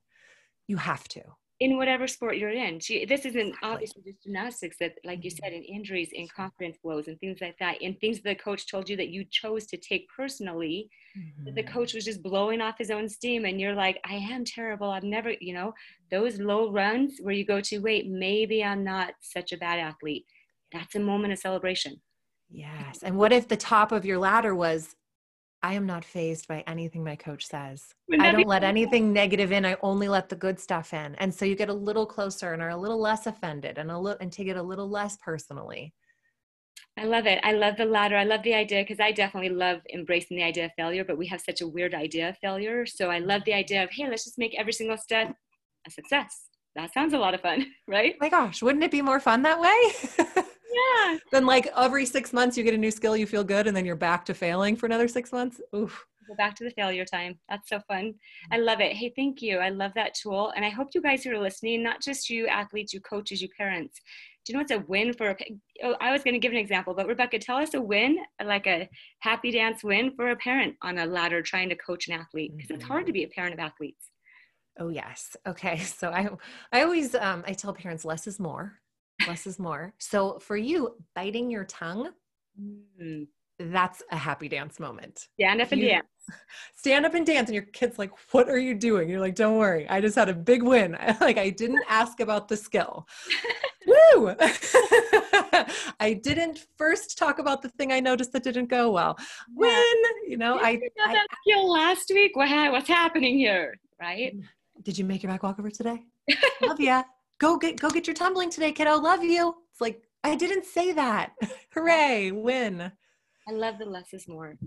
You 0.67 0.77
have 0.77 1.07
to 1.09 1.21
in 1.63 1.77
whatever 1.77 2.07
sport 2.07 2.35
you're 2.37 2.49
in. 2.49 2.77
She, 2.81 3.05
this 3.05 3.25
isn't 3.25 3.55
obviously 3.63 4.01
just 4.03 4.23
gymnastics 4.23 4.75
that, 4.81 4.95
like 5.05 5.23
you 5.23 5.31
mm-hmm. 5.31 5.45
said, 5.45 5.53
in 5.53 5.63
injuries, 5.63 6.09
in 6.11 6.27
confidence 6.27 6.77
blows 6.83 7.07
and 7.07 7.17
things 7.19 7.39
like 7.39 7.57
that, 7.59 7.81
and 7.81 7.97
things 7.99 8.21
the 8.21 8.35
coach 8.35 8.69
told 8.69 8.89
you 8.89 8.97
that 8.97 9.09
you 9.09 9.23
chose 9.31 9.65
to 9.67 9.77
take 9.77 10.05
personally, 10.09 10.89
mm-hmm. 11.17 11.45
that 11.45 11.55
the 11.55 11.63
mm-hmm. 11.63 11.73
coach 11.73 11.93
was 11.93 12.03
just 12.03 12.21
blowing 12.21 12.59
off 12.59 12.77
his 12.77 12.91
own 12.91 13.07
steam, 13.07 13.45
and 13.45 13.61
you're 13.61 13.75
like, 13.75 13.97
I 14.05 14.15
am 14.15 14.43
terrible. 14.43 14.89
I've 14.89 15.03
never, 15.03 15.31
you 15.39 15.53
know, 15.53 15.73
those 16.11 16.37
low 16.39 16.69
runs 16.69 17.19
where 17.21 17.33
you 17.33 17.45
go 17.45 17.61
to, 17.61 17.79
wait, 17.79 18.09
maybe 18.09 18.61
I'm 18.61 18.83
not 18.83 19.13
such 19.21 19.53
a 19.53 19.57
bad 19.57 19.79
athlete. 19.79 20.25
That's 20.73 20.95
a 20.95 20.99
moment 20.99 21.31
of 21.31 21.39
celebration. 21.39 22.01
Yes. 22.49 23.03
And 23.03 23.17
what 23.17 23.31
if 23.31 23.47
the 23.47 23.57
top 23.57 23.93
of 23.93 24.05
your 24.05 24.17
ladder 24.17 24.53
was, 24.53 24.95
I 25.63 25.73
am 25.73 25.85
not 25.85 26.03
fazed 26.03 26.49
by 26.49 26.61
anything 26.67 27.05
my 27.05 27.15
coach 27.15 27.45
says. 27.47 27.95
I 28.19 28.31
don't 28.31 28.45
let 28.45 28.65
anything 28.65 29.13
negative 29.13 29.53
in. 29.53 29.65
I 29.65 29.77
only 29.81 30.09
let 30.09 30.27
the 30.27 30.35
good 30.35 30.59
stuff 30.59 30.93
in. 30.93 31.15
And 31.15 31.33
so 31.33 31.45
you 31.45 31.55
get 31.55 31.69
a 31.69 31.73
little 31.73 32.05
closer 32.05 32.51
and 32.51 32.61
are 32.61 32.69
a 32.69 32.77
little 32.77 32.99
less 32.99 33.27
offended 33.27 33.77
and 33.77 33.89
a 33.89 33.97
little 33.97 34.19
and 34.19 34.29
take 34.29 34.49
it 34.49 34.57
a 34.57 34.61
little 34.61 34.89
less 34.89 35.17
personally. 35.17 35.93
I 36.97 37.05
love 37.05 37.25
it. 37.27 37.39
I 37.43 37.53
love 37.53 37.77
the 37.77 37.85
ladder. 37.85 38.17
I 38.17 38.25
love 38.25 38.43
the 38.43 38.53
idea 38.53 38.81
because 38.81 38.99
I 38.99 39.13
definitely 39.13 39.49
love 39.49 39.79
embracing 39.93 40.35
the 40.35 40.43
idea 40.43 40.65
of 40.65 40.71
failure, 40.75 41.05
but 41.05 41.17
we 41.17 41.27
have 41.27 41.41
such 41.41 41.61
a 41.61 41.67
weird 41.67 41.95
idea 41.95 42.29
of 42.29 42.37
failure. 42.39 42.85
So 42.85 43.09
I 43.09 43.19
love 43.19 43.45
the 43.45 43.53
idea 43.53 43.83
of, 43.83 43.89
hey, 43.89 44.07
let's 44.09 44.25
just 44.25 44.37
make 44.37 44.53
every 44.59 44.73
single 44.73 44.97
step 44.97 45.33
a 45.87 45.89
success. 45.91 46.49
That 46.75 46.93
sounds 46.93 47.13
a 47.13 47.17
lot 47.17 47.33
of 47.33 47.41
fun, 47.41 47.65
right? 47.87 48.13
Oh 48.15 48.17
my 48.21 48.29
gosh, 48.29 48.61
wouldn't 48.61 48.83
it 48.83 48.91
be 48.91 49.01
more 49.01 49.19
fun 49.19 49.41
that 49.43 49.59
way? 49.59 50.15
yeah. 50.43 51.17
then 51.31 51.45
like 51.45 51.67
every 51.77 52.05
six 52.05 52.33
months 52.33 52.57
you 52.57 52.63
get 52.63 52.73
a 52.73 52.77
new 52.77 52.91
skill, 52.91 53.15
you 53.15 53.27
feel 53.27 53.43
good, 53.43 53.67
and 53.67 53.75
then 53.75 53.85
you're 53.85 53.95
back 53.95 54.25
to 54.25 54.33
failing 54.33 54.75
for 54.75 54.85
another 54.85 55.07
six 55.07 55.31
months. 55.31 55.61
Oof. 55.75 56.05
Go 56.27 56.35
back 56.35 56.55
to 56.55 56.63
the 56.63 56.71
failure 56.71 57.03
time. 57.03 57.37
That's 57.49 57.67
so 57.67 57.79
fun. 57.87 58.05
Mm-hmm. 58.05 58.53
I 58.53 58.57
love 58.57 58.79
it. 58.79 58.93
Hey, 58.93 59.11
thank 59.15 59.41
you. 59.41 59.57
I 59.57 59.69
love 59.69 59.91
that 59.95 60.13
tool. 60.13 60.53
And 60.55 60.63
I 60.63 60.69
hope 60.69 60.89
you 60.93 61.01
guys 61.01 61.23
who 61.23 61.31
are 61.31 61.39
listening, 61.39 61.83
not 61.83 62.01
just 62.01 62.29
you 62.29 62.47
athletes, 62.47 62.93
you 62.93 63.01
coaches, 63.01 63.41
you 63.41 63.49
parents, 63.57 63.99
do 64.45 64.51
you 64.51 64.57
know 64.57 64.61
what's 64.61 64.71
a 64.71 64.79
win 64.87 65.13
for 65.13 65.29
a 65.29 65.35
oh, 65.83 65.95
i 66.01 66.11
was 66.11 66.23
going 66.23 66.33
to 66.33 66.39
give 66.39 66.51
an 66.51 66.57
example 66.57 66.93
but 66.93 67.07
rebecca 67.07 67.39
tell 67.39 67.57
us 67.57 67.73
a 67.73 67.81
win 67.81 68.17
like 68.45 68.67
a 68.67 68.89
happy 69.19 69.51
dance 69.51 69.83
win 69.83 70.11
for 70.15 70.31
a 70.31 70.35
parent 70.35 70.75
on 70.81 70.97
a 70.97 71.05
ladder 71.05 71.41
trying 71.41 71.69
to 71.69 71.75
coach 71.75 72.07
an 72.07 72.13
athlete 72.13 72.51
because 72.55 72.71
it's 72.71 72.83
hard 72.83 73.05
to 73.05 73.13
be 73.13 73.23
a 73.23 73.27
parent 73.29 73.53
of 73.53 73.59
athletes 73.59 74.09
oh 74.79 74.89
yes 74.89 75.35
okay 75.45 75.77
so 75.79 76.09
i 76.09 76.29
i 76.71 76.81
always 76.81 77.15
um, 77.15 77.43
i 77.47 77.53
tell 77.53 77.73
parents 77.73 78.05
less 78.05 78.27
is 78.27 78.39
more 78.39 78.79
less 79.27 79.47
is 79.47 79.59
more. 79.59 79.93
So 79.97 80.39
for 80.39 80.57
you, 80.57 80.95
biting 81.15 81.49
your 81.49 81.65
tongue, 81.65 82.09
mm. 82.59 83.27
that's 83.59 84.03
a 84.11 84.17
happy 84.17 84.47
dance 84.47 84.79
moment. 84.79 85.27
Stand 85.39 85.61
up 85.61 85.71
and 85.71 85.81
you, 85.81 85.87
dance. 85.89 86.07
Stand 86.75 87.05
up 87.05 87.13
and 87.13 87.25
dance, 87.25 87.49
and 87.49 87.55
your 87.55 87.65
kid's 87.65 87.99
like, 87.99 88.11
"What 88.31 88.49
are 88.49 88.57
you 88.57 88.73
doing?" 88.73 89.09
You're 89.09 89.19
like, 89.19 89.35
"Don't 89.35 89.57
worry, 89.57 89.87
I 89.89 90.01
just 90.01 90.15
had 90.15 90.29
a 90.29 90.33
big 90.33 90.63
win. 90.63 90.97
like 91.21 91.37
I 91.37 91.49
didn't 91.49 91.83
ask 91.89 92.19
about 92.19 92.47
the 92.47 92.57
skill." 92.57 93.07
Woo! 93.85 94.33
I 95.99 96.13
didn't 96.23 96.65
first 96.77 97.17
talk 97.17 97.39
about 97.39 97.61
the 97.61 97.69
thing 97.69 97.91
I 97.91 97.99
noticed 97.99 98.31
that 98.31 98.43
didn't 98.43 98.67
go 98.67 98.91
well. 98.91 99.17
Win, 99.53 99.83
you 100.27 100.37
know. 100.37 100.55
You 100.55 100.65
I, 100.65 100.69
I 101.05 101.13
that 101.13 101.27
skill 101.41 101.69
last 101.69 102.09
week. 102.09 102.35
What, 102.35 102.49
what's 102.71 102.87
happening 102.87 103.37
here, 103.37 103.77
right? 103.99 104.33
Did 104.83 104.97
you 104.97 105.05
make 105.05 105.23
your 105.23 105.31
back 105.31 105.43
walkover 105.43 105.71
today? 105.71 106.03
Love 106.61 106.79
ya 106.79 107.03
go 107.43 107.57
get 107.57 107.79
go 107.79 107.89
get 107.89 108.07
your 108.07 108.13
tumbling 108.13 108.49
today, 108.49 108.71
kiddo. 108.71 108.95
Love 108.97 109.23
you. 109.23 109.55
It's 109.71 109.81
like 109.81 110.01
I 110.23 110.35
didn't 110.35 110.65
say 110.65 110.93
that. 110.93 111.31
Hooray, 111.73 112.31
win. 112.31 112.91
I 113.47 113.51
love 113.51 113.77
the 113.77 113.85
less 113.85 114.13
is 114.13 114.27
more. 114.27 114.57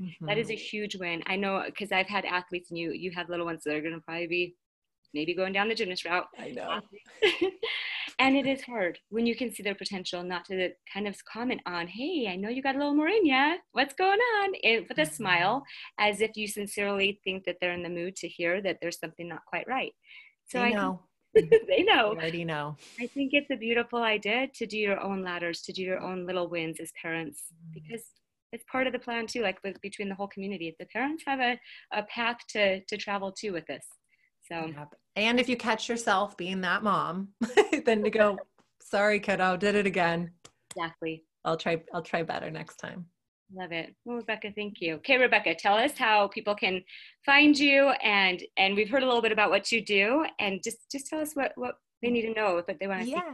Mm-hmm. 0.00 0.26
That 0.26 0.36
is 0.36 0.50
a 0.50 0.52
mm-hmm. 0.52 0.60
huge 0.60 0.96
win. 0.96 1.22
I 1.26 1.36
know 1.36 1.62
because 1.64 1.90
I've 1.90 2.06
had 2.06 2.24
athletes 2.24 2.70
and 2.70 2.78
you 2.78 2.92
you 2.92 3.10
have 3.12 3.28
little 3.30 3.46
ones 3.46 3.62
that 3.64 3.74
are 3.74 3.80
gonna 3.80 4.00
probably 4.00 4.26
be 4.26 4.56
maybe 5.14 5.34
going 5.34 5.52
down 5.52 5.68
the 5.68 5.74
gymnast 5.74 6.04
route. 6.04 6.26
I 6.38 6.50
know. 6.50 6.80
and 8.18 8.36
it 8.36 8.46
is 8.46 8.62
hard 8.62 8.98
when 9.10 9.26
you 9.26 9.36
can 9.36 9.52
see 9.52 9.62
their 9.62 9.74
potential 9.74 10.22
not 10.22 10.44
to 10.46 10.70
kind 10.92 11.06
of 11.06 11.16
comment 11.24 11.60
on, 11.66 11.86
hey, 11.86 12.28
I 12.28 12.36
know 12.36 12.48
you 12.48 12.62
got 12.62 12.74
a 12.74 12.78
little 12.78 12.94
more 12.94 13.08
in 13.08 13.24
ya. 13.24 13.54
What's 13.72 13.94
going 13.94 14.18
on? 14.18 14.50
It, 14.62 14.88
with 14.88 14.98
a 14.98 15.02
mm-hmm. 15.02 15.14
smile, 15.14 15.62
as 15.98 16.20
if 16.20 16.36
you 16.36 16.48
sincerely 16.48 17.20
think 17.22 17.44
that 17.44 17.56
they're 17.60 17.72
in 17.72 17.82
the 17.82 17.88
mood 17.88 18.16
to 18.16 18.28
hear 18.28 18.60
that 18.62 18.78
there's 18.80 18.98
something 18.98 19.28
not 19.28 19.44
quite 19.46 19.68
right. 19.68 19.92
So 20.48 20.60
I, 20.60 20.70
know. 20.70 21.00
they 21.34 21.84
know. 21.84 22.14
They 22.14 22.20
already 22.20 22.44
know. 22.44 22.76
I 23.00 23.06
think 23.06 23.30
it's 23.34 23.50
a 23.50 23.56
beautiful 23.56 24.02
idea 24.02 24.48
to 24.54 24.66
do 24.66 24.78
your 24.78 25.00
own 25.00 25.22
ladders, 25.22 25.62
to 25.62 25.72
do 25.72 25.82
your 25.82 26.00
own 26.00 26.26
little 26.26 26.48
wins 26.48 26.80
as 26.80 26.90
parents, 27.00 27.42
mm. 27.52 27.74
because 27.74 28.04
it's 28.52 28.64
part 28.70 28.86
of 28.86 28.92
the 28.92 28.98
plan 28.98 29.26
too, 29.26 29.42
like 29.42 29.58
with, 29.62 29.80
between 29.80 30.08
the 30.08 30.14
whole 30.14 30.28
community. 30.28 30.74
The 30.78 30.86
parents 30.86 31.22
have 31.26 31.38
a, 31.38 31.60
a 31.92 32.02
path 32.04 32.38
to, 32.50 32.80
to 32.80 32.96
travel 32.96 33.30
too 33.30 33.52
with 33.52 33.66
this. 33.66 33.84
So, 34.50 34.66
yep. 34.66 34.94
and 35.16 35.38
if 35.38 35.48
you 35.48 35.56
catch 35.56 35.88
yourself 35.88 36.36
being 36.36 36.60
that 36.62 36.82
mom, 36.82 37.28
then 37.84 38.02
to 38.02 38.10
go, 38.10 38.38
sorry, 38.80 39.20
kiddo, 39.20 39.56
did 39.56 39.74
it 39.74 39.86
again. 39.86 40.32
Exactly. 40.74 41.24
I'll 41.44 41.56
try, 41.56 41.82
I'll 41.92 42.02
try 42.02 42.22
better 42.22 42.50
next 42.50 42.76
time. 42.76 43.06
Love 43.54 43.72
it. 43.72 43.94
Well, 44.04 44.18
Rebecca, 44.18 44.52
thank 44.54 44.80
you. 44.80 44.96
Okay, 44.96 45.16
Rebecca, 45.16 45.54
tell 45.54 45.74
us 45.74 45.96
how 45.96 46.28
people 46.28 46.54
can 46.54 46.82
find 47.24 47.58
you 47.58 47.88
and 48.02 48.42
and 48.58 48.76
we've 48.76 48.90
heard 48.90 49.02
a 49.02 49.06
little 49.06 49.22
bit 49.22 49.32
about 49.32 49.48
what 49.48 49.72
you 49.72 49.82
do 49.82 50.26
and 50.38 50.62
just 50.62 50.90
just 50.92 51.06
tell 51.06 51.20
us 51.20 51.32
what 51.32 51.52
what 51.56 51.76
they 52.02 52.10
need 52.10 52.22
to 52.22 52.34
know 52.34 52.58
if 52.58 52.66
they 52.78 52.86
want 52.86 53.02
to 53.02 53.08
yes. 53.08 53.24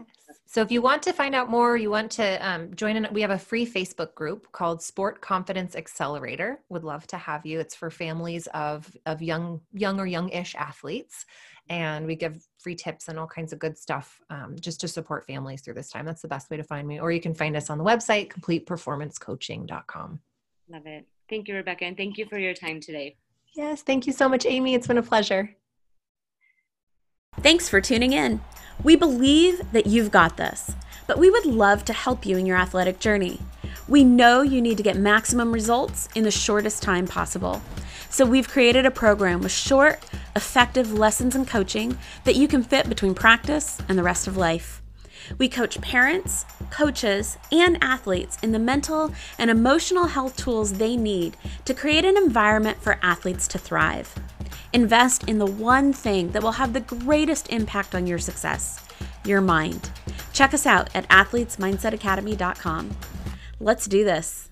so 0.46 0.62
if 0.62 0.70
you 0.70 0.80
want 0.80 1.02
to 1.02 1.12
find 1.12 1.34
out 1.34 1.50
more 1.50 1.76
you 1.76 1.90
want 1.90 2.10
to 2.10 2.46
um, 2.46 2.74
join 2.74 2.96
in 2.96 3.06
we 3.12 3.20
have 3.20 3.30
a 3.30 3.38
free 3.38 3.66
facebook 3.66 4.14
group 4.14 4.50
called 4.52 4.82
sport 4.82 5.20
confidence 5.20 5.74
accelerator. 5.76 6.60
Would 6.68 6.84
love 6.84 7.06
to 7.08 7.16
have 7.16 7.44
you. 7.44 7.60
It's 7.60 7.74
for 7.74 7.90
families 7.90 8.46
of 8.48 8.94
of 9.06 9.22
young 9.22 9.60
young 9.72 10.00
or 10.00 10.06
young-ish 10.06 10.54
athletes. 10.54 11.26
And 11.70 12.06
we 12.06 12.14
give 12.14 12.46
free 12.58 12.74
tips 12.74 13.08
and 13.08 13.18
all 13.18 13.26
kinds 13.26 13.52
of 13.52 13.58
good 13.58 13.78
stuff 13.78 14.20
um, 14.28 14.56
just 14.60 14.80
to 14.82 14.88
support 14.88 15.26
families 15.26 15.62
through 15.62 15.74
this 15.74 15.88
time. 15.88 16.04
That's 16.04 16.20
the 16.20 16.28
best 16.28 16.50
way 16.50 16.58
to 16.58 16.62
find 16.62 16.86
me. 16.86 17.00
Or 17.00 17.10
you 17.10 17.20
can 17.20 17.34
find 17.34 17.56
us 17.56 17.70
on 17.70 17.78
the 17.78 17.84
website 17.84 18.28
completeperformancecoaching.com 18.28 20.20
love 20.70 20.86
it. 20.86 21.06
Thank 21.28 21.48
you 21.48 21.54
rebecca 21.54 21.84
and 21.84 21.96
thank 21.96 22.18
you 22.18 22.26
for 22.26 22.38
your 22.38 22.54
time 22.54 22.80
today. 22.80 23.16
Yes 23.54 23.82
thank 23.82 24.06
you 24.06 24.12
so 24.12 24.28
much 24.28 24.46
amy. 24.46 24.74
It's 24.74 24.86
been 24.86 24.98
a 24.98 25.02
pleasure 25.02 25.54
Thanks 27.40 27.68
for 27.68 27.80
tuning 27.80 28.12
in. 28.12 28.40
We 28.82 28.96
believe 28.96 29.72
that 29.72 29.86
you've 29.86 30.10
got 30.10 30.36
this, 30.36 30.72
but 31.06 31.18
we 31.18 31.30
would 31.30 31.44
love 31.44 31.84
to 31.86 31.92
help 31.92 32.24
you 32.24 32.38
in 32.38 32.46
your 32.46 32.56
athletic 32.56 32.98
journey. 32.98 33.40
We 33.86 34.02
know 34.02 34.40
you 34.42 34.62
need 34.62 34.78
to 34.78 34.82
get 34.82 34.96
maximum 34.96 35.52
results 35.52 36.08
in 36.14 36.24
the 36.24 36.30
shortest 36.30 36.82
time 36.82 37.06
possible. 37.06 37.60
So 38.08 38.24
we've 38.24 38.48
created 38.48 38.86
a 38.86 38.90
program 38.90 39.40
with 39.40 39.52
short, 39.52 40.02
effective 40.34 40.92
lessons 40.92 41.34
and 41.34 41.46
coaching 41.46 41.98
that 42.24 42.36
you 42.36 42.48
can 42.48 42.62
fit 42.62 42.88
between 42.88 43.14
practice 43.14 43.78
and 43.88 43.98
the 43.98 44.02
rest 44.02 44.26
of 44.26 44.36
life. 44.36 44.80
We 45.36 45.48
coach 45.48 45.80
parents, 45.80 46.44
coaches, 46.70 47.36
and 47.50 47.82
athletes 47.82 48.38
in 48.42 48.52
the 48.52 48.58
mental 48.58 49.12
and 49.38 49.50
emotional 49.50 50.06
health 50.06 50.36
tools 50.36 50.74
they 50.74 50.96
need 50.96 51.36
to 51.64 51.74
create 51.74 52.04
an 52.04 52.16
environment 52.16 52.80
for 52.80 52.98
athletes 53.02 53.48
to 53.48 53.58
thrive. 53.58 54.14
Invest 54.72 55.28
in 55.28 55.38
the 55.38 55.46
one 55.46 55.92
thing 55.92 56.30
that 56.32 56.42
will 56.42 56.52
have 56.52 56.72
the 56.72 56.80
greatest 56.80 57.50
impact 57.50 57.94
on 57.94 58.06
your 58.06 58.18
success 58.18 58.80
your 59.24 59.40
mind. 59.40 59.90
Check 60.32 60.54
us 60.54 60.66
out 60.66 60.94
at 60.94 61.08
athletesmindsetacademy.com. 61.08 62.96
Let's 63.60 63.86
do 63.86 64.04
this. 64.04 64.50